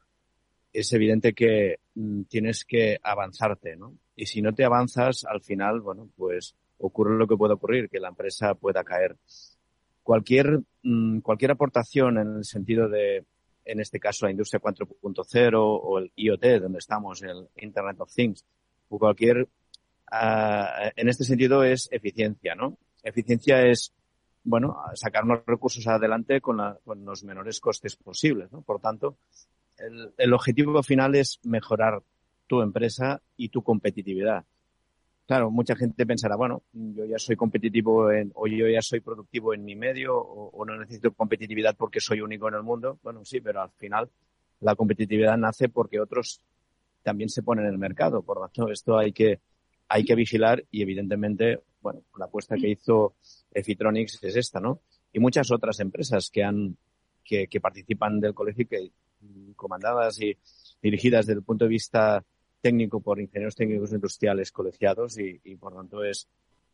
es 0.73 0.93
evidente 0.93 1.33
que 1.33 1.77
mm, 1.95 2.23
tienes 2.23 2.65
que 2.65 2.99
avanzarte, 3.03 3.77
¿no? 3.77 3.95
Y 4.17 4.27
si 4.27 4.43
no 4.43 4.55
te 4.55 4.65
avanzas, 4.65 5.25
al 5.25 5.41
final, 5.41 5.81
bueno, 5.81 6.09
pues 6.17 6.55
ocurre 6.79 7.17
lo 7.17 7.27
que 7.27 7.37
puede 7.37 7.55
ocurrir, 7.55 7.89
que 7.89 8.01
la 8.01 8.09
empresa 8.09 8.55
pueda 8.55 8.85
caer. 8.85 9.17
Cualquier, 10.03 10.61
mm, 10.83 11.21
cualquier 11.21 11.53
aportación 11.53 12.19
en 12.19 12.37
el 12.37 12.45
sentido 12.45 12.89
de, 12.89 13.25
en 13.65 13.81
este 13.81 14.01
caso, 14.01 14.27
la 14.27 14.33
industria 14.33 14.61
4.0 14.61 15.59
o 15.59 15.99
el 15.99 16.13
IoT, 16.17 16.61
donde 16.61 16.79
estamos, 16.79 17.23
el 17.23 17.49
Internet 17.57 18.01
of 18.01 18.13
Things, 18.13 18.45
o 18.89 18.99
cualquier, 18.99 19.43
uh, 19.43 20.91
en 20.97 21.09
este 21.09 21.25
sentido 21.25 21.63
es 21.63 21.89
eficiencia, 21.93 22.55
¿no? 22.55 22.77
Eficiencia 23.03 23.63
es, 23.67 23.93
bueno, 24.43 24.77
sacar 24.95 25.25
unos 25.25 25.41
recursos 25.47 25.87
adelante 25.87 26.41
con, 26.41 26.57
la, 26.57 26.79
con 26.85 27.05
los 27.05 27.23
menores 27.25 27.61
costes 27.61 27.97
posibles, 27.97 28.51
¿no? 28.51 28.63
Por 28.63 28.81
tanto, 28.81 29.19
el, 30.17 30.33
objetivo 30.33 30.83
final 30.83 31.15
es 31.15 31.41
mejorar 31.43 32.03
tu 32.47 32.63
empresa 32.63 33.23
y 33.37 33.49
tu 33.49 33.63
competitividad. 33.63 34.45
Claro, 35.27 35.51
mucha 35.51 35.77
gente 35.77 36.07
pensará, 36.07 36.35
bueno, 36.35 36.63
yo 36.73 37.05
ya 37.05 37.19
soy 37.19 37.37
competitivo 37.37 38.11
en, 38.11 38.33
o 38.35 38.49
yo 38.49 38.67
ya 38.69 38.83
soy 38.83 39.01
productivo 39.01 39.55
en 39.55 39.65
mi 39.65 39.77
medio, 39.77 40.17
o, 40.19 40.65
no 40.65 40.77
necesito 40.77 41.13
competitividad 41.13 41.77
porque 41.77 42.01
soy 42.01 42.21
único 42.21 42.49
en 42.49 42.55
el 42.55 42.65
mundo. 42.65 42.99
Bueno, 43.03 43.25
sí, 43.25 43.41
pero 43.41 43.63
al 43.63 43.71
final 43.71 44.11
la 44.61 44.75
competitividad 44.75 45.39
nace 45.39 45.69
porque 45.69 46.01
otros 46.01 46.41
también 47.03 47.29
se 47.29 47.43
ponen 47.43 47.67
en 47.67 47.73
el 47.73 47.79
mercado. 47.79 48.23
Por 48.23 48.39
lo 48.41 48.49
tanto, 48.49 48.73
esto 48.73 48.99
hay 48.99 49.13
que, 49.13 49.41
hay 49.89 50.05
que 50.05 50.17
vigilar 50.17 50.65
y 50.71 50.83
evidentemente, 50.83 51.61
bueno, 51.81 52.03
la 52.19 52.25
apuesta 52.25 52.57
que 52.57 52.69
hizo 52.69 53.15
Efitronics 53.53 54.23
es 54.25 54.35
esta, 54.35 54.59
¿no? 54.59 54.81
Y 55.13 55.21
muchas 55.21 55.51
otras 55.53 55.79
empresas 55.79 56.29
que 56.33 56.43
han, 56.43 56.77
que, 57.25 57.47
que 57.47 57.61
participan 57.61 58.19
del 58.19 58.35
colegio 58.35 58.65
y 58.65 58.67
que 58.67 58.91
comandadas 59.57 60.21
y 60.21 60.37
dirigidas 60.83 61.27
desde 61.27 61.39
el 61.39 61.45
punto 61.45 61.65
de 61.65 61.71
vista 61.71 62.25
técnico 62.61 63.01
por 63.01 63.21
ingenieros 63.21 63.55
técnicos 63.55 63.93
industriales 63.93 64.53
colegiados 64.53 65.19
y, 65.19 65.41
y 65.45 65.57
por 65.57 65.75
tanto 65.75 66.05
es, 66.05 66.29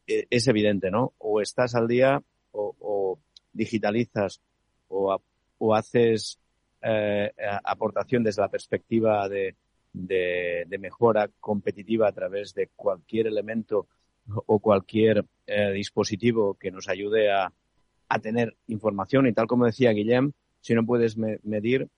e, 0.07 0.27
es 0.31 0.47
evidente, 0.49 0.91
¿no? 0.91 1.15
O 1.19 1.41
estás 1.41 1.75
al 1.75 1.89
día 1.89 2.23
o, 2.53 2.75
o 2.81 3.19
digitalizas 3.53 4.41
o, 4.89 5.19
o 5.59 5.75
haces 5.75 6.39
eh, 6.83 7.33
aportación 7.65 8.23
desde 8.23 8.43
la 8.43 8.49
perspectiva 8.49 9.29
de, 9.29 9.57
de, 9.93 10.65
de, 10.67 10.79
mejora 10.79 11.29
competitiva 11.41 12.09
a 12.09 12.13
través 12.13 12.55
de 12.55 12.69
cualquier 12.77 13.27
elemento 13.27 13.89
o 14.29 14.59
cualquier 14.59 15.25
eh, 15.47 15.73
dispositivo 15.73 16.55
que 16.55 16.71
nos 16.71 16.89
ayude 16.89 17.33
a, 17.33 17.53
a, 18.09 18.19
tener 18.19 18.57
información 18.67 19.27
y 19.27 19.33
tal 19.33 19.47
como 19.47 19.67
decía 19.67 19.93
Guillem, 19.93 20.33
si 20.61 20.75
no 20.75 20.85
puedes 20.85 21.17
me 21.17 21.39
medir, 21.45 21.89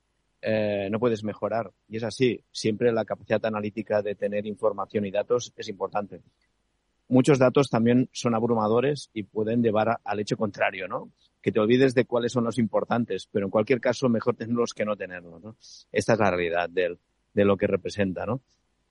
eh, 0.41 0.89
no 0.91 0.99
puedes 0.99 1.25
mejorar. 1.25 1.71
Y 1.89 1.97
es 1.97 2.05
así, 2.05 2.43
siempre 2.51 2.93
la 2.93 3.05
capacidad 3.05 3.45
analítica 3.47 4.03
de 4.03 4.15
tener 4.15 4.47
información 4.47 5.05
y 5.05 5.11
datos 5.11 5.53
es 5.57 5.69
importante. 5.69 6.21
Muchos 7.09 7.39
datos 7.39 7.71
también 7.71 8.09
son 8.13 8.35
abrumadores 8.35 9.11
y 9.15 9.23
pueden 9.23 9.63
llevar 9.63 9.99
al 10.05 10.21
hecho 10.21 10.37
contrario, 10.37 10.87
¿no? 10.89 11.11
Que 11.41 11.51
te 11.51 11.61
olvides 11.61 11.95
de 11.95 12.05
cuáles 12.05 12.33
son 12.33 12.45
los 12.45 12.59
importantes, 12.59 13.29
pero 13.33 13.47
en 13.47 13.51
cualquier 13.51 13.81
caso 13.81 14.09
mejor 14.09 14.37
tenerlos 14.37 14.75
que 14.75 14.85
no 14.85 14.97
tenerlos, 14.97 15.43
¿no? 15.43 15.57
Esta 15.91 16.13
es 16.13 16.19
la 16.19 16.31
realidad 16.31 16.69
del, 16.69 16.99
de 17.33 17.45
lo 17.45 17.57
que 17.57 17.67
representa, 17.67 18.27
¿no? 18.27 18.43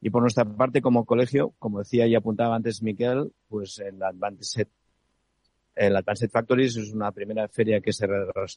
Y 0.02 0.10
por 0.10 0.22
nuestra 0.22 0.45
parte, 0.45 0.82
como 0.82 1.06
colegio, 1.06 1.54
como 1.60 1.80
decía 1.80 2.08
y 2.08 2.16
apuntaba 2.16 2.56
antes 2.56 2.84
Miquel, 2.84 3.32
pues 3.48 3.80
el 3.80 4.02
Advanced, 4.02 4.68
el 5.76 5.95
Advanced 5.95 6.30
Factories 6.30 6.78
es 6.78 6.93
una 6.93 7.12
primera 7.12 7.48
feria 7.48 7.82
que 7.82 7.93
se 7.93 8.08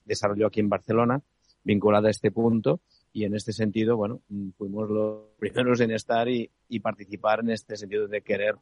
desarrolló 0.05 0.47
aquí 0.47 0.61
en 0.61 0.69
Barcelona, 0.69 1.21
vinculada 1.65 2.09
a 2.09 2.11
este 2.11 2.31
punto, 2.31 2.81
y 3.13 3.25
en 3.25 3.35
este 3.35 3.53
sentido, 3.53 3.97
bueno, 3.97 4.21
fuimos 4.57 4.89
los 4.89 5.25
primeros 5.39 5.81
en 5.81 5.91
estar 5.93 6.29
y, 6.29 6.51
y 6.69 6.81
participar 6.81 7.41
en 7.41 7.51
este 7.51 7.77
sentido 7.77 8.09
de 8.09 8.23
querer 8.23 8.57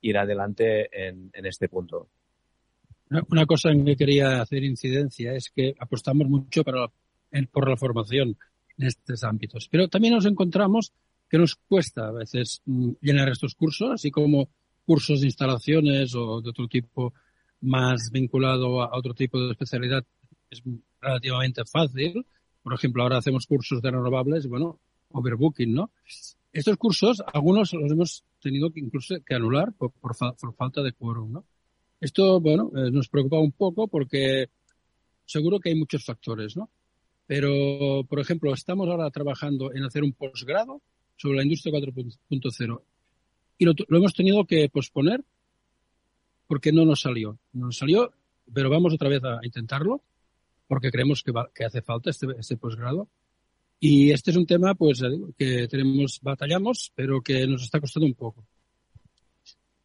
ir 0.00 0.18
adelante 0.18 0.88
en, 0.92 1.30
en 1.32 1.46
este 1.46 1.68
punto. 1.68 2.08
Una 3.30 3.46
cosa 3.46 3.70
en 3.70 3.84
que 3.84 3.96
quería 3.96 4.40
hacer 4.40 4.64
incidencia 4.64 5.34
es 5.34 5.50
que 5.54 5.74
apostamos 5.78 6.26
mucho 6.28 6.64
para, 6.64 6.90
por 7.52 7.68
la 7.68 7.76
formación 7.76 8.36
en 8.76 8.86
estos 8.86 9.22
ámbitos, 9.24 9.68
pero 9.70 9.88
también 9.88 10.14
nos 10.14 10.26
encontramos 10.26 10.92
que 11.28 11.38
nos 11.38 11.54
cuesta 11.54 12.08
a 12.08 12.12
veces 12.12 12.62
mm, 12.64 12.92
llenar 13.00 13.28
estos 13.28 13.54
cursos, 13.54 13.90
así 13.92 14.10
como 14.10 14.48
cursos 14.84 15.20
de 15.20 15.26
instalaciones 15.26 16.14
o 16.14 16.40
de 16.40 16.50
otro 16.50 16.66
tipo 16.68 17.14
más 17.60 18.10
vinculado 18.12 18.82
a 18.82 18.96
otro 18.96 19.14
tipo 19.14 19.40
de 19.40 19.52
especialidad 19.52 20.04
es 20.50 20.62
relativamente 21.00 21.62
fácil. 21.64 22.26
Por 22.64 22.72
ejemplo, 22.72 23.02
ahora 23.02 23.18
hacemos 23.18 23.46
cursos 23.46 23.82
de 23.82 23.90
renovables, 23.90 24.48
bueno, 24.48 24.80
overbooking, 25.12 25.74
¿no? 25.74 25.90
Estos 26.50 26.78
cursos, 26.78 27.22
algunos 27.32 27.74
los 27.74 27.92
hemos 27.92 28.24
tenido 28.40 28.70
que 28.70 28.80
incluso 28.80 29.16
que 29.24 29.34
anular 29.34 29.74
por, 29.74 29.92
por, 29.92 30.16
por 30.16 30.54
falta 30.54 30.82
de 30.82 30.92
quórum, 30.92 31.30
¿no? 31.30 31.44
Esto, 32.00 32.40
bueno, 32.40 32.72
eh, 32.74 32.90
nos 32.90 33.08
preocupa 33.08 33.38
un 33.38 33.52
poco 33.52 33.86
porque 33.86 34.48
seguro 35.26 35.60
que 35.60 35.68
hay 35.68 35.74
muchos 35.74 36.06
factores, 36.06 36.56
¿no? 36.56 36.70
Pero, 37.26 38.04
por 38.08 38.18
ejemplo, 38.18 38.54
estamos 38.54 38.88
ahora 38.88 39.10
trabajando 39.10 39.70
en 39.74 39.84
hacer 39.84 40.02
un 40.02 40.14
posgrado 40.14 40.80
sobre 41.16 41.36
la 41.36 41.42
industria 41.42 41.74
4.0. 41.74 42.80
Y 43.58 43.64
lo, 43.66 43.72
lo, 43.88 43.98
hemos 43.98 44.14
tenido 44.14 44.46
que 44.46 44.70
posponer 44.70 45.22
porque 46.46 46.72
no 46.72 46.86
nos 46.86 47.02
salió. 47.02 47.38
No 47.52 47.66
nos 47.66 47.76
salió, 47.76 48.10
pero 48.52 48.70
vamos 48.70 48.94
otra 48.94 49.10
vez 49.10 49.22
a 49.22 49.40
intentarlo 49.42 50.02
porque 50.66 50.90
creemos 50.90 51.22
que, 51.22 51.32
va, 51.32 51.50
que 51.54 51.64
hace 51.64 51.82
falta 51.82 52.10
este, 52.10 52.26
este 52.38 52.56
posgrado. 52.56 53.08
Y 53.80 54.12
este 54.12 54.30
es 54.30 54.36
un 54.36 54.46
tema, 54.46 54.74
pues, 54.74 55.02
que 55.36 55.68
tenemos, 55.68 56.20
batallamos, 56.22 56.92
pero 56.94 57.20
que 57.20 57.46
nos 57.46 57.62
está 57.62 57.80
costando 57.80 58.06
un 58.06 58.14
poco. 58.14 58.46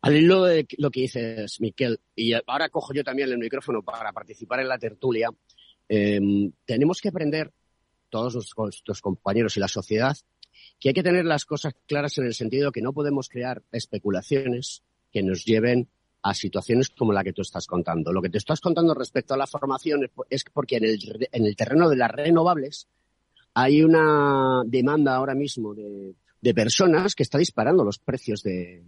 Al 0.02 0.16
hilo 0.16 0.46
de 0.46 0.66
lo 0.78 0.90
que 0.90 1.02
dices, 1.02 1.60
Miquel, 1.60 2.00
y 2.16 2.34
ahora 2.34 2.70
cojo 2.70 2.94
yo 2.94 3.04
también 3.04 3.30
el 3.30 3.38
micrófono 3.38 3.84
para 3.84 4.14
participar 4.14 4.62
en 4.62 4.70
la 4.70 4.80
tertulia, 4.80 5.30
eh, 5.90 6.22
tenemos 6.66 7.02
que 7.02 7.10
aprender, 7.10 7.52
todos 8.10 8.34
nuestros 8.58 9.02
compañeros 9.02 9.58
y 9.58 9.60
la 9.60 9.68
sociedad, 9.68 10.16
que 10.80 10.90
hay 10.90 10.94
que 10.94 11.04
tener 11.04 11.26
las 11.26 11.46
cosas 11.46 11.74
claras 11.86 12.18
en 12.18 12.26
el 12.26 12.34
sentido 12.34 12.72
que 12.72 12.82
no 12.82 12.94
podemos 12.94 13.30
crear 13.30 13.64
especulaciones 13.72 14.84
que 15.12 15.24
nos 15.24 15.44
lleven 15.46 15.90
a 16.22 16.34
situaciones 16.34 16.90
como 16.90 17.14
la 17.14 17.24
que 17.24 17.34
tú 17.34 17.42
estás 17.42 17.66
contando. 17.66 18.12
Lo 18.12 18.22
que 18.22 18.30
te 18.30 18.38
estás 18.38 18.60
contando 18.60 18.94
respecto 18.94 19.34
a 19.34 19.38
la 19.38 19.48
formación 19.48 20.10
es 20.30 20.44
porque 20.52 20.78
en 20.78 20.86
el, 20.86 21.30
en 21.32 21.46
el 21.46 21.56
terreno 21.56 21.90
de 21.90 21.96
las 21.96 22.12
renovables 22.12 22.88
hay 23.54 23.82
una 23.82 24.62
demanda 24.66 25.16
ahora 25.16 25.34
mismo 25.34 25.74
de, 25.74 26.14
de 26.42 26.54
personas 26.54 27.16
que 27.16 27.24
está 27.24 27.38
disparando 27.38 27.84
los 27.84 28.00
precios 28.00 28.44
de, 28.44 28.84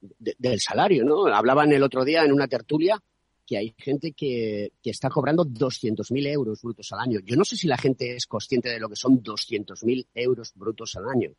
de, 0.00 0.34
del 0.38 0.60
salario, 0.60 1.04
¿no? 1.04 1.26
Hablaban 1.26 1.72
el 1.72 1.82
otro 1.82 2.04
día 2.04 2.24
en 2.24 2.32
una 2.32 2.48
tertulia 2.48 3.00
que 3.46 3.56
hay 3.58 3.74
gente 3.76 4.12
que, 4.12 4.72
que 4.82 4.90
está 4.90 5.08
cobrando 5.08 5.44
200.000 5.44 6.26
euros 6.28 6.62
brutos 6.62 6.92
al 6.92 7.00
año. 7.00 7.20
Yo 7.24 7.36
no 7.36 7.44
sé 7.44 7.56
si 7.56 7.66
la 7.66 7.76
gente 7.76 8.14
es 8.14 8.26
consciente 8.26 8.68
de 8.68 8.78
lo 8.78 8.88
que 8.88 8.96
son 8.96 9.22
200.000 9.22 10.06
euros 10.14 10.52
brutos 10.54 10.94
al 10.96 11.08
año. 11.08 11.30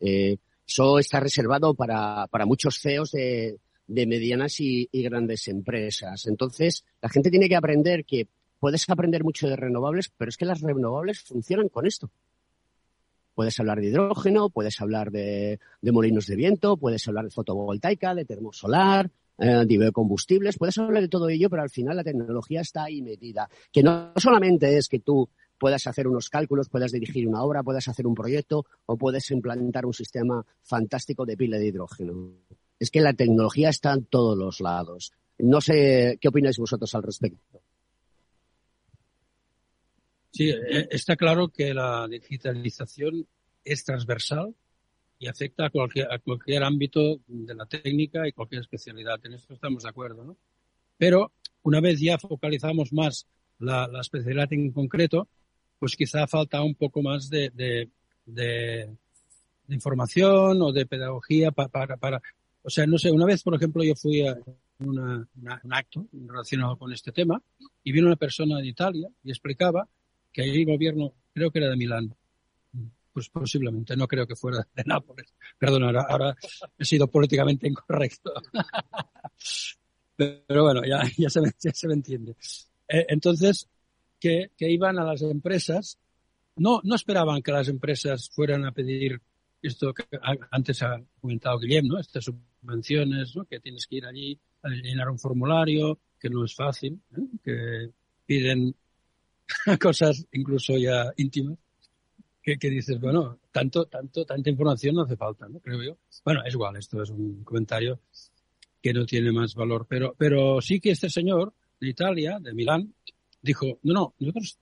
Eh, 0.00 0.36
eso 0.66 0.98
está 0.98 1.20
reservado 1.20 1.74
para, 1.74 2.26
para 2.26 2.46
muchos 2.46 2.80
CEOs 2.80 3.12
de, 3.12 3.58
de 3.86 4.06
medianas 4.06 4.60
y, 4.60 4.88
grandes 4.92 5.48
empresas. 5.48 6.26
Entonces, 6.26 6.84
la 7.02 7.08
gente 7.08 7.30
tiene 7.30 7.48
que 7.48 7.56
aprender 7.56 8.04
que 8.04 8.28
puedes 8.58 8.88
aprender 8.88 9.24
mucho 9.24 9.48
de 9.48 9.56
renovables, 9.56 10.10
pero 10.16 10.28
es 10.28 10.36
que 10.36 10.46
las 10.46 10.60
renovables 10.60 11.20
funcionan 11.20 11.68
con 11.68 11.86
esto. 11.86 12.10
Puedes 13.34 13.58
hablar 13.58 13.80
de 13.80 13.88
hidrógeno, 13.88 14.48
puedes 14.48 14.80
hablar 14.80 15.10
de, 15.10 15.58
de 15.82 15.92
molinos 15.92 16.26
de 16.26 16.36
viento, 16.36 16.76
puedes 16.76 17.06
hablar 17.08 17.24
de 17.24 17.30
fotovoltaica, 17.30 18.14
de 18.14 18.24
termosolar, 18.24 19.10
eh, 19.36 19.64
de 19.66 19.78
biocombustibles, 19.78 20.56
puedes 20.56 20.78
hablar 20.78 21.02
de 21.02 21.08
todo 21.08 21.28
ello, 21.28 21.50
pero 21.50 21.62
al 21.62 21.70
final 21.70 21.96
la 21.96 22.04
tecnología 22.04 22.60
está 22.60 22.84
ahí 22.84 23.02
metida. 23.02 23.48
Que 23.72 23.82
no 23.82 24.12
solamente 24.16 24.76
es 24.78 24.88
que 24.88 25.00
tú 25.00 25.28
puedas 25.58 25.86
hacer 25.86 26.06
unos 26.06 26.30
cálculos, 26.30 26.68
puedas 26.68 26.92
dirigir 26.92 27.26
una 27.26 27.42
obra, 27.42 27.62
puedas 27.62 27.88
hacer 27.88 28.06
un 28.06 28.14
proyecto 28.14 28.64
o 28.86 28.96
puedes 28.96 29.30
implantar 29.30 29.86
un 29.86 29.94
sistema 29.94 30.44
fantástico 30.62 31.26
de 31.26 31.36
pila 31.36 31.58
de 31.58 31.66
hidrógeno. 31.66 32.32
Es 32.78 32.90
que 32.90 33.00
la 33.00 33.14
tecnología 33.14 33.68
está 33.68 33.92
en 33.92 34.04
todos 34.04 34.36
los 34.36 34.60
lados. 34.60 35.12
No 35.38 35.60
sé 35.60 36.18
qué 36.20 36.28
opináis 36.28 36.58
vosotros 36.58 36.94
al 36.94 37.02
respecto. 37.02 37.60
Sí, 40.30 40.50
eh, 40.50 40.88
está 40.90 41.16
claro 41.16 41.48
que 41.48 41.72
la 41.72 42.08
digitalización 42.08 43.26
es 43.64 43.84
transversal 43.84 44.54
y 45.18 45.28
afecta 45.28 45.66
a 45.66 45.70
cualquier, 45.70 46.12
a 46.12 46.18
cualquier 46.18 46.64
ámbito 46.64 47.20
de 47.26 47.54
la 47.54 47.66
técnica 47.66 48.26
y 48.26 48.32
cualquier 48.32 48.62
especialidad. 48.62 49.24
En 49.24 49.34
esto 49.34 49.54
estamos 49.54 49.84
de 49.84 49.88
acuerdo, 49.88 50.24
¿no? 50.24 50.36
Pero 50.98 51.32
una 51.62 51.80
vez 51.80 52.00
ya 52.00 52.18
focalizamos 52.18 52.92
más 52.92 53.26
la, 53.58 53.88
especialidad 54.00 54.52
en 54.52 54.72
concreto, 54.72 55.28
pues 55.78 55.96
quizá 55.96 56.26
falta 56.26 56.62
un 56.62 56.74
poco 56.74 57.02
más 57.02 57.30
de, 57.30 57.88
información 59.68 60.62
o 60.62 60.72
de 60.72 60.86
pedagogía 60.86 61.50
para, 61.52 62.20
o 62.64 62.70
sea, 62.70 62.86
no 62.86 62.98
sé, 62.98 63.10
una 63.10 63.26
vez, 63.26 63.42
por 63.42 63.54
ejemplo, 63.54 63.84
yo 63.84 63.94
fui 63.94 64.26
a 64.26 64.36
una, 64.78 65.28
un 65.62 65.72
acto 65.72 66.06
relacionado 66.12 66.76
con 66.76 66.92
este 66.92 67.12
tema 67.12 67.40
y 67.82 67.92
vino 67.92 68.06
una 68.06 68.16
persona 68.16 68.58
de 68.58 68.66
Italia 68.66 69.08
y 69.22 69.30
explicaba 69.30 69.86
que 70.32 70.42
ahí 70.42 70.62
el 70.62 70.66
gobierno, 70.66 71.12
creo 71.32 71.50
que 71.50 71.58
era 71.58 71.68
de 71.68 71.76
Milán, 71.76 72.14
pues 73.12 73.28
posiblemente, 73.28 73.96
no 73.96 74.08
creo 74.08 74.26
que 74.26 74.34
fuera 74.34 74.66
de 74.74 74.82
Nápoles. 74.84 75.32
Perdón, 75.58 75.84
ahora, 75.84 76.06
ahora 76.08 76.36
he 76.76 76.84
sido 76.84 77.06
políticamente 77.06 77.68
incorrecto. 77.68 78.32
Pero 80.16 80.64
bueno, 80.64 80.82
ya, 80.84 81.02
ya, 81.16 81.28
se, 81.28 81.40
me, 81.40 81.52
ya 81.60 81.72
se 81.72 81.86
me 81.86 81.94
entiende. 81.94 82.34
Eh, 82.88 83.06
entonces, 83.08 83.68
que, 84.18 84.50
iban 84.58 84.98
a 84.98 85.04
las 85.04 85.22
empresas, 85.22 85.98
no, 86.56 86.80
no 86.82 86.94
esperaban 86.94 87.42
que 87.42 87.52
las 87.52 87.68
empresas 87.68 88.30
fueran 88.30 88.64
a 88.64 88.72
pedir 88.72 89.20
esto 89.62 89.92
que 89.92 90.04
antes 90.50 90.82
ha 90.82 91.00
comentado 91.20 91.58
Guillem, 91.58 91.86
¿no? 91.86 91.98
Estas 91.98 92.28
subvenciones, 92.64 93.36
¿no? 93.36 93.44
Que 93.44 93.60
tienes 93.60 93.86
que 93.86 93.96
ir 93.96 94.06
allí 94.06 94.38
a 94.62 94.68
llenar 94.68 95.10
un 95.10 95.18
formulario, 95.18 95.98
que 96.18 96.30
no 96.30 96.44
es 96.44 96.54
fácil, 96.54 97.00
¿eh? 97.16 97.38
que 97.42 97.90
piden 98.26 98.74
cosas 99.80 100.26
incluso 100.32 100.76
ya 100.76 101.12
íntimas, 101.16 101.58
que, 102.42 102.58
que, 102.58 102.70
dices, 102.70 102.98
bueno, 103.00 103.38
tanto, 103.52 103.86
tanto, 103.86 104.24
tanta 104.24 104.50
información 104.50 104.96
no 104.96 105.02
hace 105.02 105.16
falta, 105.16 105.48
¿no? 105.48 105.60
Creo 105.60 105.82
yo. 105.82 105.96
Bueno, 106.24 106.42
es 106.44 106.54
igual, 106.54 106.76
esto 106.76 107.02
es 107.02 107.10
un 107.10 107.44
comentario 107.44 108.00
que 108.82 108.92
no 108.92 109.06
tiene 109.06 109.32
más 109.32 109.54
valor, 109.54 109.86
pero, 109.88 110.14
pero 110.16 110.60
sí 110.60 110.80
que 110.80 110.90
este 110.90 111.08
señor 111.08 111.54
de 111.80 111.88
Italia, 111.88 112.38
de 112.38 112.52
Milán, 112.52 112.94
dijo, 113.40 113.78
no, 113.82 113.94
no, 113.94 114.14
nosotros 114.18 114.58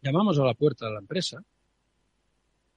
llamamos 0.00 0.38
a 0.38 0.44
la 0.44 0.54
puerta 0.54 0.86
de 0.86 0.92
la 0.92 1.00
empresa 1.00 1.42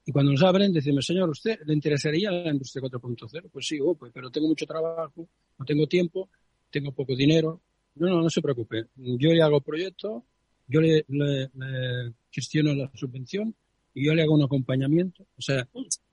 y 0.09 0.11
cuando 0.11 0.31
nos 0.31 0.41
abren 0.41 0.73
decimos, 0.73 1.05
señor, 1.05 1.29
¿usted 1.29 1.59
le 1.67 1.73
interesaría 1.75 2.31
la 2.31 2.49
industria 2.49 2.81
4.0? 2.81 3.51
Pues 3.51 3.67
sí, 3.67 3.77
oh, 3.79 3.93
pues, 3.93 4.11
pero 4.11 4.31
tengo 4.31 4.47
mucho 4.47 4.65
trabajo, 4.65 5.29
no 5.59 5.65
tengo 5.65 5.85
tiempo, 5.85 6.31
tengo 6.71 6.91
poco 6.91 7.15
dinero. 7.15 7.61
No, 7.93 8.09
no, 8.09 8.23
no 8.23 8.29
se 8.31 8.41
preocupe. 8.41 8.87
Yo 8.95 9.31
le 9.31 9.43
hago 9.43 9.61
proyecto, 9.61 10.25
yo 10.67 10.81
le, 10.81 11.05
le, 11.09 11.51
le, 11.53 12.13
gestiono 12.31 12.73
la 12.73 12.89
subvención 12.95 13.53
y 13.93 14.07
yo 14.07 14.15
le 14.15 14.23
hago 14.23 14.33
un 14.33 14.41
acompañamiento. 14.41 15.27
O 15.37 15.43
sea, 15.43 15.67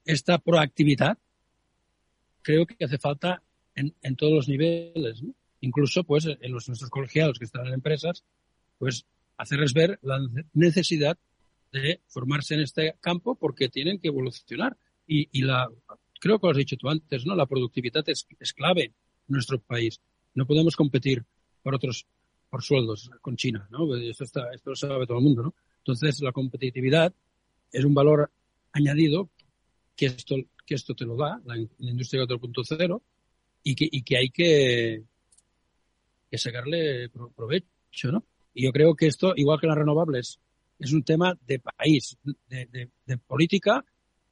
esta 0.04 0.36
proactividad 0.36 1.16
creo 2.42 2.66
que 2.66 2.84
hace 2.84 2.98
falta 2.98 3.42
en, 3.74 3.94
en 4.02 4.14
todos 4.14 4.34
los 4.34 4.46
niveles, 4.46 5.22
¿no? 5.22 5.32
incluso 5.62 6.04
pues 6.04 6.26
en 6.26 6.52
los 6.52 6.68
nuestros 6.68 6.90
colegiados 6.90 7.38
que 7.38 7.46
están 7.46 7.66
en 7.66 7.72
empresas, 7.72 8.24
pues 8.76 9.06
hacerles 9.38 9.72
ver 9.72 9.98
la 10.02 10.20
necesidad 10.52 11.16
de 11.80 12.00
formarse 12.06 12.54
en 12.54 12.60
este 12.60 12.96
campo 13.00 13.34
porque 13.34 13.68
tienen 13.68 13.98
que 13.98 14.08
evolucionar. 14.08 14.76
Y, 15.06 15.42
la, 15.42 15.68
creo 16.20 16.38
que 16.38 16.46
lo 16.46 16.50
has 16.50 16.56
dicho 16.56 16.76
tú 16.76 16.88
antes, 16.88 17.24
¿no? 17.24 17.34
La 17.36 17.46
productividad 17.46 18.04
es, 18.08 18.26
clave 18.54 18.84
en 18.84 18.94
nuestro 19.28 19.60
país. 19.60 20.00
No 20.34 20.46
podemos 20.46 20.74
competir 20.74 21.24
por 21.62 21.74
otros, 21.74 22.06
por 22.50 22.62
sueldos 22.62 23.10
con 23.20 23.36
China, 23.36 23.68
¿no? 23.70 23.94
Esto, 23.96 24.42
lo 24.64 24.76
sabe 24.76 25.06
todo 25.06 25.18
el 25.18 25.24
mundo, 25.24 25.42
¿no? 25.42 25.54
Entonces, 25.78 26.20
la 26.20 26.32
competitividad 26.32 27.14
es 27.72 27.84
un 27.84 27.94
valor 27.94 28.30
añadido 28.72 29.30
que 29.94 30.06
esto, 30.06 30.36
que 30.66 30.74
esto 30.74 30.94
te 30.94 31.04
lo 31.04 31.16
da, 31.16 31.40
la, 31.44 31.54
la 31.54 31.90
industria 31.90 32.24
4.0, 32.24 33.00
y 33.62 33.74
que, 33.74 33.88
y 33.90 34.02
que 34.02 34.16
hay 34.16 34.30
que, 34.30 35.02
que 36.30 36.38
sacarle 36.38 37.08
provecho, 37.34 38.12
¿no? 38.12 38.24
Y 38.54 38.64
yo 38.64 38.72
creo 38.72 38.94
que 38.94 39.06
esto, 39.06 39.34
igual 39.36 39.60
que 39.60 39.66
las 39.66 39.76
renovables, 39.76 40.40
es 40.78 40.92
un 40.92 41.02
tema 41.02 41.38
de 41.46 41.58
país, 41.58 42.16
de, 42.48 42.66
de, 42.66 42.90
de 43.06 43.18
política, 43.18 43.84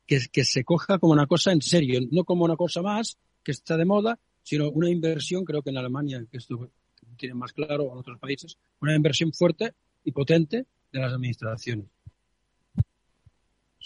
que, 0.06 0.44
se 0.44 0.64
coja 0.64 0.98
como 0.98 1.12
una 1.12 1.26
cosa 1.26 1.52
en 1.52 1.62
serio, 1.62 2.00
no 2.10 2.24
como 2.24 2.44
una 2.44 2.56
cosa 2.56 2.82
más 2.82 3.18
que 3.42 3.52
está 3.52 3.76
de 3.76 3.84
moda, 3.84 4.18
sino 4.42 4.70
una 4.70 4.90
inversión, 4.90 5.44
creo 5.44 5.62
que 5.62 5.70
en 5.70 5.78
Alemania, 5.78 6.24
que 6.30 6.38
esto 6.38 6.70
tiene 7.16 7.34
más 7.34 7.52
claro, 7.52 7.90
en 7.92 7.98
otros 7.98 8.18
países, 8.18 8.58
una 8.80 8.94
inversión 8.94 9.32
fuerte 9.32 9.74
y 10.04 10.12
potente 10.12 10.66
de 10.92 11.00
las 11.00 11.12
administraciones. 11.12 11.86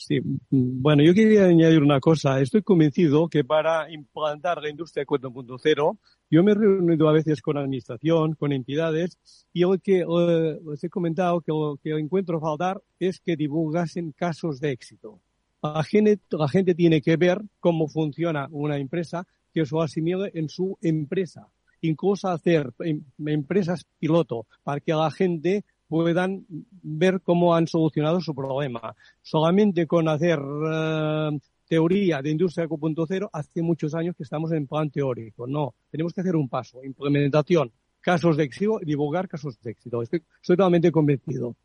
Sí, 0.00 0.20
bueno, 0.48 1.02
yo 1.02 1.12
quería 1.12 1.46
añadir 1.46 1.82
una 1.82 1.98
cosa. 1.98 2.40
Estoy 2.40 2.62
convencido 2.62 3.28
que 3.28 3.42
para 3.42 3.90
implantar 3.90 4.62
la 4.62 4.70
industria 4.70 5.04
4.0, 5.04 5.98
yo 6.30 6.44
me 6.44 6.52
he 6.52 6.54
reunido 6.54 7.08
a 7.08 7.12
veces 7.12 7.42
con 7.42 7.58
administración, 7.58 8.36
con 8.36 8.52
entidades, 8.52 9.18
y 9.52 9.62
lo 9.62 9.76
que 9.78 10.02
eh, 10.08 10.60
les 10.64 10.84
he 10.84 10.88
comentado 10.88 11.40
que 11.40 11.50
lo 11.50 11.80
que 11.82 11.90
encuentro 11.90 12.38
faltar 12.38 12.80
es 13.00 13.18
que 13.18 13.34
divulgasen 13.34 14.12
casos 14.12 14.60
de 14.60 14.70
éxito. 14.70 15.20
La 15.60 15.82
gente, 15.82 16.20
la 16.30 16.48
gente 16.48 16.76
tiene 16.76 17.02
que 17.02 17.16
ver 17.16 17.42
cómo 17.58 17.88
funciona 17.88 18.46
una 18.52 18.78
empresa, 18.78 19.26
que 19.52 19.62
eso 19.62 19.82
asimile 19.82 20.30
en 20.32 20.48
su 20.48 20.78
empresa. 20.80 21.48
Incluso 21.80 22.28
hacer 22.28 22.72
em, 22.84 23.02
empresas 23.26 23.84
piloto 23.98 24.46
para 24.62 24.78
que 24.78 24.92
la 24.92 25.10
gente 25.10 25.64
puedan 25.88 26.44
ver 26.48 27.20
cómo 27.22 27.54
han 27.54 27.66
solucionado 27.66 28.20
su 28.20 28.34
problema. 28.34 28.94
Solamente 29.22 29.86
con 29.86 30.08
hacer 30.08 30.38
uh, 30.40 31.38
teoría 31.66 32.22
de 32.22 32.30
industria 32.30 32.66
4.0 32.66 33.30
hace 33.32 33.62
muchos 33.62 33.94
años 33.94 34.14
que 34.16 34.22
estamos 34.22 34.52
en 34.52 34.66
plan 34.66 34.90
teórico. 34.90 35.46
No, 35.46 35.74
tenemos 35.90 36.12
que 36.12 36.20
hacer 36.20 36.36
un 36.36 36.48
paso, 36.48 36.82
implementación, 36.84 37.72
casos 38.00 38.36
de 38.36 38.44
éxito 38.44 38.78
y 38.80 38.86
divulgar 38.86 39.28
casos 39.28 39.60
de 39.60 39.70
éxito. 39.70 40.02
Estoy, 40.02 40.22
estoy 40.40 40.56
totalmente 40.56 40.92
convencido. 40.92 41.56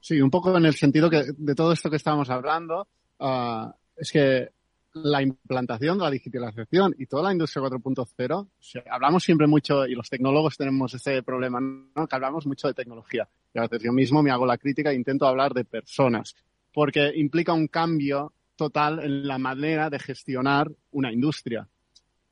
Sí, 0.00 0.20
un 0.20 0.30
poco 0.30 0.56
en 0.56 0.66
el 0.66 0.74
sentido 0.74 1.08
que 1.08 1.24
de 1.36 1.54
todo 1.54 1.72
esto 1.72 1.88
que 1.88 1.96
estamos 1.96 2.28
hablando, 2.28 2.86
uh, 3.20 3.70
es 3.96 4.10
que 4.10 4.50
la 4.94 5.22
implantación 5.22 5.98
la 5.98 6.10
digitalización 6.10 6.94
y 6.98 7.06
toda 7.06 7.24
la 7.24 7.32
industria 7.32 7.64
4.0, 7.64 8.48
hablamos 8.90 9.24
siempre 9.24 9.46
mucho, 9.46 9.86
y 9.86 9.94
los 9.94 10.08
tecnólogos 10.08 10.56
tenemos 10.56 10.94
ese 10.94 11.22
problema, 11.22 11.60
¿no? 11.60 12.06
que 12.06 12.14
hablamos 12.14 12.46
mucho 12.46 12.68
de 12.68 12.74
tecnología. 12.74 13.28
Y 13.52 13.58
a 13.58 13.62
veces 13.62 13.82
yo 13.82 13.92
mismo 13.92 14.22
me 14.22 14.30
hago 14.30 14.46
la 14.46 14.58
crítica 14.58 14.90
e 14.90 14.94
intento 14.94 15.26
hablar 15.26 15.52
de 15.52 15.64
personas, 15.64 16.34
porque 16.72 17.12
implica 17.16 17.52
un 17.52 17.68
cambio 17.68 18.32
total 18.56 19.00
en 19.00 19.26
la 19.26 19.38
manera 19.38 19.90
de 19.90 19.98
gestionar 19.98 20.70
una 20.92 21.12
industria. 21.12 21.68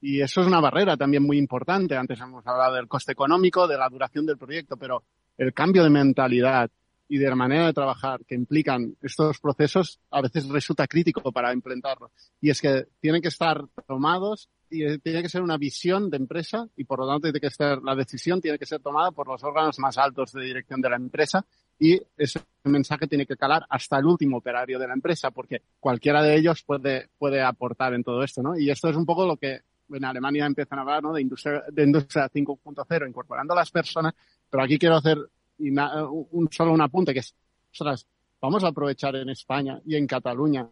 Y 0.01 0.21
eso 0.21 0.41
es 0.41 0.47
una 0.47 0.61
barrera 0.61 0.97
también 0.97 1.23
muy 1.23 1.39
importante. 1.39 1.97
Antes 1.97 2.21
hemos 2.21 2.47
hablado 2.47 2.75
del 2.75 2.89
coste 2.89 3.13
económico, 3.13 3.67
de 3.69 3.79
la 3.79 3.89
duración 3.89 4.27
del 4.27 4.39
proyecto, 4.39 4.77
pero 4.77 5.05
el 5.39 5.53
cambio 5.53 5.83
de 5.85 5.91
mentalidad, 5.91 6.71
y 7.13 7.19
de 7.19 7.29
la 7.29 7.37
manera 7.37 7.67
de 7.67 7.75
trabajar 7.75 8.25
que 8.25 8.35
implican 8.35 8.97
estos 9.03 9.39
procesos 9.39 10.01
a 10.11 10.23
veces 10.23 10.49
resulta 10.49 10.87
crítico 10.87 11.31
para 11.31 11.53
implementarlos. 11.53 12.11
Y 12.41 12.49
es 12.49 12.59
que 12.59 12.87
tienen 13.01 13.21
que 13.21 13.29
estar 13.29 13.63
tomados 13.87 14.49
y 14.71 14.97
tiene 15.01 15.21
que 15.21 15.29
ser 15.29 15.43
una 15.43 15.59
visión 15.59 16.09
de 16.09 16.17
empresa 16.17 16.67
y 16.75 16.85
por 16.85 17.01
lo 17.01 17.07
tanto 17.07 17.25
tiene 17.25 17.39
que 17.39 17.51
ser, 17.51 17.83
la 17.83 17.95
decisión 17.95 18.41
tiene 18.41 18.59
que 18.59 18.65
ser 18.65 18.81
tomada 18.81 19.11
por 19.11 19.29
los 19.29 19.45
órganos 19.45 19.79
más 19.79 19.99
altos 19.99 20.33
de 20.33 20.43
dirección 20.43 20.81
de 20.81 20.89
la 20.89 20.97
empresa 20.97 21.45
y 21.79 22.01
ese 22.17 22.41
mensaje 22.65 23.07
tiene 23.07 23.27
que 23.27 23.37
calar 23.37 23.67
hasta 23.69 23.99
el 23.99 24.07
último 24.07 24.39
operario 24.39 24.79
de 24.79 24.89
la 24.89 24.95
empresa 24.95 25.31
porque 25.33 25.61
cualquiera 25.81 26.23
de 26.23 26.35
ellos 26.35 26.63
puede, 26.63 27.11
puede 27.19 27.43
aportar 27.43 27.93
en 27.93 28.05
todo 28.05 28.23
esto, 28.23 28.43
¿no? 28.43 28.59
Y 28.59 28.71
esto 28.71 28.89
es 28.89 28.97
un 28.97 29.05
poco 29.05 29.27
lo 29.27 29.37
que 29.37 29.61
en 29.91 30.05
Alemania 30.07 30.47
empiezan 30.47 30.79
a 30.79 30.81
hablar, 30.81 31.03
¿no? 31.03 31.13
De 31.13 31.21
industria, 31.21 31.63
de 31.71 31.85
industria 31.85 32.31
5.0, 32.31 33.07
incorporando 33.07 33.53
a 33.53 33.57
las 33.57 33.71
personas, 33.71 34.15
pero 34.49 34.65
aquí 34.65 34.79
quiero 34.79 34.97
hacer 34.97 35.19
y 35.59 35.71
un, 35.71 36.49
solo 36.51 36.73
un 36.73 36.81
apunte 36.81 37.13
que 37.13 37.21
es, 37.21 37.35
ostras, 37.71 38.07
vamos 38.41 38.65
a 38.65 38.69
aprovechar 38.69 39.17
en 39.17 39.31
España 39.31 39.81
y 39.85 39.97
en 39.97 40.07
Cataluña 40.07 40.69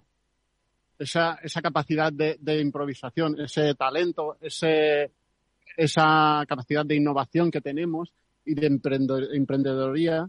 esa, 0.99 1.39
esa 1.43 1.63
capacidad 1.63 2.13
de, 2.13 2.61
improvisación, 2.61 3.41
ese 3.41 3.75
talento, 3.75 4.37
ese, 4.41 5.13
esa 5.77 6.45
capacidad 6.47 6.85
de 6.85 6.97
innovación 6.97 7.51
que 7.51 7.61
tenemos 7.61 8.13
y 8.45 8.55
de 8.55 8.67
emprendedoría 8.67 10.29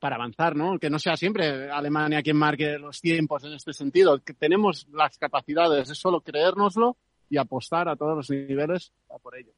para 0.00 0.16
avanzar, 0.16 0.56
¿no? 0.56 0.78
Que 0.78 0.90
no 0.90 0.98
sea 0.98 1.16
siempre 1.16 1.70
Alemania 1.70 2.22
quien 2.22 2.36
marque 2.36 2.78
los 2.78 3.00
tiempos 3.00 3.44
en 3.44 3.52
este 3.52 3.72
sentido, 3.72 4.18
que 4.22 4.34
tenemos 4.34 4.86
las 4.92 5.16
capacidades, 5.18 5.90
es 5.90 5.98
solo 5.98 6.20
creérnoslo 6.20 6.96
y 7.30 7.38
apostar 7.38 7.88
a 7.88 7.96
todos 7.96 8.16
los 8.16 8.30
niveles 8.30 8.92
por 9.22 9.36
ello. 9.36 9.52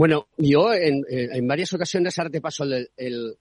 Bueno, 0.00 0.28
yo 0.38 0.72
en, 0.72 1.04
en, 1.10 1.46
varias 1.46 1.74
ocasiones, 1.74 2.18
ahora 2.18 2.30
te 2.30 2.40
paso 2.40 2.64
el, 2.64 2.90
el, 2.96 3.36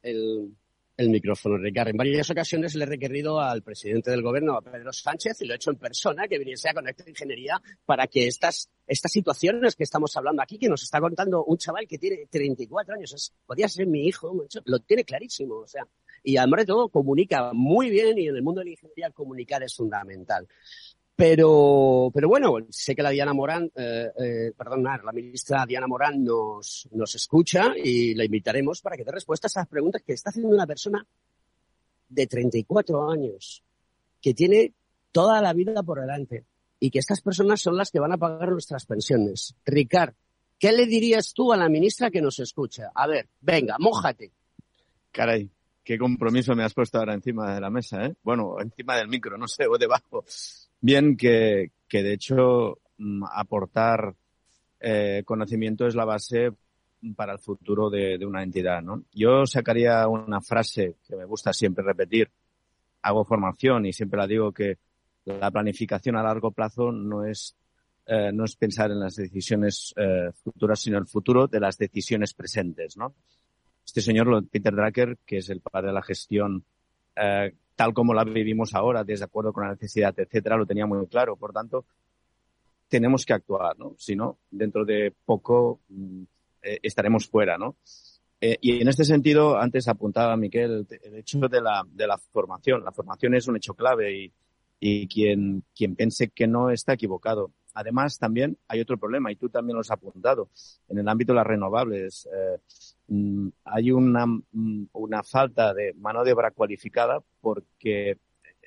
el, 0.98 1.10
micrófono, 1.10 1.58
Ricardo, 1.58 1.92
en 1.92 1.96
varias 1.96 2.30
ocasiones 2.32 2.76
le 2.76 2.84
he 2.84 2.86
requerido 2.86 3.40
al 3.40 3.64
presidente 3.64 4.12
del 4.12 4.22
gobierno, 4.22 4.58
a 4.58 4.62
Pedro 4.62 4.92
Sánchez, 4.92 5.40
y 5.40 5.46
lo 5.46 5.54
he 5.54 5.56
hecho 5.56 5.72
en 5.72 5.78
persona, 5.78 6.28
que 6.28 6.38
viniese 6.38 6.70
a 6.70 6.74
Conectar 6.74 7.08
Ingeniería 7.08 7.62
para 7.86 8.08
que 8.08 8.28
estas, 8.28 8.70
estas 8.86 9.10
situaciones 9.10 9.78
que 9.78 9.86
estamos 9.86 10.18
hablando 10.18 10.42
aquí, 10.42 10.58
que 10.58 10.68
nos 10.68 10.84
está 10.84 11.00
contando 11.00 11.46
un 11.46 11.58
chaval 11.58 11.88
que 11.88 11.98
tiene 11.98 12.26
34 12.30 12.96
años, 12.96 13.14
es, 13.14 13.32
podría 13.46 13.70
ser 13.70 13.88
mi 13.88 14.06
hijo, 14.06 14.46
lo 14.66 14.80
tiene 14.80 15.06
clarísimo, 15.06 15.60
o 15.60 15.68
sea, 15.68 15.88
y 16.24 16.36
además 16.36 16.60
de 16.60 16.66
todo 16.66 16.90
comunica 16.90 17.54
muy 17.54 17.90
bien 17.90 18.18
y 18.18 18.28
en 18.28 18.36
el 18.36 18.44
mundo 18.44 18.60
de 18.60 18.66
la 18.66 18.72
ingeniería 18.72 19.12
comunicar 19.12 19.64
es 19.64 19.74
fundamental. 19.74 20.46
Pero, 21.20 22.10
pero 22.14 22.30
bueno, 22.30 22.56
sé 22.70 22.96
que 22.96 23.04
la 23.04 23.10
Diana 23.10 23.34
Morán, 23.34 23.70
eh, 23.76 24.10
eh, 24.18 24.54
perdón, 24.58 24.84
la 24.84 25.12
ministra 25.12 25.66
Diana 25.66 25.86
Morán 25.86 26.24
nos, 26.24 26.88
nos 26.94 27.14
escucha 27.14 27.74
y 27.76 28.16
la 28.16 28.24
invitaremos 28.24 28.82
para 28.82 28.96
que 28.96 29.04
dé 29.04 29.12
respuesta 29.12 29.48
a 29.48 29.50
esas 29.50 29.68
preguntas 29.68 30.02
que 30.02 30.14
está 30.14 30.30
haciendo 30.30 30.56
una 30.56 30.66
persona 30.66 31.06
de 32.08 32.26
34 32.26 33.12
años, 33.12 33.62
que 34.22 34.34
tiene 34.34 34.72
toda 35.12 35.42
la 35.42 35.52
vida 35.52 35.84
por 35.84 36.00
delante 36.00 36.46
y 36.80 36.90
que 36.90 37.00
estas 37.00 37.20
personas 37.20 37.60
son 37.60 37.76
las 37.76 37.92
que 37.92 38.00
van 38.00 38.14
a 38.14 38.18
pagar 38.18 38.52
nuestras 38.52 38.86
pensiones. 38.86 39.56
Ricard, 39.66 40.14
¿qué 40.58 40.72
le 40.72 40.86
dirías 40.86 41.34
tú 41.34 41.52
a 41.52 41.58
la 41.58 41.68
ministra 41.68 42.10
que 42.10 42.22
nos 42.22 42.40
escucha? 42.40 42.92
A 42.96 43.08
ver, 43.08 43.28
venga, 43.42 43.76
mójate. 43.78 44.32
Caray, 45.12 45.50
qué 45.84 45.98
compromiso 45.98 46.56
me 46.56 46.64
has 46.64 46.74
puesto 46.74 46.98
ahora 46.98 47.14
encima 47.14 47.54
de 47.54 47.60
la 47.60 47.70
mesa, 47.70 48.06
¿eh? 48.06 48.16
Bueno, 48.24 48.56
encima 48.62 48.96
del 48.96 49.10
micro, 49.10 49.38
no 49.38 49.50
sé, 49.50 49.68
o 49.68 49.78
debajo. 49.78 50.24
Bien, 50.82 51.18
que, 51.18 51.72
que 51.88 52.04
de 52.04 52.14
hecho 52.14 52.80
mm, 52.98 53.24
aportar 53.32 54.16
eh, 54.80 55.24
conocimiento 55.26 55.88
es 55.88 55.96
la 55.96 56.06
base 56.06 56.52
para 57.16 57.34
el 57.34 57.40
futuro 57.40 57.90
de, 57.90 58.18
de, 58.18 58.26
una 58.26 58.44
entidad, 58.44 58.82
¿no? 58.82 59.04
Yo 59.14 59.46
sacaría 59.46 60.08
una 60.08 60.42
frase 60.42 60.96
que 61.08 61.16
me 61.16 61.26
gusta 61.26 61.54
siempre 61.54 61.84
repetir. 61.84 62.30
Hago 63.02 63.24
formación 63.24 63.86
y 63.86 63.94
siempre 63.94 64.20
la 64.20 64.28
digo 64.28 64.52
que 64.52 64.78
la 65.26 65.52
planificación 65.52 66.18
a 66.18 66.24
largo 66.24 66.52
plazo 66.52 66.92
no 66.92 67.26
es 67.26 67.56
eh, 68.12 68.32
no 68.34 68.44
es 68.44 68.56
pensar 68.56 68.90
en 68.90 69.00
las 69.00 69.16
decisiones 69.16 69.94
eh, 69.96 70.32
futuras, 70.44 70.80
sino 70.80 70.98
el 70.98 71.06
futuro 71.06 71.46
de 71.46 71.60
las 71.60 71.78
decisiones 71.78 72.34
presentes, 72.34 72.98
¿no? 72.98 73.14
Este 73.86 74.02
señor, 74.02 74.48
Peter 74.50 74.74
Drucker, 74.74 75.20
que 75.28 75.38
es 75.38 75.50
el 75.52 75.62
padre 75.62 75.90
de 75.90 75.94
la 75.94 76.02
gestión 76.02 76.66
eh, 77.16 77.54
tal 77.80 77.94
como 77.94 78.14
la 78.14 78.26
vivimos 78.26 78.76
ahora, 78.76 79.06
de 79.06 79.18
acuerdo 79.24 79.54
con 79.54 79.64
la 79.64 79.72
necesidad, 79.72 80.14
etcétera, 80.20 80.58
lo 80.58 80.66
tenía 80.66 80.86
muy 80.86 81.08
claro. 81.08 81.38
Por 81.38 81.54
tanto, 81.54 81.86
tenemos 82.90 83.26
que 83.26 83.32
actuar, 83.32 83.80
¿no? 83.80 83.96
Si 83.98 84.18
no, 84.18 84.40
dentro 84.52 84.84
de 84.84 85.14
poco 85.24 85.80
mm, 85.88 86.24
eh, 86.62 86.80
estaremos 86.84 87.30
fuera, 87.30 87.58
¿no? 87.58 87.78
Eh, 88.42 88.58
y 88.60 88.82
en 88.82 88.90
este 88.90 89.06
sentido, 89.06 89.58
antes 89.58 89.88
apuntaba 89.88 90.36
Miquel 90.36 90.88
el 90.90 91.16
hecho 91.16 91.40
de 91.40 91.62
la, 91.62 91.82
de 91.90 92.06
la 92.06 92.18
formación. 92.18 92.84
La 92.84 92.92
formación 92.92 93.36
es 93.36 93.48
un 93.48 93.56
hecho 93.56 93.74
clave 93.74 94.26
y, 94.26 94.34
y 94.82 95.08
quien, 95.08 95.64
quien 95.74 95.96
piense 95.96 96.32
que 96.32 96.48
no 96.48 96.72
está 96.72 96.92
equivocado. 96.96 97.54
Además, 97.76 98.18
también 98.20 98.58
hay 98.68 98.82
otro 98.82 98.98
problema, 98.98 99.32
y 99.32 99.38
tú 99.38 99.48
también 99.48 99.76
lo 99.76 99.82
has 99.82 99.92
apuntado, 99.92 100.50
en 100.90 100.98
el 100.98 101.08
ámbito 101.08 101.32
de 101.32 101.38
las 101.38 101.48
renovables. 101.48 102.28
Eh, 102.28 102.58
hay 103.64 103.92
una, 103.92 104.26
mm, 104.26 104.90
una 104.94 105.24
falta 105.24 105.74
de 105.74 105.94
mano 105.94 106.24
de 106.24 106.34
obra 106.34 106.52
cualificada 106.52 107.20
porque, 107.42 108.18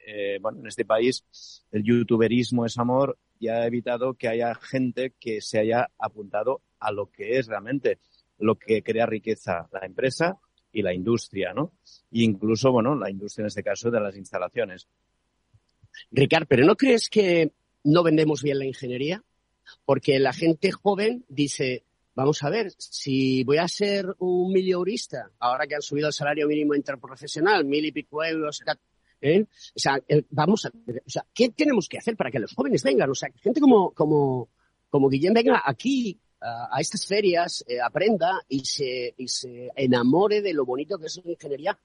eh, 0.06 0.38
bueno, 0.40 0.60
en 0.60 0.66
este 0.66 0.84
país 0.84 1.24
el 1.70 1.84
youtuberismo 1.84 2.66
es 2.66 2.76
amor 2.78 3.18
y 3.38 3.48
ha 3.48 3.66
evitado 3.66 4.14
que 4.14 4.28
haya 4.28 4.54
gente 4.54 5.14
que 5.18 5.40
se 5.40 5.60
haya 5.60 5.90
apuntado 5.98 6.62
a 6.80 6.90
lo 6.90 7.10
que 7.10 7.38
es 7.38 7.46
realmente 7.46 7.98
lo 8.38 8.56
que 8.56 8.82
crea 8.82 9.06
riqueza 9.06 9.68
la 9.72 9.86
empresa 9.86 10.38
y 10.72 10.82
la 10.82 10.94
industria, 10.94 11.52
¿no? 11.52 11.72
E 12.10 12.22
incluso, 12.22 12.72
bueno, 12.72 12.96
la 12.96 13.10
industria 13.10 13.42
en 13.42 13.48
este 13.48 13.62
caso 13.62 13.90
de 13.90 14.00
las 14.00 14.16
instalaciones. 14.16 14.88
Ricardo, 16.10 16.46
¿pero 16.48 16.64
no 16.64 16.76
crees 16.76 17.08
que 17.08 17.52
no 17.84 18.02
vendemos 18.02 18.42
bien 18.42 18.58
la 18.58 18.64
ingeniería? 18.64 19.22
Porque 19.84 20.18
la 20.18 20.32
gente 20.32 20.72
joven 20.72 21.24
dice, 21.28 21.84
vamos 22.14 22.42
a 22.42 22.50
ver, 22.50 22.72
si 22.76 23.44
voy 23.44 23.58
a 23.58 23.68
ser 23.68 24.06
un 24.18 24.52
milionista, 24.52 25.30
ahora 25.38 25.66
que 25.66 25.74
han 25.74 25.82
subido 25.82 26.08
el 26.08 26.12
salario 26.12 26.46
mínimo 26.46 26.74
interprofesional, 26.74 27.64
mil 27.64 27.84
y 27.84 27.92
pico 27.92 28.24
euros, 28.24 28.62
¿eh? 29.20 29.42
o 29.42 29.78
sea, 29.78 30.00
vamos 30.30 30.66
a 30.66 30.68
o 30.68 31.10
sea, 31.10 31.24
¿qué 31.32 31.50
tenemos 31.50 31.88
que 31.88 31.98
hacer 31.98 32.16
para 32.16 32.30
que 32.30 32.38
los 32.38 32.54
jóvenes 32.54 32.82
vengan? 32.82 33.10
O 33.10 33.14
sea, 33.14 33.30
gente 33.40 33.60
como, 33.60 33.92
como, 33.92 34.48
como 34.90 35.08
Guillén 35.08 35.34
venga 35.34 35.62
aquí 35.64 36.18
a 36.42 36.80
estas 36.80 37.06
ferias, 37.06 37.64
eh, 37.68 37.80
aprenda 37.80 38.40
y 38.48 38.64
se, 38.64 39.14
y 39.16 39.28
se 39.28 39.70
enamore 39.76 40.42
de 40.42 40.52
lo 40.52 40.64
bonito 40.64 40.98
que 40.98 41.06
es 41.06 41.20
la 41.24 41.30
ingeniería 41.30 41.78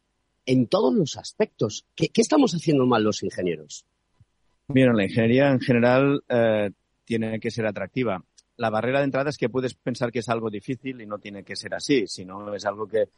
en 0.46 0.68
todos 0.68 0.94
los 0.96 1.16
aspectos. 1.18 1.86
¿Qué, 1.96 2.10
qué 2.10 2.22
estamos 2.22 2.54
haciendo 2.54 2.86
mal 2.86 3.04
los 3.04 3.22
ingenieros? 3.22 3.86
Mira, 4.70 4.94
la 4.94 5.04
ingeniería 5.04 5.52
en 5.52 5.60
general 5.60 6.24
eh, 6.28 6.72
tiene 7.06 7.40
que 7.40 7.52
ser 7.52 7.66
atractiva. 7.66 8.24
La 8.58 8.70
barrera 8.70 9.00
de 9.00 9.06
entrada 9.06 9.30
es 9.30 9.38
que 9.38 9.50
puedes 9.50 9.76
pensar 9.76 10.12
que 10.12 10.20
es 10.20 10.30
algo 10.30 10.50
difícil 10.50 11.00
y 11.00 11.06
no 11.06 11.20
tiene 11.20 11.44
que 11.44 11.56
ser 11.56 11.76
así, 11.76 12.08
sino 12.08 12.54
es 12.54 12.66
algo 12.66 12.88
que, 12.88 13.10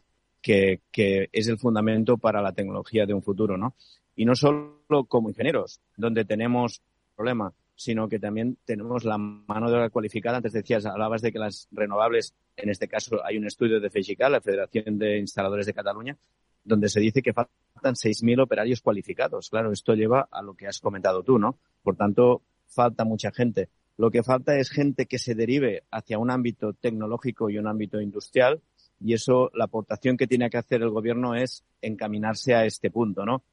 que, 0.42 1.30
es 1.32 1.48
el 1.48 1.58
fundamento 1.58 2.18
para 2.18 2.42
la 2.42 2.52
tecnología 2.52 3.06
de 3.06 3.14
un 3.14 3.24
futuro, 3.24 3.58
¿no? 3.58 3.76
Y 4.16 4.26
no 4.26 4.36
solo 4.36 5.06
como 5.08 5.30
ingenieros, 5.30 5.80
donde 5.96 6.26
tenemos 6.26 6.82
problema, 7.16 7.54
sino 7.76 8.10
que 8.10 8.20
también 8.20 8.58
tenemos 8.66 9.06
la 9.06 9.18
mano 9.18 9.70
de 9.70 9.78
obra 9.78 9.90
cualificada. 9.90 10.38
Antes 10.38 10.52
decías, 10.52 10.86
hablabas 10.86 11.22
de 11.22 11.32
que 11.32 11.40
las 11.40 11.70
renovables, 11.72 12.34
en 12.58 12.70
este 12.70 12.90
caso 12.90 13.24
hay 13.26 13.38
un 13.38 13.48
estudio 13.48 13.80
de 13.80 13.90
FEGICAL, 13.90 14.34
la 14.34 14.42
Federación 14.42 14.98
de 14.98 15.20
Instaladores 15.20 15.66
de 15.66 15.74
Cataluña, 15.74 16.18
donde 16.66 16.90
se 16.90 17.00
dice 17.00 17.22
que 17.22 17.32
faltan 17.32 17.96
6.000 17.96 18.44
operarios 18.44 18.82
cualificados. 18.82 19.50
Claro, 19.50 19.72
esto 19.72 19.94
lleva 19.94 20.28
a 20.30 20.42
lo 20.42 20.54
que 20.56 20.68
has 20.68 20.82
comentado 20.82 21.24
tú, 21.24 21.40
¿no? 21.40 21.58
Por 21.82 21.96
tanto, 21.96 22.42
falta 22.68 23.06
mucha 23.06 23.32
gente. 23.32 23.70
Lo 24.00 24.12
que 24.12 24.24
falta 24.24 24.56
es 24.56 24.70
gente 24.70 25.08
que 25.08 25.20
se 25.20 25.36
derive 25.36 25.84
hacia 25.92 26.20
un 26.20 26.32
ámbito 26.32 26.72
tecnológico 26.72 27.50
y 27.50 27.58
un 27.58 27.68
ámbito 27.68 28.00
industrial 28.00 28.62
y 29.02 29.14
eso, 29.14 29.52
la 29.54 29.66
aportación 29.66 30.16
que 30.16 30.26
tiene 30.26 30.50
que 30.50 30.58
hacer 30.58 30.82
el 30.82 30.90
gobierno 30.90 31.36
es 31.36 31.66
encaminarse 31.82 32.56
a 32.56 32.64
este 32.64 32.92
punto, 32.92 33.26
¿no? 33.26 33.44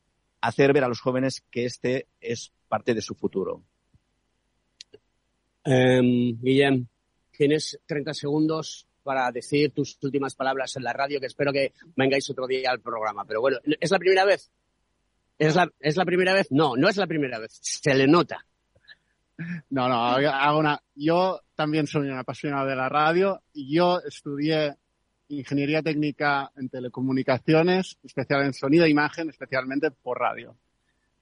Hacer 0.41 0.73
ver 0.73 0.85
a 0.85 0.89
los 0.89 1.01
jóvenes 1.01 1.43
que 1.51 1.65
este 1.65 2.07
es 2.21 2.53
parte 2.69 2.95
de 2.95 3.03
su 3.03 3.17
futuro. 3.17 3.65
Um, 5.65 6.41
Guillem, 6.41 6.87
tienes 7.37 7.81
30 7.85 8.15
segundos 8.15 8.87
para 9.03 9.29
decir 9.33 9.73
tus 9.73 9.99
últimas 10.01 10.37
palabras 10.37 10.77
en 10.77 10.85
la 10.85 10.93
radio, 10.93 11.19
que 11.19 11.27
espero 11.27 11.53
que 11.53 11.73
vengáis 11.97 12.31
otro 12.31 12.47
día 12.47 12.71
al 12.71 12.81
programa. 12.81 13.25
Pero 13.25 13.41
bueno, 13.41 13.59
¿es 13.81 13.91
la 13.91 13.99
primera 13.99 14.25
vez? 14.25 14.49
¿Es 15.41 15.57
la, 15.57 15.69
¿Es 15.81 15.97
la 15.97 16.05
primera 16.05 16.35
vez? 16.35 16.53
No, 16.53 16.77
no 16.77 16.89
es 16.89 16.97
la 16.97 17.09
primera 17.09 17.41
vez. 17.41 17.59
Se 17.61 17.93
le 17.97 18.07
nota. 18.07 18.47
No, 19.71 19.89
no, 19.89 20.07
hago 20.07 20.59
una... 20.59 20.81
yo 20.95 21.41
también 21.55 21.87
soy 21.87 22.09
un 22.09 22.19
apasionado 22.19 22.67
de 22.67 22.77
la 22.77 22.89
radio 22.89 23.43
yo 23.55 24.01
estudié 24.01 24.77
ingeniería 25.29 25.83
técnica 25.83 26.53
en 26.57 26.69
telecomunicaciones, 26.69 27.99
especial 28.03 28.45
en 28.45 28.55
sonido 28.55 28.85
e 28.85 28.91
imagen, 28.91 29.29
especialmente 29.29 29.91
por 29.91 30.19
radio 30.19 30.57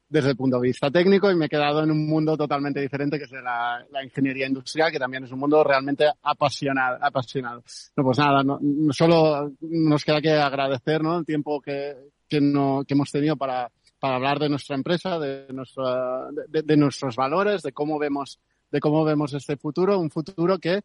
desde 0.08 0.30
el 0.30 0.36
punto 0.36 0.60
de 0.60 0.68
vista 0.68 0.90
técnico 0.90 1.30
y 1.30 1.34
me 1.34 1.46
he 1.46 1.48
quedado 1.48 1.82
en 1.82 1.90
un 1.90 2.06
mundo 2.06 2.36
totalmente 2.36 2.80
diferente 2.80 3.18
que 3.18 3.24
es 3.24 3.32
la, 3.32 3.84
la 3.90 4.04
ingeniería 4.04 4.46
industrial, 4.46 4.92
que 4.92 4.98
también 4.98 5.24
es 5.24 5.32
un 5.32 5.40
mundo 5.40 5.64
realmente 5.64 6.06
apasionado. 6.22 6.98
apasionado. 7.00 7.64
No, 7.96 8.04
pues 8.04 8.18
nada, 8.18 8.44
no, 8.44 8.60
solo 8.92 9.52
nos 9.60 10.04
queda 10.04 10.20
que 10.20 10.30
agradecer 10.30 11.02
¿no? 11.02 11.18
el 11.18 11.24
tiempo 11.24 11.60
que, 11.60 11.96
que, 12.28 12.40
no, 12.40 12.84
que 12.86 12.94
hemos 12.94 13.10
tenido 13.10 13.36
para, 13.36 13.70
para 14.04 14.16
hablar 14.16 14.38
de 14.38 14.50
nuestra 14.50 14.76
empresa, 14.76 15.18
de, 15.18 15.46
nuestra, 15.50 16.28
de, 16.46 16.76
nuestros 16.76 17.16
valores, 17.16 17.62
de 17.62 17.72
cómo 17.72 17.98
vemos 17.98 18.38
de 18.70 18.78
cómo 18.78 19.02
vemos 19.02 19.32
este 19.32 19.56
futuro, 19.56 19.98
un 19.98 20.10
futuro 20.10 20.58
que 20.58 20.82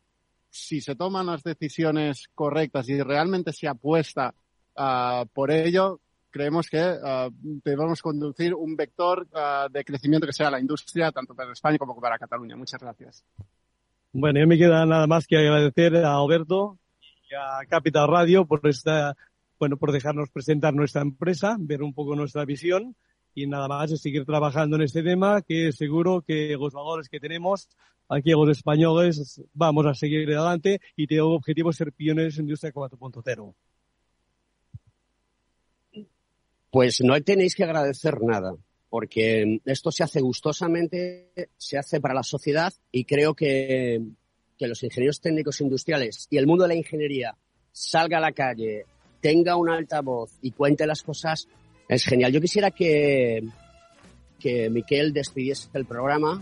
si 0.50 0.80
se 0.80 0.96
toman 0.96 1.26
las 1.26 1.44
decisiones 1.44 2.30
correctas 2.34 2.88
y 2.88 3.02
realmente 3.02 3.52
se 3.52 3.68
apuesta 3.68 4.34
uh, 4.78 5.28
por 5.34 5.52
ello, 5.52 6.00
creemos 6.30 6.70
que 6.70 6.80
uh, 6.80 7.30
debemos 7.42 8.02
conducir 8.02 8.54
un 8.54 8.78
vector 8.78 9.28
uh, 9.34 9.70
de 9.70 9.84
crecimiento 9.84 10.26
que 10.26 10.32
sea 10.32 10.50
la 10.50 10.62
industria, 10.62 11.12
tanto 11.12 11.36
para 11.36 11.52
España 11.52 11.78
como 11.78 12.00
para 12.00 12.18
Cataluña. 12.18 12.56
Muchas 12.56 12.80
gracias. 12.80 13.26
Bueno, 14.14 14.40
ya 14.40 14.48
me 14.48 14.58
queda 14.58 14.86
nada 14.86 15.08
más 15.08 15.28
que 15.28 15.36
agradecer 15.36 15.94
a 15.98 16.16
Alberto 16.16 16.78
y 17.30 17.36
a 17.36 17.66
Capital 17.68 18.08
Radio 18.08 18.46
por 18.46 18.66
esta, 18.66 19.18
bueno, 19.60 19.76
por 19.76 19.92
dejarnos 19.92 20.30
presentar 20.30 20.74
nuestra 20.74 21.02
empresa, 21.02 21.58
ver 21.60 21.84
un 21.84 21.94
poco 21.94 22.16
nuestra 22.16 22.46
visión 22.46 22.96
y 23.34 23.48
nada 23.48 23.68
más 23.68 23.92
es 23.92 24.02
seguir 24.02 24.26
trabajando 24.26 24.76
en 24.76 24.84
este 24.84 25.04
tema 25.04 25.42
que 25.42 25.72
seguro 25.72 26.22
que 26.22 26.56
los 26.60 26.74
valores 26.74 27.10
que 27.10 27.20
tenemos 27.20 27.70
aquí 28.10 28.32
los 28.32 28.50
españoles 28.50 29.42
vamos 29.54 29.86
a 29.86 29.94
seguir 29.94 30.28
adelante 30.30 30.82
y 30.96 31.08
tengo 31.08 31.34
objetivo 31.34 31.72
ser 31.72 31.94
pioneros 31.94 32.38
en 32.38 32.46
Industria 32.46 32.74
4.0. 32.74 33.54
Pues 36.72 37.02
no 37.02 37.20
tenéis 37.22 37.56
que 37.56 37.64
agradecer 37.64 38.22
nada, 38.22 38.56
porque 38.90 39.60
esto 39.66 39.92
se 39.92 40.04
hace 40.04 40.22
gustosamente, 40.22 41.32
se 41.58 41.78
hace 41.78 42.00
para 42.02 42.14
la 42.14 42.24
sociedad 42.24 42.74
y 42.92 43.06
creo 43.06 43.34
que, 43.34 44.02
que 44.58 44.68
los 44.68 44.84
ingenieros 44.84 45.22
técnicos 45.22 45.62
industriales 45.62 46.28
y 46.30 46.38
el 46.38 46.46
mundo 46.46 46.64
de 46.64 46.70
la 46.70 46.76
ingeniería 46.76 47.36
salga 47.72 48.18
a 48.18 48.22
la 48.22 48.34
calle, 48.34 48.86
tenga 49.22 49.56
un 49.56 49.70
altavoz 49.70 50.32
y 50.42 50.52
cuente 50.52 50.86
las 50.86 51.02
cosas, 51.02 51.48
es 51.90 52.06
genial. 52.06 52.32
Yo 52.32 52.40
quisiera 52.40 52.70
que, 52.72 53.44
que 54.40 54.70
Miquel 54.70 55.12
despidiese 55.12 55.68
el 55.74 55.86
programa, 55.86 56.42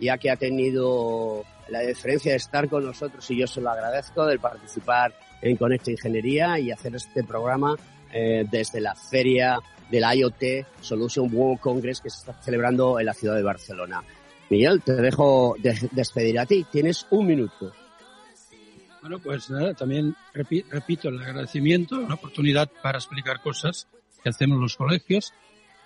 ya 0.00 0.16
que 0.16 0.30
ha 0.30 0.36
tenido 0.36 1.44
la 1.68 1.80
deferencia 1.80 2.30
de 2.30 2.38
estar 2.38 2.68
con 2.68 2.84
nosotros 2.84 3.28
y 3.30 3.36
yo 3.36 3.46
se 3.46 3.60
lo 3.60 3.70
agradezco, 3.70 4.24
de 4.24 4.38
participar 4.38 5.12
en 5.42 5.56
Conecta 5.56 5.90
Ingeniería 5.90 6.58
y 6.60 6.70
hacer 6.70 6.94
este 6.94 7.24
programa 7.24 7.76
eh, 8.12 8.46
desde 8.50 8.80
la 8.80 8.94
feria 8.94 9.58
del 9.90 10.04
IoT 10.14 10.66
Solution 10.80 11.28
World 11.32 11.60
Congress 11.60 12.00
que 12.00 12.08
se 12.08 12.18
está 12.18 12.40
celebrando 12.40 13.00
en 13.00 13.06
la 13.06 13.14
ciudad 13.14 13.34
de 13.34 13.42
Barcelona. 13.42 14.02
Miguel, 14.48 14.80
te 14.82 14.94
dejo 14.94 15.56
de 15.58 15.76
despedir 15.90 16.38
a 16.38 16.46
ti. 16.46 16.64
Tienes 16.70 17.06
un 17.10 17.26
minuto. 17.26 17.72
Bueno, 19.00 19.18
pues 19.18 19.50
nada, 19.50 19.74
también 19.74 20.14
repi 20.32 20.62
repito 20.62 21.08
el 21.08 21.20
agradecimiento, 21.20 21.98
una 21.98 22.14
oportunidad 22.14 22.70
para 22.82 22.98
explicar 22.98 23.40
cosas 23.40 23.88
que 24.22 24.28
hacemos 24.28 24.60
los 24.60 24.76
colegios. 24.76 25.32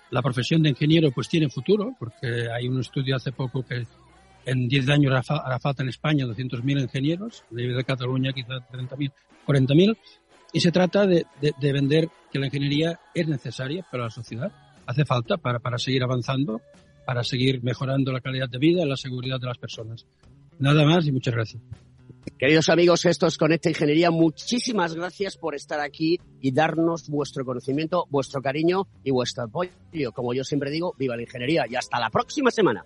La 0.09 0.21
profesión 0.21 0.61
de 0.61 0.69
ingeniero 0.69 1.11
pues 1.11 1.27
tiene 1.27 1.49
futuro, 1.49 1.95
porque 1.97 2.49
hay 2.51 2.67
un 2.67 2.79
estudio 2.79 3.15
hace 3.15 3.31
poco 3.31 3.63
que 3.63 3.85
en 4.45 4.67
10 4.67 4.89
años 4.89 5.11
hará, 5.11 5.23
fa 5.23 5.37
hará 5.37 5.59
falta 5.59 5.83
en 5.83 5.89
España 5.89 6.25
200.000 6.25 6.81
ingenieros, 6.81 7.43
de 7.49 7.83
Cataluña 7.83 8.33
quizás 8.33 8.61
30.000, 8.71 9.11
40.000, 9.47 9.97
y 10.51 10.59
se 10.59 10.71
trata 10.71 11.07
de, 11.07 11.25
vender 11.59 12.09
que 12.31 12.39
la 12.39 12.47
ingeniería 12.47 12.99
es 13.13 13.27
necesaria 13.27 13.85
para 13.89 14.03
la 14.03 14.09
sociedad, 14.09 14.51
hace 14.85 15.05
falta 15.05 15.37
para, 15.37 15.59
para 15.59 15.77
seguir 15.77 16.03
avanzando, 16.03 16.61
para 17.05 17.23
seguir 17.23 17.63
mejorando 17.63 18.11
la 18.11 18.21
calidad 18.21 18.49
de 18.49 18.59
vida 18.59 18.83
y 18.83 18.87
la 18.87 18.97
seguridad 18.97 19.39
de 19.39 19.47
las 19.47 19.57
personas. 19.57 20.05
Nada 20.59 20.85
más 20.85 21.07
y 21.07 21.11
muchas 21.11 21.33
gracias. 21.33 21.61
Queridos 22.37 22.69
amigos, 22.69 23.05
esto 23.05 23.27
es 23.27 23.37
Conecta 23.37 23.69
Ingeniería. 23.69 24.09
Muchísimas 24.11 24.95
gracias 24.95 25.37
por 25.37 25.55
estar 25.55 25.79
aquí 25.79 26.19
y 26.41 26.51
darnos 26.51 27.09
vuestro 27.09 27.45
conocimiento, 27.45 28.05
vuestro 28.09 28.41
cariño 28.41 28.87
y 29.03 29.11
vuestro 29.11 29.43
apoyo. 29.43 29.71
Como 30.13 30.33
yo 30.33 30.43
siempre 30.43 30.71
digo, 30.71 30.93
viva 30.97 31.15
la 31.15 31.21
ingeniería 31.21 31.65
y 31.69 31.75
hasta 31.75 31.99
la 31.99 32.09
próxima 32.09 32.51
semana. 32.51 32.85